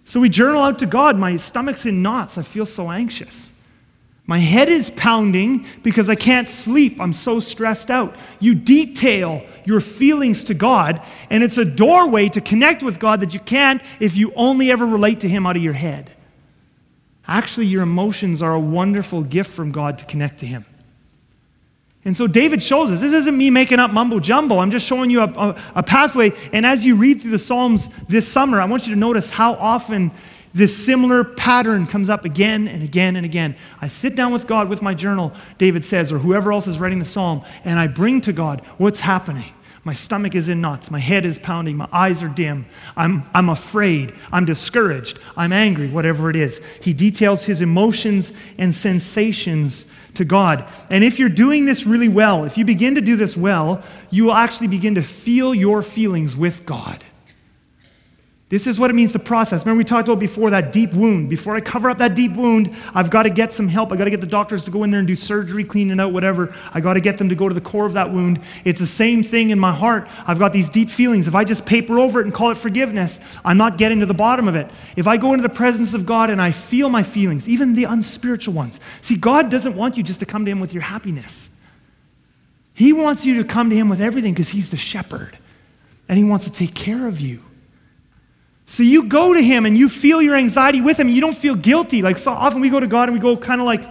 So 0.07 0.21
we 0.21 0.31
journal 0.31 0.63
out 0.63 0.79
to 0.79 0.87
God. 0.87 1.19
My 1.19 1.37
stomach's 1.37 1.85
in 1.85 2.01
knots. 2.01 2.39
I 2.39 2.43
feel 2.43 2.65
so 2.65 2.91
anxious. 2.91 3.53
My 4.25 4.39
head 4.39 4.71
is 4.71 4.89
pounding 4.89 5.67
because 5.83 6.09
I 6.09 6.15
can't 6.15 6.49
sleep. 6.49 6.99
I'm 6.99 7.13
so 7.13 7.41
stressed 7.41 7.91
out. 7.91 8.17
You 8.39 8.55
detail 8.55 9.45
your 9.67 9.83
feelings 9.83 10.45
to 10.45 10.55
God, 10.55 11.03
and 11.29 11.43
it's 11.43 11.59
a 11.59 11.65
doorway 11.67 12.31
to 12.31 12.41
connect 12.41 12.83
with 12.83 12.99
God 12.99 13.21
that 13.21 13.35
you 13.35 13.41
can't 13.41 13.83
if 14.01 14.17
you 14.17 14.33
only 14.35 14.71
ever 14.71 14.87
relate 14.87 15.21
to 15.21 15.29
Him 15.29 15.47
out 15.47 15.57
of 15.57 15.63
your 15.63 15.75
head. 15.75 16.11
Actually, 17.31 17.67
your 17.67 17.83
emotions 17.83 18.43
are 18.43 18.53
a 18.53 18.61
wonderful 18.61 19.23
gift 19.23 19.53
from 19.53 19.71
God 19.71 19.99
to 19.99 20.05
connect 20.05 20.41
to 20.41 20.47
Him. 20.47 20.67
And 22.05 22.17
so 22.17 22.27
David 22.27 22.61
shows 22.61 22.91
us 22.91 23.01
this 23.01 23.13
isn't 23.13 23.39
me 23.39 23.51
making 23.51 23.79
up 23.79 23.93
mumbo 23.93 24.19
jumbo. 24.19 24.59
I'm 24.59 24.73
just 24.73 24.85
showing 24.85 25.11
you 25.11 25.21
a, 25.21 25.27
a, 25.27 25.63
a, 25.77 25.83
pathway. 25.85 26.33
And 26.53 26.67
as 26.67 26.85
you 26.85 26.97
read 26.97 27.23
through 27.23 27.31
the 27.31 27.39
Psalms 27.39 27.89
this 28.09 28.27
summer, 28.27 28.61
I 28.61 28.65
want 28.65 28.89
you 28.89 28.95
to 28.95 28.99
notice 28.99 29.31
how 29.31 29.55
often 29.55 30.11
this 30.53 30.77
similar 30.77 31.23
pattern 31.23 31.87
comes 31.87 32.09
up 32.09 32.25
again 32.25 32.67
and 32.67 32.83
again 32.83 33.15
and 33.15 33.25
again. 33.25 33.55
I 33.81 33.87
sit 33.87 34.17
down 34.17 34.33
with 34.33 34.49
God 34.49 34.69
with 34.69 34.83
my 34.83 34.95
journal, 34.95 35.33
David 35.57 35.85
says, 35.85 36.11
or 36.11 36.19
whoever 36.19 36.53
else 36.53 36.67
is 36.67 36.81
writing 36.81 36.99
the 36.99 37.05
psalm, 37.05 37.45
and 37.65 37.79
I 37.79 37.87
bring 37.87 38.21
to 38.23 38.33
God 38.33 38.63
what's 38.77 38.99
happening. 38.99 39.53
My 39.83 39.95
stomach 39.95 40.35
is 40.35 40.51
in 40.51 40.61
knots. 40.61 40.91
My 40.91 40.99
head 40.99 41.25
is 41.25 41.39
pounding. 41.39 41.77
My 41.77 41.89
eyes 41.91 42.23
are 42.23 42.29
dim. 42.29 42.67
I'm, 42.97 43.25
I'm 43.35 43.49
afraid. 43.49 44.13
I'm 44.31 44.45
discouraged. 44.45 45.19
I'm 45.37 45.53
angry, 45.53 45.89
whatever 45.89 46.29
it 46.29 46.37
is. 46.37 46.61
He 46.83 46.93
details 46.93 47.45
his 47.45 47.63
emotions 47.63 48.33
and 48.59 48.75
sensations 48.75 49.87
to 50.15 50.25
God. 50.25 50.69
And 50.91 51.03
if 51.03 51.19
you're 51.19 51.31
doing 51.31 51.65
this 51.65 51.87
really 51.87 52.09
well, 52.09 52.45
if 52.45 52.59
you 52.59 52.65
begin 52.65 52.95
to 52.97 53.01
do 53.01 53.17
this 53.17 53.37
well, 53.37 53.83
you 54.11 54.25
will 54.25 54.35
actually 54.35 54.69
begin 54.69 54.97
to 54.97 55.03
feel 55.03 55.55
your 55.55 55.83
feelings 55.83 56.37
with 56.37 56.67
God. 56.67 57.03
This 58.51 58.67
is 58.67 58.81
what 58.81 58.91
it 58.91 58.95
means 58.95 59.13
to 59.13 59.21
process. 59.21 59.65
Remember, 59.65 59.79
we 59.79 59.85
talked 59.85 60.09
about 60.09 60.19
before 60.19 60.51
that 60.51 60.73
deep 60.73 60.93
wound. 60.93 61.31
Before 61.31 61.55
I 61.55 61.61
cover 61.61 61.89
up 61.89 61.99
that 61.99 62.17
deep 62.17 62.33
wound, 62.33 62.75
I've 62.93 63.09
got 63.09 63.23
to 63.23 63.31
get 63.31 63.53
some 63.53 63.69
help. 63.69 63.93
I've 63.93 63.99
got 63.99 64.07
to 64.07 64.11
get 64.11 64.21
the 64.21 64.27
doctors 64.27 64.65
to 64.65 64.73
go 64.73 64.83
in 64.83 64.91
there 64.91 64.99
and 64.99 65.07
do 65.07 65.15
surgery, 65.15 65.63
clean 65.63 65.89
it 65.93 66.01
out, 66.01 66.13
whatever. 66.13 66.53
I've 66.73 66.83
got 66.83 66.95
to 66.95 67.01
get 67.01 67.17
them 67.17 67.29
to 67.29 67.37
go 67.37 67.49
to 67.49 67.55
the 67.55 67.61
core 67.61 67.87
of 67.87 67.93
that 67.93 68.13
wound. 68.13 68.41
It's 68.65 68.81
the 68.81 68.89
same 68.89 69.23
thing 69.23 69.51
in 69.51 69.61
my 69.61 69.73
heart. 69.73 70.09
I've 70.27 70.41
got 70.41 70.53
these 70.53 70.69
deep 70.69 70.89
feelings. 70.89 71.29
If 71.29 71.37
I 71.37 71.45
just 71.45 71.65
paper 71.65 72.01
over 72.01 72.21
it 72.21 72.25
and 72.25 72.35
call 72.35 72.51
it 72.51 72.57
forgiveness, 72.57 73.21
I'm 73.45 73.57
not 73.57 73.79
getting 73.79 74.01
to 74.01 74.07
the 74.07 74.15
bottom 74.15 74.49
of 74.49 74.57
it. 74.57 74.69
If 74.97 75.07
I 75.07 75.17
go 75.17 75.33
into 75.33 75.43
the 75.43 75.49
presence 75.49 75.95
of 75.95 76.05
God 76.05 76.29
and 76.29 76.43
I 76.43 76.51
feel 76.51 76.89
my 76.89 77.05
feelings, 77.05 77.49
even 77.49 77.77
the 77.77 77.85
unspiritual 77.85 78.53
ones, 78.53 78.81
see, 79.01 79.15
God 79.15 79.49
doesn't 79.49 79.77
want 79.77 79.97
you 79.97 80.03
just 80.03 80.19
to 80.21 80.27
come 80.27 80.45
to 80.45 80.51
Him 80.51 80.59
with 80.59 80.75
your 80.75 80.83
happiness. 80.83 81.51
He 82.75 82.93
wants 82.93 83.25
you 83.25 83.41
to 83.41 83.45
come 83.45 83.71
to 83.71 83.77
Him 83.77 83.89
with 83.89 84.01
everything 84.01 84.33
because 84.33 84.49
He's 84.49 84.73
the 84.73 84.77
shepherd 84.77 85.39
and 86.09 86.19
He 86.19 86.25
wants 86.25 86.47
to 86.47 86.51
take 86.51 86.75
care 86.75 87.07
of 87.07 87.21
you. 87.21 87.45
So 88.71 88.85
you 88.85 89.03
go 89.03 89.35
to 89.35 89.43
him 89.43 89.67
and 89.67 89.77
you 89.77 89.89
feel 89.89 90.23
your 90.23 90.37
anxiety 90.37 90.81
with 90.81 90.97
him. 90.97 91.09
You 91.09 91.21
don't 91.21 91.37
feel 91.37 91.57
guilty. 91.57 92.03
Like 92.03 92.19
so 92.19 92.31
often 92.31 92.61
we 92.61 92.69
go 92.69 92.79
to 92.79 92.87
God 92.87 93.09
and 93.09 93.19
we 93.19 93.21
go 93.21 93.37
kind 93.37 93.61
of 93.61 93.67
like, 93.67 93.83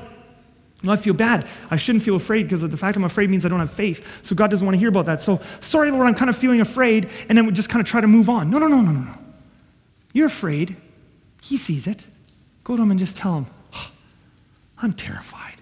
well, 0.82 0.94
I 0.94 0.96
feel 0.96 1.14
bad. 1.14 1.50
I 1.70 1.76
shouldn't 1.76 2.06
feel 2.06 2.16
afraid 2.16 2.44
because 2.44 2.62
the 2.62 2.78
fact 2.78 2.96
I'm 2.96 3.04
afraid 3.04 3.30
means 3.30 3.46
I 3.46 3.50
don't 3.50 3.60
have 3.60 3.74
faith. 3.74 4.08
So 4.22 4.38
God 4.38 4.50
doesn't 4.50 4.66
want 4.66 4.76
to 4.76 4.80
hear 4.80 4.88
about 4.88 5.06
that. 5.08 5.22
So, 5.22 5.42
sorry, 5.60 5.92
Lord, 5.92 6.08
I'm 6.08 6.16
kind 6.16 6.30
of 6.30 6.38
feeling 6.38 6.62
afraid. 6.62 7.10
And 7.28 7.38
then 7.38 7.46
we 7.46 7.52
just 7.52 7.68
kind 7.68 7.82
of 7.82 7.88
try 7.88 8.00
to 8.00 8.08
move 8.08 8.30
on. 8.30 8.50
No, 8.50 8.58
no, 8.58 8.68
no, 8.68 8.80
no, 8.80 8.92
no, 8.92 9.02
no. 9.02 9.16
You're 10.14 10.28
afraid. 10.28 10.78
He 11.42 11.58
sees 11.58 11.86
it. 11.86 12.06
Go 12.64 12.78
to 12.78 12.82
him 12.82 12.90
and 12.90 13.00
just 13.02 13.18
tell 13.18 13.36
him, 13.36 13.48
oh, 13.74 13.92
I'm 14.82 14.94
terrified. 14.94 15.56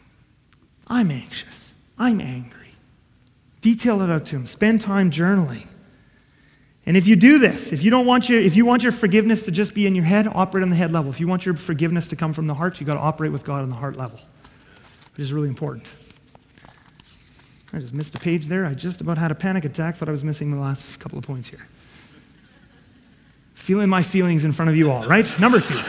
I'm 0.86 1.09
anxious. 1.09 1.74
I'm 1.97 2.22
angry. 2.22 2.76
Detail 3.61 3.99
it 4.03 4.11
out 4.11 4.28
to 4.28 4.36
him. 4.36 4.45
Spend 4.45 4.80
time 4.80 5.09
journaling. 5.09 5.65
And 6.88 6.96
if 6.96 7.06
you 7.06 7.18
do 7.18 7.38
this, 7.38 7.74
if 7.74 7.84
you 7.84 7.92
don't 7.92 8.06
want 8.06 8.30
your, 8.30 8.42
if 8.42 8.56
you 8.56 8.66
want 8.66 8.82
your 8.82 8.94
forgiveness 8.94 9.44
to 9.44 9.52
just 9.52 9.74
be 9.74 9.86
in 9.86 9.94
your 9.94 10.06
head, 10.06 10.26
operate 10.26 10.64
on 10.64 10.70
the 10.70 10.76
head 10.78 10.94
level. 10.94 11.12
If 11.12 11.20
you 11.20 11.28
want 11.28 11.46
your 11.46 11.56
forgiveness 11.58 12.08
to 12.08 12.16
come 12.16 12.32
from 12.32 12.48
the 12.48 12.54
heart, 12.54 12.80
you've 12.80 12.88
got 12.88 12.94
to 12.94 13.02
operate 13.02 13.34
with 13.34 13.44
God 13.44 13.62
on 13.62 13.70
the 13.70 13.76
heart 13.76 13.98
level, 13.98 14.18
which 15.12 15.20
is 15.20 15.34
really 15.34 15.50
important. 15.50 15.86
I 17.74 17.80
just 17.80 17.94
missed 17.94 18.16
a 18.16 18.20
page 18.20 18.46
there. 18.46 18.66
I 18.66 18.74
just 18.74 19.02
about 19.02 19.18
had 19.18 19.32
a 19.32 19.36
panic 19.36 19.66
attack. 19.66 19.98
Thought 19.98 20.08
I 20.08 20.14
was 20.14 20.24
missing 20.24 20.50
the 20.50 20.62
last 20.62 20.98
couple 21.02 21.18
of 21.18 21.26
points 21.26 21.50
here. 21.50 21.68
Feeling 23.54 23.90
my 23.90 24.02
feelings 24.02 24.46
in 24.46 24.54
front 24.54 24.70
of 24.70 24.78
you 24.78 24.90
all, 24.90 25.06
right? 25.10 25.30
Number 25.42 25.60
two. 25.60 25.80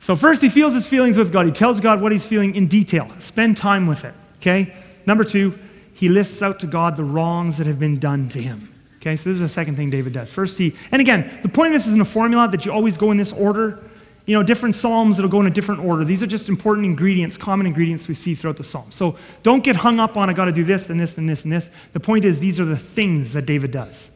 So, 0.00 0.16
first, 0.16 0.40
he 0.40 0.48
feels 0.48 0.72
his 0.72 0.86
feelings 0.86 1.18
with 1.18 1.30
God. 1.30 1.44
He 1.44 1.52
tells 1.52 1.80
God 1.80 2.00
what 2.00 2.12
he's 2.12 2.24
feeling 2.24 2.54
in 2.54 2.66
detail. 2.66 3.12
Spend 3.18 3.58
time 3.58 3.86
with 3.86 4.06
it, 4.06 4.14
okay? 4.38 4.74
Number 5.04 5.22
two, 5.22 5.58
he 5.94 6.08
lists 6.08 6.42
out 6.42 6.60
to 6.60 6.66
God 6.66 6.96
the 6.96 7.04
wrongs 7.04 7.58
that 7.58 7.66
have 7.66 7.78
been 7.78 7.98
done 7.98 8.28
to 8.30 8.40
him. 8.40 8.72
Okay, 8.96 9.16
so 9.16 9.30
this 9.30 9.34
is 9.34 9.40
the 9.40 9.48
second 9.48 9.76
thing 9.76 9.90
David 9.90 10.12
does. 10.12 10.30
First, 10.30 10.58
he, 10.58 10.74
and 10.92 11.00
again, 11.00 11.40
the 11.42 11.48
point 11.48 11.68
of 11.68 11.72
this 11.72 11.86
isn't 11.88 12.00
a 12.00 12.04
formula 12.04 12.48
that 12.48 12.64
you 12.64 12.72
always 12.72 12.96
go 12.96 13.10
in 13.10 13.16
this 13.16 13.32
order. 13.32 13.82
You 14.26 14.36
know, 14.36 14.44
different 14.44 14.76
Psalms, 14.76 15.18
it'll 15.18 15.30
go 15.30 15.40
in 15.40 15.46
a 15.46 15.50
different 15.50 15.84
order. 15.84 16.04
These 16.04 16.22
are 16.22 16.28
just 16.28 16.48
important 16.48 16.86
ingredients, 16.86 17.36
common 17.36 17.66
ingredients 17.66 18.06
we 18.06 18.14
see 18.14 18.36
throughout 18.36 18.56
the 18.58 18.62
Psalm. 18.62 18.92
So 18.92 19.16
don't 19.42 19.64
get 19.64 19.74
hung 19.74 19.98
up 19.98 20.16
on, 20.16 20.30
I 20.30 20.32
got 20.32 20.44
to 20.44 20.52
do 20.52 20.62
this 20.62 20.88
and 20.88 21.00
this 21.00 21.18
and 21.18 21.28
this 21.28 21.42
and 21.42 21.52
this. 21.52 21.68
The 21.92 22.00
point 22.00 22.24
is, 22.24 22.38
these 22.38 22.60
are 22.60 22.64
the 22.64 22.76
things 22.76 23.32
that 23.32 23.44
David 23.44 23.72
does. 23.72 24.12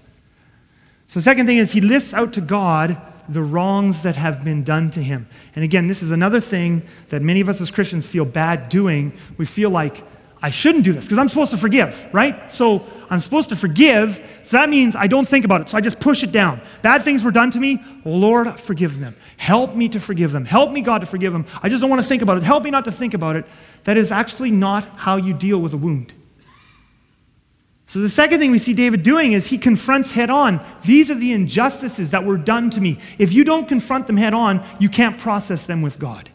So, 1.09 1.21
second 1.21 1.47
thing 1.47 1.59
is, 1.59 1.73
he 1.73 1.81
lists 1.81 2.15
out 2.15 2.33
to 2.35 2.41
God 2.41 3.01
the 3.29 3.43
wrongs 3.43 4.03
that 4.03 4.17
have 4.17 4.45
been 4.45 4.63
done 4.63 4.91
to 4.91 5.03
him. 5.03 5.29
And 5.55 5.65
again, 5.65 5.89
this 5.89 6.03
is 6.03 6.11
another 6.11 6.41
thing 6.41 6.83
that 7.09 7.23
many 7.23 7.41
of 7.41 7.49
us 7.49 7.61
as 7.61 7.71
Christians 7.71 8.07
feel 8.07 8.25
bad 8.25 8.69
doing. 8.69 9.13
We 9.37 9.47
feel 9.47 9.71
like, 9.71 10.05
I 10.43 10.51
shouldn't 10.51 10.85
do 10.85 10.93
this 10.93 11.05
because 11.05 11.19
I'm 11.19 11.29
supposed 11.29 11.51
to 11.53 11.57
forgive, 11.57 12.07
right? 12.13 12.53
So 12.53 12.87
I'm 13.09 13.21
supposed 13.21 13.49
to 13.49 13.57
forgive, 13.57 14.21
so 14.43 14.59
that 14.59 14.69
means 14.69 14.95
I 14.95 15.07
don't 15.07 15.27
think 15.27 15.45
about 15.45 15.63
it. 15.63 15.71
So 15.71 15.79
I 15.79 15.81
just 15.81 15.99
push 15.99 16.23
it 16.23 16.31
down. 16.31 16.61
Bad 16.83 17.03
things 17.03 17.23
were 17.23 17.31
done 17.31 17.51
to 17.53 17.61
me. 17.61 17.83
Lord, 18.05 18.61
forgive 18.61 19.01
them. 19.01 19.17
Help 19.39 19.75
me 19.75 19.89
to 19.89 20.01
forgive 20.01 20.33
them. 20.33 20.45
Help 20.45 20.73
me, 20.73 20.83
God, 20.83 21.01
to 21.01 21.07
forgive 21.07 21.33
them. 21.33 21.47
I 21.63 21.69
just 21.69 21.81
don't 21.81 21.89
want 21.89 22.03
to 22.03 22.09
think 22.09 22.23
about 22.23 22.37
it. 22.37 22.43
Help 22.43 22.65
me 22.65 22.71
not 22.71 22.85
to 22.85 22.93
think 22.93 23.15
about 23.15 23.37
it. 23.37 23.47
That 23.85 23.97
is 23.97 24.13
actually 24.13 24.51
not 24.51 24.85
how 24.97 25.17
you 25.17 25.33
deal 25.33 25.61
with 25.61 25.73
a 25.73 25.79
wound. 25.79 26.13
So 27.89 28.01
the 28.01 28.09
second 28.09 28.41
thing 28.41 28.51
we 28.51 28.59
see 28.59 28.75
David 28.75 29.03
doing 29.03 29.33
is 29.33 29.47
he 29.47 29.59
confronts 29.59 30.11
head 30.11 30.29
on. 30.29 30.65
These 30.85 31.11
are 31.11 31.15
the 31.15 31.33
injustices 31.33 32.11
that 32.11 32.25
were 32.25 32.37
done 32.37 32.69
to 32.71 32.81
me. 32.81 32.99
If 33.19 33.33
you 33.33 33.45
don't 33.45 33.69
confront 33.69 34.07
them 34.09 34.17
head 34.17 34.35
on, 34.35 34.67
you 34.81 34.89
can't 34.89 35.17
process 35.19 35.67
them 35.67 35.83
with 35.83 35.99
God. 35.99 36.29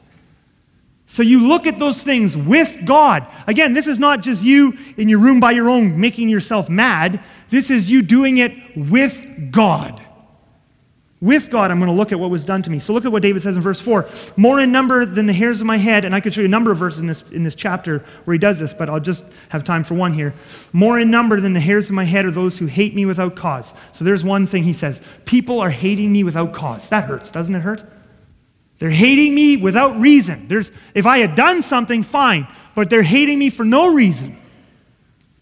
So 1.12 1.24
you 1.24 1.46
look 1.46 1.68
at 1.68 1.78
those 1.78 2.02
things 2.02 2.38
with 2.38 2.86
God. 2.86 3.28
Again, 3.46 3.74
this 3.74 3.86
is 3.86 4.00
not 4.00 4.22
just 4.22 4.46
you 4.46 4.78
in 4.96 5.10
your 5.10 5.20
room 5.20 5.42
by 5.42 5.52
your 5.52 5.70
own 5.70 6.00
making 6.00 6.30
yourself 6.30 6.70
mad. 6.70 7.22
This 7.50 7.70
is 7.70 7.92
you 7.92 8.02
doing 8.02 8.38
it 8.38 8.54
with 8.78 9.52
God. 9.52 10.02
With 11.20 11.50
God, 11.50 11.70
I'm 11.70 11.80
going 11.80 11.92
to 11.92 11.98
look 11.98 12.14
at 12.14 12.20
what 12.22 12.30
was 12.30 12.46
done 12.46 12.62
to 12.62 12.70
me. 12.70 12.80
So 12.80 12.94
look 12.94 13.04
at 13.04 13.12
what 13.12 13.24
David 13.24 13.42
says 13.42 13.58
in 13.58 13.62
verse 13.62 13.82
4 13.82 14.08
More 14.38 14.62
in 14.62 14.72
number 14.72 15.06
than 15.06 15.26
the 15.26 15.34
hairs 15.34 15.60
of 15.60 15.68
my 15.68 15.76
head, 15.76 16.06
and 16.06 16.16
I 16.16 16.22
could 16.22 16.34
show 16.34 16.40
you 16.40 16.48
a 16.48 16.50
number 16.50 16.72
of 16.72 16.78
verses 16.78 17.02
in 17.02 17.08
this, 17.08 17.26
in 17.34 17.44
this 17.44 17.56
chapter 17.56 18.06
where 18.24 18.34
he 18.34 18.40
does 18.40 18.62
this, 18.62 18.74
but 18.74 18.90
I'll 18.90 19.02
just 19.02 19.26
have 19.50 19.66
time 19.66 19.84
for 19.84 19.96
one 19.96 20.14
here. 20.14 20.34
More 20.72 20.98
in 20.98 21.12
number 21.12 21.42
than 21.42 21.52
the 21.52 21.60
hairs 21.60 21.90
of 21.90 21.94
my 21.94 22.06
head 22.06 22.24
are 22.24 22.32
those 22.32 22.58
who 22.58 22.68
hate 22.68 22.96
me 22.96 23.06
without 23.06 23.36
cause. 23.36 23.74
So 23.92 24.06
there's 24.06 24.24
one 24.24 24.48
thing 24.48 24.64
he 24.64 24.72
says 24.72 25.02
People 25.26 25.60
are 25.60 25.72
hating 25.72 26.14
me 26.14 26.24
without 26.24 26.54
cause. 26.54 26.88
That 26.88 27.04
hurts, 27.04 27.30
doesn't 27.32 27.54
it 27.54 27.64
hurt? 27.64 27.84
They're 28.82 28.90
hating 28.90 29.36
me 29.36 29.58
without 29.58 30.00
reason. 30.00 30.48
There's, 30.48 30.72
if 30.96 31.06
I 31.06 31.20
had 31.20 31.36
done 31.36 31.62
something, 31.62 32.02
fine, 32.02 32.48
but 32.74 32.90
they're 32.90 33.04
hating 33.04 33.38
me 33.38 33.52
for 33.52 33.64
no 33.64 33.94
reason. 33.94 34.42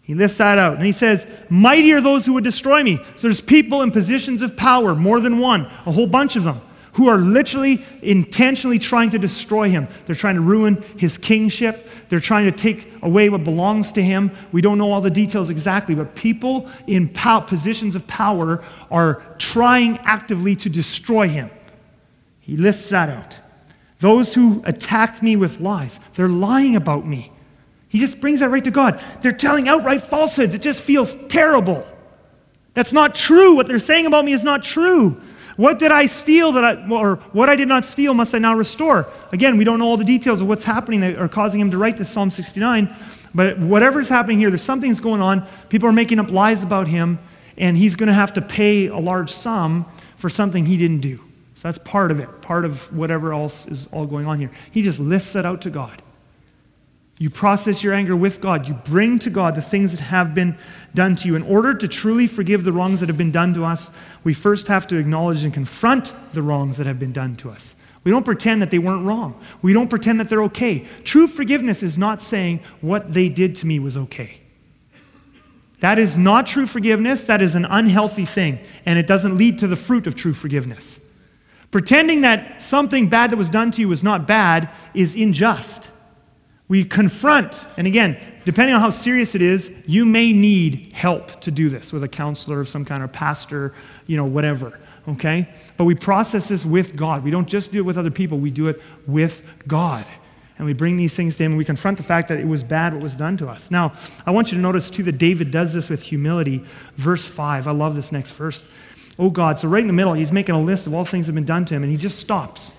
He 0.02 0.14
lists 0.14 0.40
that 0.40 0.58
out. 0.58 0.76
And 0.76 0.86
he 0.86 0.92
says, 0.92 1.26
Mighty 1.48 1.94
are 1.94 2.02
those 2.02 2.26
who 2.26 2.34
would 2.34 2.44
destroy 2.44 2.84
me. 2.84 2.98
So 3.16 3.30
there's 3.30 3.40
people 3.40 3.82
in 3.82 3.92
positions 3.92 4.42
of 4.42 4.58
power, 4.58 4.94
more 4.94 5.22
than 5.22 5.40
one, 5.40 5.68
a 5.86 5.92
whole 5.94 6.06
bunch 6.06 6.36
of 6.36 6.44
them, 6.44 6.60
who 6.94 7.08
are 7.08 7.18
literally 7.18 7.82
intentionally 8.02 8.78
trying 8.78 9.10
to 9.12 9.18
destroy 9.18 9.70
him. 9.70 9.88
They're 10.06 10.16
trying 10.16 10.36
to 10.36 10.42
ruin 10.42 10.84
his 10.98 11.18
kingship. 11.18 11.88
They're 12.10 12.20
trying 12.20 12.44
to 12.44 12.52
take 12.52 12.92
away 13.04 13.30
what 13.30 13.46
belongs 13.46 13.94
to 13.94 14.04
him. 14.04 14.32
We 14.52 14.60
don't 14.60 14.78
know 14.78 14.92
all 14.92 15.00
the 15.00 15.10
details 15.10 15.50
exactly, 15.50 15.96
but 15.96 16.14
people 16.14 16.70
in 16.88 17.08
positions 17.08 17.96
of 17.96 18.06
power 18.06 18.62
are 18.92 19.24
trying 19.38 19.98
actively 20.00 20.58
to 20.58 20.70
destroy 20.70 21.30
him. 21.30 21.50
He 22.50 22.58
lists 22.58 22.90
that 22.90 23.10
out. 23.10 23.38
Those 24.00 24.34
who 24.34 24.64
attack 24.66 25.22
me 25.22 25.36
with 25.36 25.60
lies, 25.60 26.00
they're 26.16 26.28
lying 26.28 26.76
about 26.76 27.06
me. 27.06 27.32
He 27.90 28.00
just 28.00 28.20
brings 28.20 28.40
that 28.40 28.50
right 28.50 28.64
to 28.64 28.72
God. 28.72 29.00
They're 29.22 29.32
telling 29.32 29.68
outright 29.68 30.02
falsehoods. 30.02 30.56
It 30.56 30.64
just 30.64 30.82
feels 30.82 31.16
terrible. 31.28 31.86
That's 32.74 32.92
not 32.92 33.14
true. 33.14 33.56
What 33.56 33.68
they're 33.68 33.78
saying 33.78 34.08
about 34.08 34.26
me 34.26 34.34
is 34.34 34.44
not 34.44 34.64
true. 34.64 35.22
What 35.58 35.78
did 35.78 35.92
I 35.92 36.08
steal 36.08 36.54
that 36.54 36.64
I, 36.64 36.90
or 36.90 37.18
what 37.34 37.50
I 37.50 37.56
did 37.56 37.68
not 37.68 37.86
steal 37.86 38.16
must 38.16 38.34
I 38.34 38.40
now 38.40 38.56
restore? 38.56 39.08
Again, 39.32 39.56
we 39.56 39.64
don't 39.64 39.78
know 39.78 39.86
all 39.86 39.98
the 39.98 40.04
details 40.04 40.42
of 40.42 40.48
what's 40.48 40.64
happening 40.64 41.02
that 41.02 41.20
are 41.20 41.30
causing 41.30 41.60
him 41.60 41.70
to 41.70 41.78
write 41.78 41.98
this 41.98 42.10
Psalm 42.10 42.32
69, 42.32 42.96
but 43.36 43.60
whatever's 43.60 44.10
happening 44.10 44.40
here, 44.40 44.50
there's 44.50 44.64
something's 44.64 45.00
going 45.00 45.22
on. 45.22 45.48
People 45.68 45.88
are 45.88 45.94
making 45.94 46.18
up 46.18 46.32
lies 46.32 46.64
about 46.64 46.88
him, 46.88 47.20
and 47.60 47.78
he's 47.78 47.96
going 47.96 48.08
to 48.08 48.14
have 48.14 48.34
to 48.34 48.42
pay 48.42 48.88
a 48.88 48.98
large 48.98 49.32
sum 49.32 49.86
for 50.18 50.32
something 50.32 50.66
he 50.66 50.78
didn't 50.78 51.02
do. 51.02 51.20
So 51.60 51.68
that's 51.68 51.78
part 51.80 52.10
of 52.10 52.22
it, 52.22 52.42
part 52.42 52.64
of 52.64 52.96
whatever 52.96 53.34
else 53.34 53.66
is 53.66 53.90
all 53.92 54.06
going 54.06 54.26
on 54.26 54.40
here. 54.40 54.50
He 54.72 54.82
just 54.82 54.98
lists 54.98 55.36
it 55.36 55.46
out 55.46 55.62
to 55.64 55.70
God. 55.70 56.02
You 57.18 57.30
process 57.30 57.84
your 57.84 57.94
anger 57.94 58.16
with 58.16 58.40
God. 58.40 58.66
You 58.66 58.76
bring 58.76 59.20
to 59.20 59.30
God 59.30 59.56
the 59.56 59.62
things 59.62 59.92
that 59.92 60.00
have 60.00 60.34
been 60.34 60.58
done 60.96 61.18
to 61.18 61.28
you. 61.28 61.36
In 61.36 61.44
order 61.44 61.74
to 61.74 61.86
truly 61.86 62.28
forgive 62.28 62.64
the 62.64 62.72
wrongs 62.72 63.02
that 63.02 63.10
have 63.10 63.18
been 63.18 63.34
done 63.34 63.54
to 63.56 63.66
us, 63.66 63.92
we 64.24 64.34
first 64.34 64.70
have 64.70 64.88
to 64.88 64.96
acknowledge 64.96 65.44
and 65.44 65.54
confront 65.54 66.14
the 66.32 66.42
wrongs 66.42 66.78
that 66.78 66.88
have 66.88 66.98
been 66.98 67.12
done 67.12 67.36
to 67.36 67.50
us. 67.50 67.76
We 68.06 68.12
don't 68.12 68.24
pretend 68.24 68.62
that 68.62 68.72
they 68.72 68.80
weren't 68.80 69.06
wrong. 69.06 69.38
We 69.62 69.74
don't 69.74 69.90
pretend 69.90 70.22
that 70.22 70.30
they're 70.30 70.44
okay. 70.44 70.88
True 71.04 71.28
forgiveness 71.28 71.84
is 71.84 71.98
not 71.98 72.22
saying 72.22 72.62
what 72.80 73.14
they 73.14 73.28
did 73.28 73.58
to 73.58 73.68
me 73.68 73.80
was 73.80 73.98
okay. 73.98 74.40
That 75.82 76.00
is 76.00 76.16
not 76.16 76.46
true 76.46 76.68
forgiveness. 76.68 77.26
That 77.26 77.42
is 77.42 77.56
an 77.56 77.66
unhealthy 77.66 78.24
thing, 78.24 78.60
and 78.86 78.98
it 78.98 79.08
doesn't 79.08 79.38
lead 79.38 79.60
to 79.60 79.68
the 79.68 79.76
fruit 79.76 80.08
of 80.08 80.16
true 80.16 80.34
forgiveness. 80.34 80.99
Pretending 81.72 82.22
that 82.22 82.62
something 82.62 83.10
bad 83.10 83.32
that 83.32 83.38
was 83.38 83.50
done 83.50 83.72
to 83.72 83.82
you 83.82 83.88
was 83.88 84.04
not 84.04 84.28
bad 84.28 84.70
is 84.94 85.16
unjust. 85.16 85.88
We 86.68 86.84
confront, 86.84 87.66
and 87.78 87.88
again, 87.88 88.18
depending 88.46 88.76
on 88.76 88.82
how 88.82 88.92
serious 88.92 89.34
it 89.34 89.42
is, 89.42 89.72
you 89.88 90.06
may 90.06 90.34
need 90.34 90.94
help 90.94 91.42
to 91.42 91.52
do 91.52 91.70
this 91.70 91.92
with 91.92 92.04
a 92.04 92.08
counselor 92.08 92.62
of 92.62 92.70
some 92.70 92.86
kind 92.86 93.04
of 93.04 93.12
pastor, 93.12 93.74
you 94.06 94.18
know, 94.18 94.26
whatever, 94.26 94.80
okay? 95.08 95.50
But 95.78 95.86
we 95.86 95.96
process 95.96 96.48
this 96.48 96.66
with 96.66 96.96
God. 96.96 97.24
We 97.24 97.32
don't 97.32 97.48
just 97.48 97.72
do 97.72 97.80
it 97.80 97.86
with 97.86 97.98
other 97.98 98.12
people, 98.12 98.38
we 98.38 98.52
do 98.52 98.68
it 98.68 98.82
with 99.08 99.48
God. 99.68 100.06
And 100.60 100.66
we 100.66 100.74
bring 100.74 100.98
these 100.98 101.14
things 101.14 101.38
to 101.38 101.44
Him 101.44 101.54
and 101.54 101.58
we 101.58 101.64
confront 101.64 101.98
the 101.98 102.04
fact 102.04 102.28
that 102.28 102.38
it 102.38 102.46
was 102.46 102.66
bad 102.66 102.94
what 102.94 103.02
was 103.02 103.16
done 103.16 103.38
to 103.38 103.48
us. 103.48 103.72
Now, 103.72 103.94
I 104.26 104.32
want 104.32 104.52
you 104.52 104.58
to 104.58 104.62
notice 104.62 104.90
too 104.90 105.04
that 105.04 105.18
David 105.18 105.52
does 105.52 105.74
this 105.74 105.90
with 105.90 106.04
humility. 106.04 106.66
Verse 106.98 107.26
5, 107.26 107.66
I 107.66 107.72
love 107.72 107.96
this 107.96 108.12
next 108.12 108.32
verse 108.32 108.62
oh 109.20 109.30
God. 109.30 109.60
So, 109.60 109.68
right 109.68 109.82
in 109.82 109.88
the 109.88 109.94
middle, 109.94 110.14
he's 110.14 110.32
making 110.32 110.56
a 110.56 110.62
list 110.62 110.88
of 110.88 110.96
all 110.96 111.04
the 111.04 111.10
things 111.12 111.28
that 111.28 111.32
have 111.32 111.36
been 111.36 111.46
done 111.46 111.66
to 111.66 111.76
him, 111.76 111.84
and 111.84 111.92
he 111.92 111.98
just 111.98 112.18
stops. 112.18 112.72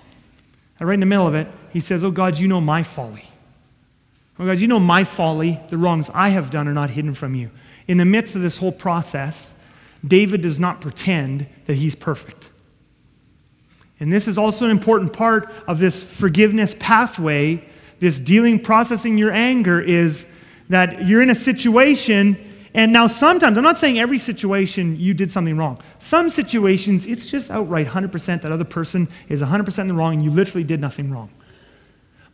And 0.80 0.88
right 0.88 0.95
in 0.95 1.01
the 1.01 1.07
middle 1.07 1.28
of 1.28 1.34
it, 1.34 1.47
he 1.72 1.78
says, 1.78 2.03
Oh 2.03 2.11
God, 2.11 2.38
you 2.38 2.49
know 2.49 2.61
my 2.61 2.82
folly. 2.82 3.24
Oh 4.38 4.47
God, 4.47 4.59
you 4.59 4.66
know 4.66 4.80
my 4.80 5.05
folly. 5.05 5.61
The 5.68 5.76
wrongs 5.76 6.11
I 6.14 6.30
have 6.30 6.51
done 6.51 6.66
are 6.66 6.72
not 6.72 6.91
hidden 6.91 7.14
from 7.14 7.34
you. 7.34 7.51
In 7.86 7.99
the 7.99 8.07
midst 8.07 8.34
of 8.34 8.43
this 8.43 8.59
whole 8.59 8.72
process, 8.72 9.53
David 10.05 10.41
does 10.41 10.59
not 10.59 10.80
pretend 10.80 11.47
that 11.66 11.74
he's 11.74 11.95
perfect. 11.95 12.49
And 14.01 14.11
this 14.11 14.26
is 14.26 14.38
also 14.38 14.64
an 14.64 14.70
important 14.70 15.12
part 15.12 15.53
of 15.66 15.78
this 15.78 16.03
forgiveness 16.03 16.74
pathway, 16.78 17.62
this 17.99 18.18
dealing, 18.18 18.59
processing 18.59 19.18
your 19.18 19.30
anger, 19.30 19.78
is 19.78 20.24
that 20.70 21.07
you're 21.07 21.20
in 21.20 21.28
a 21.28 21.34
situation, 21.34 22.49
and 22.75 22.93
now 22.93 23.07
sometimes, 23.07 23.59
I'm 23.59 23.64
not 23.64 23.79
saying 23.79 23.99
every 23.99 24.18
situation 24.18 24.99
you 24.99 25.12
did 25.14 25.33
something 25.33 25.57
wrong. 25.57 25.81
Some 25.99 26.31
situations, 26.31 27.07
it's 27.07 27.27
just 27.27 27.51
outright 27.51 27.87
100% 27.87 28.43
that 28.43 28.53
other 28.53 28.64
person 28.64 29.09
is 29.29 29.43
100% 29.43 29.79
in 29.79 29.89
the 29.89 29.95
wrong, 29.95 30.14
and 30.14 30.25
you 30.25 30.31
literally 30.31 30.64
did 30.64 30.81
nothing 30.81 31.11
wrong. 31.11 31.31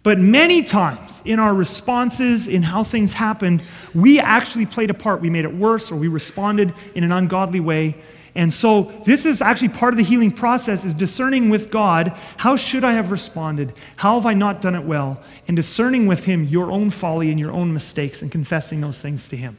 But 0.02 0.20
many 0.20 0.62
times 0.62 1.20
in 1.24 1.40
our 1.40 1.52
responses, 1.52 2.46
in 2.46 2.62
how 2.62 2.84
things 2.84 3.12
happened, 3.12 3.62
we 3.92 4.20
actually 4.20 4.64
played 4.64 4.88
a 4.88 4.94
part. 4.94 5.20
We 5.20 5.30
made 5.30 5.44
it 5.44 5.52
worse 5.52 5.90
or 5.90 5.96
we 5.96 6.06
responded 6.06 6.72
in 6.94 7.02
an 7.02 7.10
ungodly 7.10 7.58
way. 7.58 7.96
And 8.36 8.54
so 8.54 8.92
this 9.04 9.26
is 9.26 9.42
actually 9.42 9.70
part 9.70 9.94
of 9.94 9.98
the 9.98 10.04
healing 10.04 10.30
process 10.30 10.84
is 10.84 10.94
discerning 10.94 11.48
with 11.48 11.72
God, 11.72 12.16
how 12.36 12.54
should 12.54 12.84
I 12.84 12.92
have 12.92 13.10
responded? 13.10 13.72
How 13.96 14.14
have 14.14 14.26
I 14.26 14.34
not 14.34 14.60
done 14.60 14.76
it 14.76 14.84
well? 14.84 15.20
And 15.48 15.56
discerning 15.56 16.06
with 16.06 16.24
him 16.24 16.44
your 16.44 16.70
own 16.70 16.90
folly 16.90 17.32
and 17.32 17.40
your 17.40 17.50
own 17.50 17.74
mistakes 17.74 18.22
and 18.22 18.30
confessing 18.30 18.82
those 18.82 19.00
things 19.00 19.26
to 19.26 19.36
him. 19.36 19.58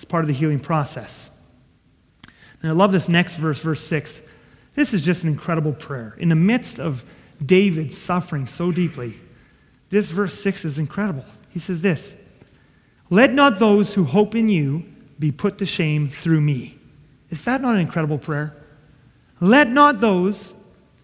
It's 0.00 0.06
part 0.06 0.24
of 0.24 0.28
the 0.28 0.32
healing 0.34 0.60
process. 0.60 1.28
And 2.62 2.70
I 2.70 2.74
love 2.74 2.90
this 2.90 3.06
next 3.06 3.34
verse, 3.34 3.60
verse 3.60 3.86
6. 3.86 4.22
This 4.74 4.94
is 4.94 5.02
just 5.02 5.24
an 5.24 5.28
incredible 5.28 5.74
prayer. 5.74 6.16
In 6.16 6.30
the 6.30 6.34
midst 6.34 6.80
of 6.80 7.04
David 7.44 7.92
suffering 7.92 8.46
so 8.46 8.72
deeply, 8.72 9.16
this 9.90 10.08
verse 10.08 10.32
6 10.40 10.64
is 10.64 10.78
incredible. 10.78 11.26
He 11.50 11.58
says 11.58 11.82
this 11.82 12.16
Let 13.10 13.34
not 13.34 13.58
those 13.58 13.92
who 13.92 14.04
hope 14.04 14.34
in 14.34 14.48
you 14.48 14.84
be 15.18 15.30
put 15.30 15.58
to 15.58 15.66
shame 15.66 16.08
through 16.08 16.40
me. 16.40 16.78
Is 17.28 17.44
that 17.44 17.60
not 17.60 17.74
an 17.74 17.82
incredible 17.82 18.16
prayer? 18.16 18.56
Let 19.38 19.68
not 19.68 20.00
those 20.00 20.54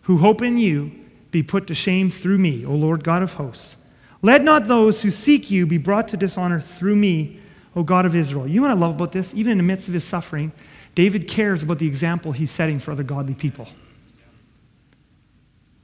who 0.04 0.16
hope 0.16 0.40
in 0.40 0.56
you 0.56 0.90
be 1.32 1.42
put 1.42 1.66
to 1.66 1.74
shame 1.74 2.10
through 2.10 2.38
me, 2.38 2.64
O 2.64 2.72
Lord 2.72 3.04
God 3.04 3.22
of 3.22 3.34
hosts. 3.34 3.76
Let 4.22 4.42
not 4.42 4.68
those 4.68 5.02
who 5.02 5.10
seek 5.10 5.50
you 5.50 5.66
be 5.66 5.76
brought 5.76 6.08
to 6.08 6.16
dishonor 6.16 6.62
through 6.62 6.96
me, 6.96 7.40
O 7.76 7.82
God 7.82 8.06
of 8.06 8.16
Israel. 8.16 8.48
You 8.48 8.56
know 8.56 8.68
what 8.68 8.70
I 8.70 8.80
love 8.80 8.94
about 8.94 9.12
this? 9.12 9.34
Even 9.34 9.52
in 9.52 9.58
the 9.58 9.64
midst 9.64 9.86
of 9.86 9.94
his 9.94 10.02
suffering, 10.02 10.50
David 10.94 11.28
cares 11.28 11.62
about 11.62 11.78
the 11.78 11.86
example 11.86 12.32
he's 12.32 12.50
setting 12.50 12.80
for 12.80 12.90
other 12.90 13.02
godly 13.02 13.34
people. 13.34 13.68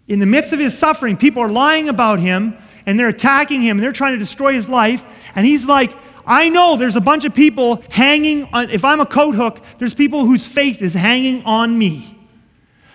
In 0.08 0.18
the 0.18 0.26
midst 0.26 0.52
of 0.52 0.58
his 0.58 0.76
suffering, 0.76 1.16
people 1.16 1.42
are 1.42 1.48
lying 1.50 1.90
about 1.90 2.18
him 2.18 2.56
and 2.86 2.98
they're 2.98 3.08
attacking 3.08 3.62
him 3.62 3.76
and 3.76 3.84
they're 3.84 3.92
trying 3.92 4.14
to 4.14 4.18
destroy 4.18 4.54
his 4.54 4.68
life. 4.68 5.06
And 5.34 5.46
he's 5.46 5.66
like, 5.66 5.92
I 6.26 6.48
know 6.48 6.76
there's 6.76 6.96
a 6.96 7.00
bunch 7.00 7.24
of 7.24 7.34
people 7.34 7.82
hanging 7.90 8.44
on, 8.52 8.70
if 8.70 8.84
I'm 8.84 9.00
a 9.00 9.06
coat 9.06 9.34
hook, 9.34 9.60
there's 9.78 9.94
people 9.94 10.24
whose 10.24 10.46
faith 10.46 10.80
is 10.80 10.94
hanging 10.94 11.44
on 11.44 11.76
me. 11.76 12.11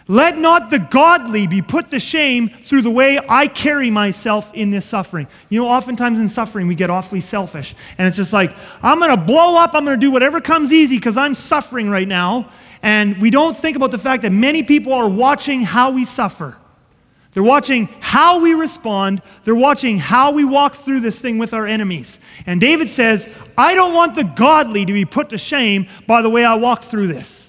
Let 0.09 0.37
not 0.37 0.69
the 0.69 0.79
godly 0.79 1.47
be 1.47 1.61
put 1.61 1.91
to 1.91 1.99
shame 1.99 2.49
through 2.63 2.81
the 2.81 2.89
way 2.89 3.19
I 3.27 3.47
carry 3.47 3.89
myself 3.89 4.53
in 4.53 4.71
this 4.71 4.85
suffering. 4.85 5.27
You 5.49 5.61
know, 5.61 5.67
oftentimes 5.67 6.19
in 6.19 6.29
suffering, 6.29 6.67
we 6.67 6.75
get 6.75 6.89
awfully 6.89 7.19
selfish. 7.19 7.75
And 7.97 8.07
it's 8.07 8.15
just 8.15 8.31
like, 8.31 8.55
I'm 8.81 8.99
going 8.99 9.11
to 9.11 9.17
blow 9.17 9.57
up, 9.57 9.73
I'm 9.73 9.83
going 9.83 9.99
to 9.99 10.05
do 10.05 10.11
whatever 10.11 10.39
comes 10.39 10.71
easy 10.71 10.97
because 10.97 11.17
I'm 11.17 11.35
suffering 11.35 11.89
right 11.89 12.07
now. 12.07 12.49
And 12.81 13.21
we 13.21 13.29
don't 13.29 13.57
think 13.57 13.75
about 13.75 13.91
the 13.91 13.97
fact 13.97 14.21
that 14.21 14.31
many 14.31 14.63
people 14.63 14.93
are 14.93 15.09
watching 15.09 15.61
how 15.61 15.91
we 15.91 16.05
suffer. 16.05 16.57
They're 17.33 17.43
watching 17.43 17.89
how 17.99 18.39
we 18.39 18.53
respond. 18.53 19.21
They're 19.43 19.53
watching 19.53 19.97
how 19.97 20.31
we 20.31 20.43
walk 20.43 20.73
through 20.73 21.01
this 21.01 21.19
thing 21.19 21.37
with 21.37 21.53
our 21.53 21.67
enemies. 21.67 22.19
And 22.45 22.61
David 22.61 22.89
says, 22.89 23.27
I 23.57 23.75
don't 23.75 23.93
want 23.93 24.15
the 24.15 24.23
godly 24.23 24.85
to 24.85 24.93
be 24.93 25.05
put 25.05 25.29
to 25.29 25.37
shame 25.37 25.87
by 26.07 26.21
the 26.21 26.29
way 26.29 26.45
I 26.45 26.55
walk 26.55 26.83
through 26.83 27.07
this. 27.07 27.46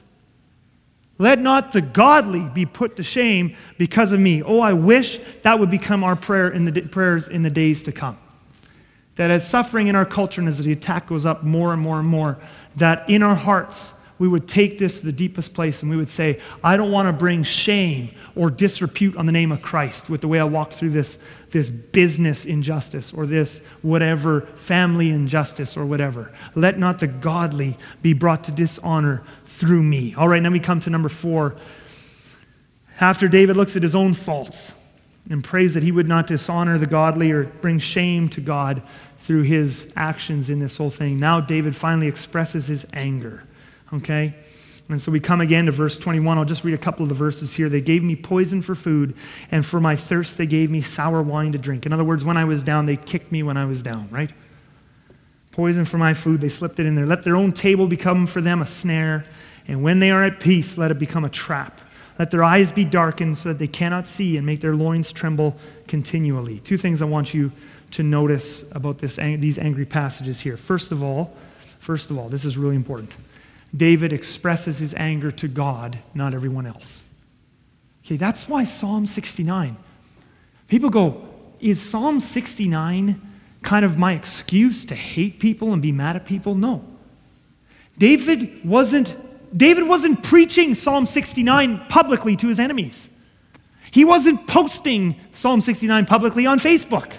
Let 1.19 1.41
not 1.41 1.73
the 1.73 1.81
godly 1.83 2.49
be 2.49 2.65
put 2.65 2.97
to 2.97 3.03
shame 3.03 3.57
because 3.77 4.13
of 4.13 4.21
me. 4.21 4.43
Oh, 4.43 4.61
I 4.61 4.73
wish 4.73 5.19
that 5.43 5.59
would 5.59 5.71
become 5.71 6.05
our 6.05 6.15
prayer 6.15 6.49
in 6.49 6.65
the 6.65 6.83
prayers 6.83 7.27
in 7.27 7.43
the 7.43 7.51
days 7.51 7.83
to 7.85 7.93
come. 7.93 8.19
That 9.17 9.33
as 9.33 9.49
suffering 9.49 9.89
in 9.89 9.97
our 9.97 10.07
culture 10.07 10.41
and 10.41 10.47
as 10.47 10.59
the 10.59 10.71
attack 10.71 11.09
goes 11.09 11.27
up 11.27 11.43
more 11.43 11.73
and 11.73 11.83
more 11.83 11.99
and 11.99 12.07
more, 12.07 12.39
that 12.77 13.11
in 13.11 13.25
our 13.25 13.35
hearts 13.35 13.95
we 14.21 14.29
would 14.29 14.47
take 14.49 14.79
this 14.79 15.01
to 15.01 15.07
the 15.07 15.13
deepest 15.13 15.55
place 15.55 15.83
and 15.83 15.91
we 15.91 15.97
would 15.97 16.09
say, 16.09 16.41
I 16.63 16.77
don't 16.77 16.93
want 16.93 17.09
to 17.09 17.13
bring 17.13 17.43
shame 17.43 18.11
or 18.37 18.51
disrepute 18.51 19.17
on 19.17 19.27
the 19.27 19.33
name 19.33 19.51
of 19.51 19.63
Christ 19.63 20.09
with 20.09 20.21
the 20.21 20.29
way 20.29 20.39
I 20.39 20.45
walk 20.45 20.73
through 20.73 20.91
this, 20.91 21.19
this 21.51 21.71
business 21.71 22.45
injustice 22.45 23.13
or 23.13 23.27
this 23.27 23.61
whatever 23.83 24.43
family 24.55 25.11
injustice 25.11 25.77
or 25.77 25.87
whatever. 25.87 26.33
Let 26.55 26.79
not 26.79 26.99
the 26.99 27.07
godly 27.07 27.79
be 28.03 28.13
brought 28.13 28.45
to 28.45 28.53
dishonor 28.53 29.23
through 29.47 29.83
me. 29.83 30.15
All 30.15 30.29
right, 30.29 30.43
now 30.43 30.51
we 30.51 30.61
come 30.61 30.81
to 30.81 30.91
number 30.91 31.09
four. 31.09 31.57
After 33.01 33.29
David 33.29 33.57
looks 33.57 33.77
at 33.77 33.83
his 33.83 33.95
own 33.95 34.15
faults 34.15 34.73
and 35.31 35.43
prays 35.43 35.75
that 35.75 35.83
he 35.83 35.93
would 35.93 36.09
not 36.09 36.27
dishonor 36.27 36.79
the 36.79 36.87
godly 36.87 37.31
or 37.31 37.45
bring 37.45 37.79
shame 37.79 38.29
to 38.31 38.41
God 38.41 38.83
through 39.21 39.43
his 39.43 39.91
actions 39.97 40.51
in 40.51 40.59
this 40.59 40.77
whole 40.77 40.91
thing, 40.91 41.19
now 41.19 41.41
David 41.41 41.77
finally 41.77 42.09
expresses 42.09 42.67
his 42.67 42.87
anger. 42.93 43.45
Okay? 43.93 44.35
And 44.91 45.01
so 45.01 45.13
we 45.13 45.21
come 45.21 45.43
again 45.43 45.67
to 45.67 45.73
verse 45.73 45.99
21. 45.99 46.39
I'll 46.39 46.47
just 46.47 46.65
read 46.65 46.73
a 46.73 46.79
couple 46.79 47.03
of 47.03 47.11
the 47.11 47.15
verses 47.15 47.55
here. 47.55 47.69
They 47.69 47.83
gave 47.83 48.03
me 48.03 48.17
poison 48.17 48.63
for 48.63 48.75
food, 48.75 49.15
and 49.51 49.65
for 49.65 49.81
my 49.81 49.97
thirst, 49.97 50.39
they 50.39 50.47
gave 50.47 50.71
me 50.71 50.81
sour 50.81 51.21
wine 51.21 51.53
to 51.53 51.59
drink. 51.59 51.85
In 51.85 51.93
other 51.93 52.05
words, 52.05 52.25
when 52.25 52.39
I 52.39 52.45
was 52.45 52.63
down, 52.63 52.87
they 52.87 52.97
kicked 52.97 53.31
me 53.31 53.43
when 53.43 53.59
I 53.59 53.67
was 53.67 53.83
down, 53.83 54.09
right? 54.11 54.33
Poison 55.53 55.85
for 55.85 55.99
my 55.99 56.15
food, 56.15 56.41
they 56.41 56.49
slipped 56.49 56.81
it 56.81 56.87
in 56.87 56.95
there. 56.95 57.05
Let 57.05 57.23
their 57.23 57.37
own 57.37 57.53
table 57.53 57.87
become 57.87 58.27
for 58.27 58.41
them 58.41 58.63
a 58.63 58.67
snare, 58.67 59.25
and 59.67 59.83
when 59.83 59.99
they 59.99 60.11
are 60.11 60.25
at 60.25 60.41
peace, 60.41 60.79
let 60.79 60.91
it 60.91 60.99
become 60.99 61.25
a 61.25 61.29
trap. 61.29 61.81
Let 62.19 62.31
their 62.31 62.43
eyes 62.43 62.73
be 62.73 62.85
darkened 62.85 63.37
so 63.37 63.51
that 63.51 63.59
they 63.59 63.69
cannot 63.69 64.07
see, 64.07 64.39
and 64.39 64.47
make 64.47 64.61
their 64.61 64.75
loins 64.75 65.13
tremble 65.13 65.55
continually. 65.87 66.61
Two 66.61 66.79
things 66.79 67.03
I 67.03 67.05
want 67.05 67.35
you 67.35 67.53
to 67.91 68.03
notice 68.03 68.65
about 68.73 68.99
this, 68.99 69.17
these 69.17 69.59
angry 69.59 69.85
passages 69.85 70.41
here. 70.41 70.57
First 70.57 70.93
of 70.93 71.03
all, 71.03 71.35
first 71.79 72.11
of 72.11 72.19
all, 72.19 72.29
this 72.29 72.45
is 72.45 72.57
really 72.57 72.77
important. 72.77 73.15
David 73.77 74.13
expresses 74.13 74.79
his 74.79 74.95
anger 74.95 75.31
to 75.33 75.49
God, 75.49 75.99
not 76.15 76.35
everyone 76.35 76.67
else. 76.67 77.05
Okay, 78.05 78.17
that's 78.17 78.49
why 78.49 78.65
Psalm 78.65 79.07
69. 79.07 79.77
People 80.69 80.91
go, 80.91 81.29
is 81.61 81.81
Psalm 81.81 82.21
69 82.21 83.21
kind 83.63 83.85
of 83.85 83.99
my 83.99 84.13
excuse 84.13 84.85
to 84.87 84.95
hate 84.95 85.39
people 85.39 85.73
and 85.73 85.83
be 85.83 85.93
mad 85.93 86.17
at 86.17 86.25
people? 86.25 86.55
No. 86.55 86.85
David 87.99 88.65
wasn't 88.65 89.17
David 89.57 89.89
wasn't 89.89 90.23
preaching 90.23 90.75
Psalm 90.75 91.07
69 91.07 91.87
publicly 91.89 92.37
to 92.37 92.49
his 92.49 92.61
enemies. 92.61 93.11
He 93.91 94.05
wasn't 94.05 94.47
posting 94.47 95.17
Psalm 95.33 95.63
69 95.63 96.05
publicly 96.05 96.45
on 96.45 96.59
Facebook 96.59 97.13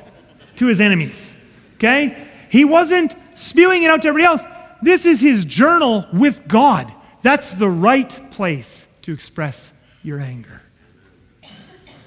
to 0.58 0.68
his 0.68 0.80
enemies. 0.80 1.36
Okay? 1.76 2.28
He 2.52 2.66
wasn't 2.66 3.16
spewing 3.34 3.84
it 3.84 3.90
out 3.90 4.04
to 4.04 4.10
everybody 4.10 4.26
else. 4.26 4.44
This 4.82 5.06
is 5.06 5.20
his 5.20 5.46
journal 5.46 6.08
with 6.14 6.48
God. 6.48 6.94
That's 7.22 7.54
the 7.54 7.70
right 7.70 8.32
place 8.32 8.88
to 9.04 9.14
express 9.14 9.74
your 10.04 10.20
anger. 10.20 10.62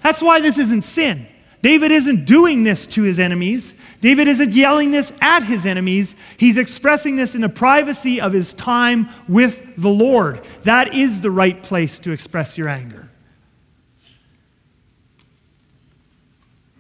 That's 0.03 0.23
why 0.23 0.41
this 0.41 0.59
isn't 0.59 0.83
sin. 0.83 1.27
David 1.61 1.93
isn't 1.93 2.25
doing 2.25 2.65
this 2.65 2.87
to 2.89 3.03
his 3.03 3.21
enemies. 3.21 3.75
David 4.01 4.27
isn't 4.27 4.53
yelling 4.53 4.91
this 4.91 5.13
at 5.21 5.45
his 5.45 5.65
enemies. 5.65 6.17
He's 6.37 6.59
expressing 6.59 7.15
this 7.15 7.37
in 7.37 7.41
the 7.41 7.49
privacy 7.49 8.21
of 8.21 8.33
his 8.33 8.53
time 8.53 9.09
with 9.29 9.77
the 9.77 9.89
Lord. 9.89 10.41
That 10.65 10.93
is 10.93 11.21
the 11.21 11.31
right 11.31 11.63
place 11.63 12.01
to 12.01 12.11
express 12.11 12.59
your 12.59 12.69
anger. 12.69 13.09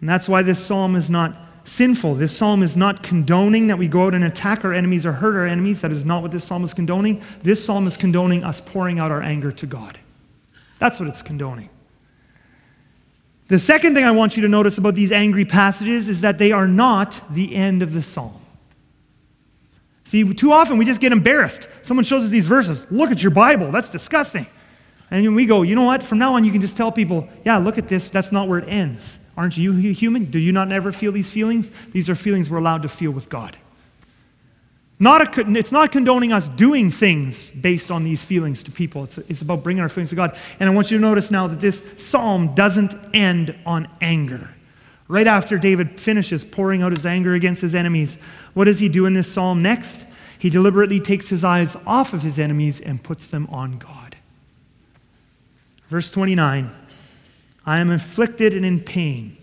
And 0.00 0.08
that's 0.08 0.28
why 0.28 0.42
this 0.42 0.58
psalm 0.58 0.96
is 0.96 1.08
not 1.08 1.36
sinful. 1.64 2.14
This 2.16 2.36
psalm 2.36 2.62
is 2.62 2.76
not 2.76 3.02
condoning 3.02 3.68
that 3.68 3.78
we 3.78 3.88
go 3.88 4.06
out 4.06 4.14
and 4.14 4.24
attack 4.24 4.64
our 4.64 4.72
enemies 4.72 5.06
or 5.06 5.12
hurt 5.12 5.36
our 5.36 5.46
enemies. 5.46 5.80
That 5.80 5.92
is 5.92 6.04
not 6.04 6.22
what 6.22 6.30
this 6.30 6.44
psalm 6.44 6.64
is 6.64 6.74
condoning. 6.74 7.22
This 7.42 7.64
psalm 7.64 7.86
is 7.86 7.96
condoning 7.96 8.44
us 8.44 8.60
pouring 8.60 8.98
out 8.98 9.10
our 9.10 9.22
anger 9.22 9.52
to 9.52 9.66
God. 9.66 9.98
That's 10.78 10.98
what 10.98 11.08
it's 11.08 11.22
condoning. 11.22 11.68
The 13.48 13.58
second 13.58 13.94
thing 13.94 14.04
I 14.04 14.10
want 14.12 14.36
you 14.36 14.42
to 14.42 14.48
notice 14.48 14.78
about 14.78 14.94
these 14.94 15.12
angry 15.12 15.44
passages 15.44 16.08
is 16.08 16.22
that 16.22 16.38
they 16.38 16.52
are 16.52 16.66
not 16.66 17.20
the 17.30 17.54
end 17.54 17.82
of 17.82 17.92
the 17.92 18.02
psalm. 18.02 18.40
See, 20.04 20.32
too 20.34 20.52
often 20.52 20.78
we 20.78 20.84
just 20.84 21.00
get 21.00 21.12
embarrassed. 21.12 21.68
Someone 21.82 22.04
shows 22.04 22.24
us 22.24 22.30
these 22.30 22.46
verses. 22.46 22.86
Look 22.90 23.10
at 23.10 23.22
your 23.22 23.30
Bible. 23.30 23.70
That's 23.70 23.90
disgusting. 23.90 24.46
And 25.10 25.34
we 25.34 25.44
go, 25.44 25.62
you 25.62 25.74
know 25.74 25.84
what? 25.84 26.02
From 26.02 26.18
now 26.18 26.34
on, 26.34 26.44
you 26.44 26.50
can 26.50 26.60
just 26.60 26.76
tell 26.76 26.90
people, 26.90 27.28
yeah, 27.44 27.58
look 27.58 27.76
at 27.76 27.86
this. 27.88 28.06
That's 28.06 28.32
not 28.32 28.48
where 28.48 28.58
it 28.58 28.68
ends. 28.68 29.18
Aren't 29.36 29.56
you 29.56 29.72
human? 29.72 30.26
Do 30.26 30.38
you 30.38 30.52
not 30.52 30.70
ever 30.72 30.92
feel 30.92 31.12
these 31.12 31.30
feelings? 31.30 31.70
These 31.92 32.10
are 32.10 32.14
feelings 32.14 32.50
we're 32.50 32.58
allowed 32.58 32.82
to 32.82 32.88
feel 32.88 33.10
with 33.10 33.28
God. 33.28 33.56
Not 34.98 35.36
a, 35.36 35.58
it's 35.58 35.72
not 35.72 35.90
condoning 35.90 36.32
us 36.32 36.48
doing 36.48 36.90
things 36.90 37.50
based 37.50 37.90
on 37.90 38.04
these 38.04 38.22
feelings 38.22 38.62
to 38.62 38.70
people. 38.70 39.04
It's, 39.04 39.18
it's 39.18 39.42
about 39.42 39.64
bringing 39.64 39.82
our 39.82 39.88
feelings 39.88 40.10
to 40.10 40.16
God. 40.16 40.36
And 40.60 40.70
I 40.70 40.72
want 40.72 40.90
you 40.92 40.98
to 40.98 41.02
notice 41.02 41.30
now 41.30 41.48
that 41.48 41.60
this 41.60 41.82
psalm 41.96 42.54
doesn't 42.54 42.94
end 43.12 43.52
on 43.66 43.88
anger. 44.00 44.50
Right 45.08 45.26
after 45.26 45.58
David 45.58 45.98
finishes 45.98 46.44
pouring 46.44 46.82
out 46.82 46.92
his 46.92 47.04
anger 47.04 47.34
against 47.34 47.62
his 47.62 47.74
enemies, 47.74 48.16
what 48.54 48.66
does 48.66 48.78
he 48.78 48.88
do 48.88 49.06
in 49.06 49.14
this 49.14 49.26
psalm 49.26 49.60
next? 49.60 50.06
He 50.38 50.50
deliberately 50.50 51.00
takes 51.00 51.28
his 51.28 51.42
eyes 51.42 51.76
off 51.86 52.12
of 52.12 52.22
his 52.22 52.38
enemies 52.38 52.80
and 52.80 53.02
puts 53.02 53.26
them 53.26 53.48
on 53.50 53.78
God. 53.78 54.16
Verse 55.88 56.10
29 56.10 56.70
I 57.64 57.78
am 57.78 57.90
afflicted 57.90 58.54
and 58.54 58.64
in 58.64 58.80
pain. 58.80 59.36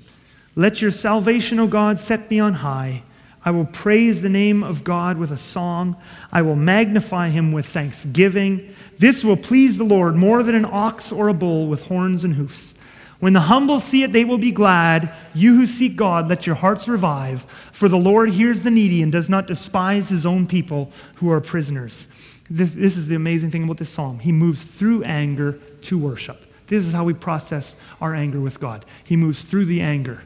Let 0.55 0.81
your 0.81 0.91
salvation, 0.91 1.59
O 1.59 1.67
God, 1.67 1.99
set 1.99 2.29
me 2.29 2.39
on 2.39 2.55
high. 2.55 3.03
I 3.45 3.51
will 3.51 3.65
praise 3.65 4.21
the 4.21 4.29
name 4.29 4.63
of 4.63 4.83
God 4.83 5.17
with 5.17 5.31
a 5.31 5.37
song. 5.37 5.95
I 6.31 6.41
will 6.41 6.57
magnify 6.57 7.29
him 7.29 7.53
with 7.53 7.65
thanksgiving. 7.65 8.75
This 8.97 9.23
will 9.23 9.37
please 9.37 9.77
the 9.77 9.85
Lord 9.85 10.15
more 10.15 10.43
than 10.43 10.55
an 10.55 10.65
ox 10.65 11.11
or 11.11 11.29
a 11.29 11.33
bull 11.33 11.67
with 11.67 11.87
horns 11.87 12.25
and 12.25 12.35
hoofs. 12.35 12.73
When 13.19 13.33
the 13.33 13.41
humble 13.41 13.79
see 13.79 14.03
it, 14.03 14.11
they 14.11 14.25
will 14.25 14.37
be 14.37 14.51
glad. 14.51 15.11
You 15.33 15.55
who 15.55 15.67
seek 15.67 15.95
God, 15.95 16.29
let 16.29 16.45
your 16.45 16.55
hearts 16.55 16.87
revive. 16.87 17.43
For 17.43 17.89
the 17.89 17.97
Lord 17.97 18.29
hears 18.29 18.61
the 18.61 18.71
needy 18.71 19.01
and 19.01 19.11
does 19.11 19.29
not 19.29 19.47
despise 19.47 20.09
his 20.09 20.25
own 20.25 20.47
people 20.47 20.91
who 21.15 21.31
are 21.31 21.41
prisoners. 21.41 22.07
This, 22.49 22.71
this 22.71 22.97
is 22.97 23.07
the 23.07 23.15
amazing 23.15 23.51
thing 23.51 23.63
about 23.63 23.77
this 23.77 23.89
psalm. 23.89 24.19
He 24.19 24.31
moves 24.31 24.63
through 24.63 25.03
anger 25.03 25.53
to 25.83 25.97
worship. 25.97 26.45
This 26.69 26.85
is 26.85 26.93
how 26.93 27.03
we 27.03 27.13
process 27.13 27.75
our 27.99 28.15
anger 28.15 28.39
with 28.39 28.59
God. 28.59 28.85
He 29.03 29.17
moves 29.17 29.43
through 29.43 29.65
the 29.65 29.81
anger. 29.81 30.21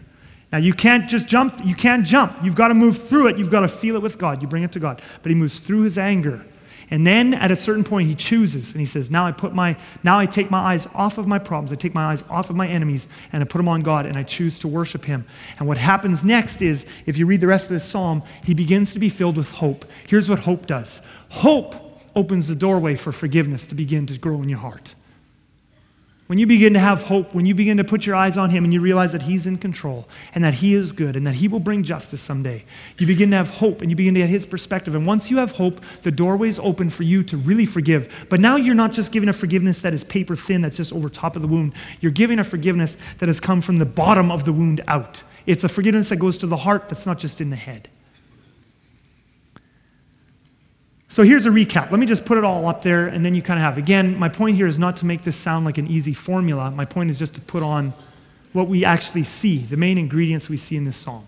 Now, 0.51 0.59
you 0.59 0.73
can't 0.73 1.09
just 1.09 1.25
jump. 1.25 1.65
You 1.65 1.73
can't 1.73 2.05
jump. 2.05 2.37
You've 2.43 2.53
got 2.53 2.67
to 2.67 2.75
move 2.75 3.01
through 3.01 3.27
it. 3.27 3.39
You've 3.39 3.49
got 3.49 3.61
to 3.61 3.67
feel 3.67 3.95
it 3.95 4.03
with 4.03 4.19
God. 4.19 4.41
You 4.41 4.47
bring 4.47 4.61
it 4.61 4.71
to 4.73 4.79
God. 4.79 5.01
But 5.23 5.31
he 5.31 5.35
moves 5.35 5.59
through 5.59 5.81
his 5.81 5.97
anger. 5.97 6.45
And 6.91 7.07
then 7.07 7.33
at 7.33 7.49
a 7.49 7.55
certain 7.55 7.83
point, 7.83 8.07
he 8.07 8.13
chooses 8.13 8.73
and 8.73 8.79
he 8.79 8.85
says, 8.85 9.09
Now 9.09 9.25
I 9.25 9.31
put 9.31 9.55
my, 9.55 9.75
now 10.03 10.19
I 10.19 10.27
take 10.27 10.51
my 10.51 10.59
eyes 10.59 10.85
off 10.93 11.17
of 11.17 11.25
my 11.25 11.39
problems. 11.39 11.71
I 11.71 11.75
take 11.75 11.95
my 11.95 12.11
eyes 12.11 12.23
off 12.29 12.51
of 12.51 12.55
my 12.55 12.67
enemies 12.67 13.07
and 13.31 13.41
I 13.41 13.47
put 13.47 13.57
them 13.57 13.67
on 13.67 13.81
God 13.81 14.05
and 14.05 14.15
I 14.15 14.21
choose 14.21 14.59
to 14.59 14.67
worship 14.67 15.05
him. 15.05 15.25
And 15.57 15.67
what 15.67 15.79
happens 15.79 16.23
next 16.23 16.61
is, 16.61 16.85
if 17.07 17.17
you 17.17 17.25
read 17.25 17.41
the 17.41 17.47
rest 17.47 17.65
of 17.65 17.71
this 17.71 17.85
psalm, 17.85 18.21
he 18.43 18.53
begins 18.53 18.93
to 18.93 18.99
be 18.99 19.09
filled 19.09 19.37
with 19.37 19.49
hope. 19.53 19.85
Here's 20.07 20.29
what 20.29 20.39
hope 20.39 20.67
does 20.67 21.01
hope 21.29 21.75
opens 22.15 22.47
the 22.47 22.55
doorway 22.55 22.95
for 22.95 23.11
forgiveness 23.11 23.65
to 23.65 23.73
begin 23.75 24.05
to 24.05 24.19
grow 24.19 24.41
in 24.43 24.49
your 24.49 24.59
heart. 24.59 24.93
When 26.27 26.39
you 26.39 26.47
begin 26.47 26.73
to 26.73 26.79
have 26.79 27.03
hope, 27.03 27.35
when 27.35 27.45
you 27.45 27.53
begin 27.53 27.75
to 27.77 27.83
put 27.83 28.05
your 28.05 28.15
eyes 28.15 28.37
on 28.37 28.49
Him 28.49 28.63
and 28.63 28.73
you 28.73 28.79
realize 28.79 29.11
that 29.11 29.23
He's 29.23 29.45
in 29.45 29.57
control 29.57 30.07
and 30.33 30.41
that 30.43 30.53
He 30.53 30.73
is 30.73 30.93
good 30.93 31.17
and 31.17 31.27
that 31.27 31.35
He 31.35 31.49
will 31.49 31.59
bring 31.59 31.83
justice 31.83 32.21
someday, 32.21 32.63
you 32.97 33.05
begin 33.05 33.29
to 33.31 33.37
have 33.37 33.49
hope 33.49 33.81
and 33.81 33.91
you 33.91 33.97
begin 33.97 34.13
to 34.13 34.21
get 34.21 34.29
His 34.29 34.45
perspective. 34.45 34.95
And 34.95 35.05
once 35.05 35.29
you 35.29 35.37
have 35.37 35.51
hope, 35.51 35.81
the 36.03 36.11
doorway 36.11 36.47
is 36.47 36.59
open 36.59 36.89
for 36.89 37.03
you 37.03 37.23
to 37.23 37.35
really 37.35 37.65
forgive. 37.65 38.25
But 38.29 38.39
now 38.39 38.55
you're 38.55 38.73
not 38.73 38.93
just 38.93 39.11
giving 39.11 39.27
a 39.27 39.33
forgiveness 39.33 39.81
that 39.81 39.93
is 39.93 40.05
paper 40.05 40.37
thin, 40.37 40.61
that's 40.61 40.77
just 40.77 40.93
over 40.93 41.09
top 41.09 41.35
of 41.35 41.41
the 41.41 41.47
wound. 41.47 41.73
You're 41.99 42.11
giving 42.11 42.39
a 42.39 42.43
forgiveness 42.45 42.95
that 43.17 43.27
has 43.27 43.41
come 43.41 43.59
from 43.59 43.77
the 43.79 43.85
bottom 43.85 44.31
of 44.31 44.45
the 44.45 44.53
wound 44.53 44.81
out. 44.87 45.23
It's 45.45 45.65
a 45.65 45.69
forgiveness 45.69 46.07
that 46.07 46.17
goes 46.17 46.37
to 46.37 46.47
the 46.47 46.55
heart 46.55 46.87
that's 46.87 47.05
not 47.05 47.19
just 47.19 47.41
in 47.41 47.49
the 47.49 47.57
head. 47.57 47.89
So 51.13 51.21
here's 51.21 51.45
a 51.45 51.51
recap. 51.51 51.91
Let 51.91 51.99
me 51.99 52.07
just 52.07 52.25
put 52.25 52.39
it 52.39 52.43
all 52.43 52.67
up 52.67 52.81
there 52.81 53.05
and 53.05 53.23
then 53.23 53.35
you 53.35 53.43
kind 53.43 53.59
of 53.59 53.63
have. 53.63 53.77
Again, 53.77 54.17
my 54.17 54.29
point 54.29 54.55
here 54.55 54.65
is 54.65 54.79
not 54.79 54.97
to 54.97 55.05
make 55.05 55.21
this 55.21 55.35
sound 55.35 55.63
like 55.63 55.77
an 55.77 55.85
easy 55.85 56.15
formula. 56.15 56.71
My 56.71 56.85
point 56.85 57.11
is 57.11 57.19
just 57.19 57.35
to 57.35 57.41
put 57.41 57.61
on 57.61 57.93
what 58.51 58.67
we 58.67 58.83
actually 58.83 59.23
see, 59.23 59.59
the 59.59 59.77
main 59.77 59.99
ingredients 59.99 60.49
we 60.49 60.57
see 60.57 60.75
in 60.75 60.85
this 60.85 60.97
psalm. 60.97 61.27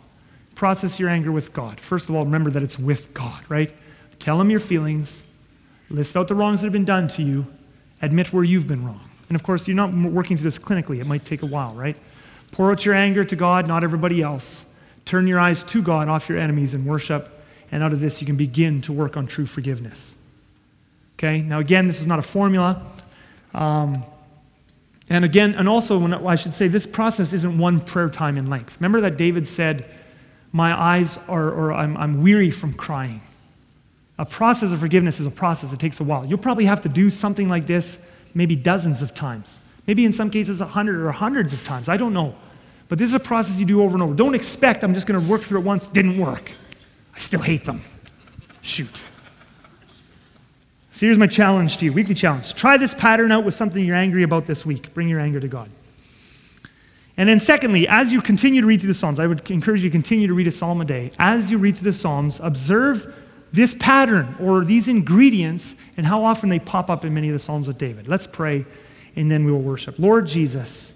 Process 0.55 0.99
your 0.99 1.09
anger 1.09 1.31
with 1.31 1.53
God. 1.53 1.79
First 1.79 2.09
of 2.09 2.15
all, 2.15 2.25
remember 2.25 2.49
that 2.49 2.63
it's 2.63 2.79
with 2.79 3.13
God, 3.13 3.43
right? 3.47 3.71
Tell 4.17 4.41
him 4.41 4.49
your 4.49 4.59
feelings, 4.59 5.21
list 5.91 6.17
out 6.17 6.29
the 6.29 6.33
wrongs 6.33 6.61
that 6.61 6.65
have 6.65 6.73
been 6.73 6.83
done 6.83 7.07
to 7.09 7.21
you, 7.21 7.45
admit 8.01 8.33
where 8.33 8.43
you've 8.43 8.67
been 8.67 8.83
wrong. 8.83 9.07
And 9.29 9.36
of 9.36 9.43
course, 9.43 9.67
you're 9.67 9.75
not 9.75 9.93
working 9.93 10.36
through 10.36 10.45
this 10.45 10.57
clinically, 10.57 10.99
it 10.99 11.05
might 11.05 11.25
take 11.25 11.43
a 11.43 11.45
while, 11.45 11.75
right? 11.75 11.95
Pour 12.51 12.71
out 12.71 12.88
your 12.88 12.95
anger 12.95 13.23
to 13.23 13.36
God, 13.36 13.67
not 13.67 13.83
everybody 13.83 14.23
else. 14.23 14.65
Turn 15.05 15.27
your 15.27 15.39
eyes 15.39 15.61
to 15.61 15.83
God 15.83 16.09
off 16.09 16.27
your 16.27 16.39
enemies 16.39 16.73
and 16.73 16.88
worship 16.88 17.34
and 17.76 17.84
out 17.84 17.91
of 17.91 17.99
this, 17.99 18.21
you 18.21 18.26
can 18.26 18.38
begin 18.38 18.82
to 18.84 18.93
work 18.93 19.17
on 19.17 19.28
true 19.28 19.45
forgiveness. 19.45 20.15
Okay? 21.19 21.41
Now, 21.41 21.59
again, 21.59 21.88
this 21.88 21.99
is 21.99 22.07
not 22.07 22.19
a 22.19 22.21
formula. 22.21 22.82
Um, 23.53 24.05
and 25.09 25.26
again, 25.26 25.55
and 25.55 25.67
also, 25.67 25.99
when, 25.99 26.13
I 26.13 26.36
should 26.36 26.53
say, 26.53 26.69
this 26.69 26.88
process 26.88 27.34
isn't 27.34 27.57
one 27.57 27.82
prayer 27.82 28.09
time 28.09 28.38
in 28.38 28.49
length. 28.49 28.78
Remember 28.80 29.01
that 29.01 29.17
David 29.17 29.45
said, 29.45 29.84
My 30.53 30.73
eyes 30.73 31.19
are, 31.28 31.51
or 31.51 31.73
I'm, 31.73 31.97
I'm 31.97 32.23
weary 32.23 32.49
from 32.49 32.71
crying. 32.71 33.21
A 34.17 34.26
process 34.26 34.71
of 34.71 34.80
forgiveness 34.80 35.19
is 35.19 35.26
a 35.26 35.32
process, 35.32 35.73
it 35.73 35.80
takes 35.80 35.99
a 35.99 36.05
while. 36.05 36.26
You'll 36.26 36.38
probably 36.38 36.65
have 36.65 36.80
to 36.80 36.89
do 36.89 37.09
something 37.09 37.49
like 37.49 37.67
this 37.67 37.99
maybe 38.34 38.55
dozens 38.55 39.01
of 39.01 39.13
times. 39.13 39.59
Maybe 39.86 40.05
in 40.05 40.13
some 40.13 40.30
cases, 40.30 40.61
a 40.61 40.65
hundred 40.65 41.01
or 41.01 41.11
hundreds 41.11 41.51
of 41.51 41.61
times. 41.65 41.89
I 41.89 41.97
don't 41.97 42.13
know. 42.13 42.36
But 42.88 42.99
this 42.99 43.09
is 43.09 43.15
a 43.15 43.19
process 43.19 43.57
you 43.57 43.65
do 43.65 43.84
over 43.84 43.95
and 43.95 44.01
over. 44.01 44.13
Don't 44.13 44.34
expect 44.34 44.82
I'm 44.82 44.93
just 44.93 45.07
going 45.07 45.21
to 45.21 45.30
work 45.30 45.41
through 45.41 45.59
it 45.59 45.65
once, 45.65 45.89
didn't 45.89 46.17
work. 46.17 46.53
I 47.16 47.20
still 47.20 47.41
hate 47.41 47.66
them. 47.66 47.82
Shoot. 48.61 49.01
So 50.91 51.05
here's 51.05 51.18
my 51.18 51.28
challenge 51.28 51.78
to 51.78 51.86
you 51.86 51.93
weekly 51.93 52.16
challenge. 52.16 52.53
Try 52.53 52.78
this 52.78 52.93
pattern 52.93 53.32
out 53.32 53.43
with 53.43 53.53
something 53.53 53.84
you're 53.84 53.95
angry 53.95 54.24
about 54.24 54.45
this 54.45 54.66
week. 54.66 54.93
Bring 54.93 55.09
your 55.09 55.20
anger 55.20 55.39
to 55.39 55.47
God. 55.47 55.70
And 57.18 57.30
then, 57.30 57.39
secondly, 57.39 57.88
as 57.88 58.11
you 58.11 58.22
continue 58.22 58.61
to 58.61 58.68
read 58.68 58.82
through 58.82 58.89
the 58.89 58.93
Psalms, 58.93 59.20
I 59.20 59.28
would 59.28 59.49
encourage 59.49 59.84
you 59.84 59.89
to 59.89 59.93
continue 59.93 60.28
to 60.28 60.34
read 60.34 60.47
a 60.47 60.51
psalm 60.51 60.82
a 60.82 60.86
day. 60.86 61.11
As 61.18 61.49
you 61.49 61.57
read 61.57 61.78
through 61.78 61.91
the 61.91 61.97
Psalms, 61.97 62.41
observe 62.43 63.13
this 63.53 63.74
pattern 63.74 64.36
or 64.39 64.66
these 64.66 64.89
ingredients 64.89 65.76
and 65.95 66.05
how 66.05 66.24
often 66.24 66.49
they 66.49 66.59
pop 66.59 66.89
up 66.89 67.05
in 67.05 67.13
many 67.13 67.30
of 67.30 67.34
the 67.34 67.39
Psalms 67.39 67.70
of 67.70 67.78
David. 67.78 68.07
Let's 68.07 68.28
pray 68.28 68.66
and 69.16 69.32
then 69.32 69.45
we 69.45 69.51
will 69.51 69.61
worship. 69.61 69.97
Lord 69.97 70.28
Jesus, 70.28 70.93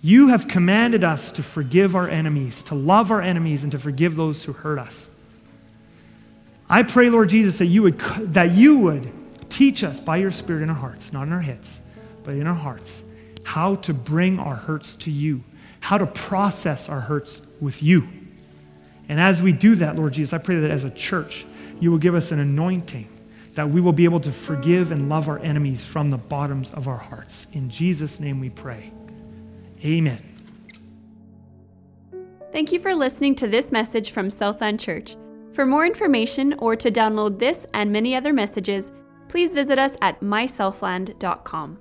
you 0.00 0.28
have 0.28 0.48
commanded 0.48 1.04
us 1.04 1.30
to 1.32 1.42
forgive 1.42 1.94
our 1.94 2.08
enemies, 2.08 2.62
to 2.64 2.74
love 2.74 3.10
our 3.10 3.20
enemies, 3.20 3.62
and 3.62 3.72
to 3.72 3.78
forgive 3.78 4.16
those 4.16 4.44
who 4.44 4.52
hurt 4.52 4.78
us. 4.78 5.10
I 6.74 6.82
pray, 6.82 7.08
Lord 7.08 7.28
Jesus, 7.28 7.58
that 7.58 7.66
you 7.66 7.82
would, 7.84 8.00
that 8.32 8.50
you 8.50 8.80
would 8.80 9.08
teach 9.48 9.84
us 9.84 10.00
by 10.00 10.16
your 10.16 10.32
Spirit 10.32 10.64
in 10.64 10.70
our 10.70 10.74
hearts, 10.74 11.12
not 11.12 11.22
in 11.28 11.32
our 11.32 11.40
heads, 11.40 11.80
but 12.24 12.34
in 12.34 12.48
our 12.48 12.54
hearts, 12.54 13.04
how 13.44 13.76
to 13.76 13.94
bring 13.94 14.40
our 14.40 14.56
hurts 14.56 14.96
to 14.96 15.10
you, 15.12 15.44
how 15.78 15.98
to 15.98 16.06
process 16.06 16.88
our 16.88 16.98
hurts 16.98 17.40
with 17.60 17.80
you. 17.80 18.08
And 19.08 19.20
as 19.20 19.40
we 19.40 19.52
do 19.52 19.76
that, 19.76 19.94
Lord 19.94 20.14
Jesus, 20.14 20.32
I 20.32 20.38
pray 20.38 20.56
that 20.56 20.70
as 20.72 20.82
a 20.82 20.90
church, 20.90 21.46
you 21.78 21.92
will 21.92 21.98
give 21.98 22.16
us 22.16 22.32
an 22.32 22.40
anointing 22.40 23.08
that 23.52 23.70
we 23.70 23.80
will 23.80 23.92
be 23.92 24.02
able 24.02 24.18
to 24.18 24.32
forgive 24.32 24.90
and 24.90 25.08
love 25.08 25.28
our 25.28 25.38
enemies 25.38 25.84
from 25.84 26.10
the 26.10 26.18
bottoms 26.18 26.72
of 26.72 26.88
our 26.88 26.98
hearts. 26.98 27.46
In 27.52 27.70
Jesus' 27.70 28.18
name 28.18 28.40
we 28.40 28.50
pray. 28.50 28.90
Amen. 29.84 30.20
Thank 32.50 32.72
you 32.72 32.80
for 32.80 32.96
listening 32.96 33.36
to 33.36 33.46
this 33.46 33.70
message 33.70 34.10
from 34.10 34.28
Southland 34.28 34.80
Church. 34.80 35.14
For 35.54 35.64
more 35.64 35.86
information 35.86 36.54
or 36.58 36.74
to 36.74 36.90
download 36.90 37.38
this 37.38 37.64
and 37.74 37.92
many 37.92 38.16
other 38.16 38.32
messages, 38.32 38.90
please 39.28 39.52
visit 39.52 39.78
us 39.78 39.96
at 40.02 40.20
mysouthland.com. 40.20 41.78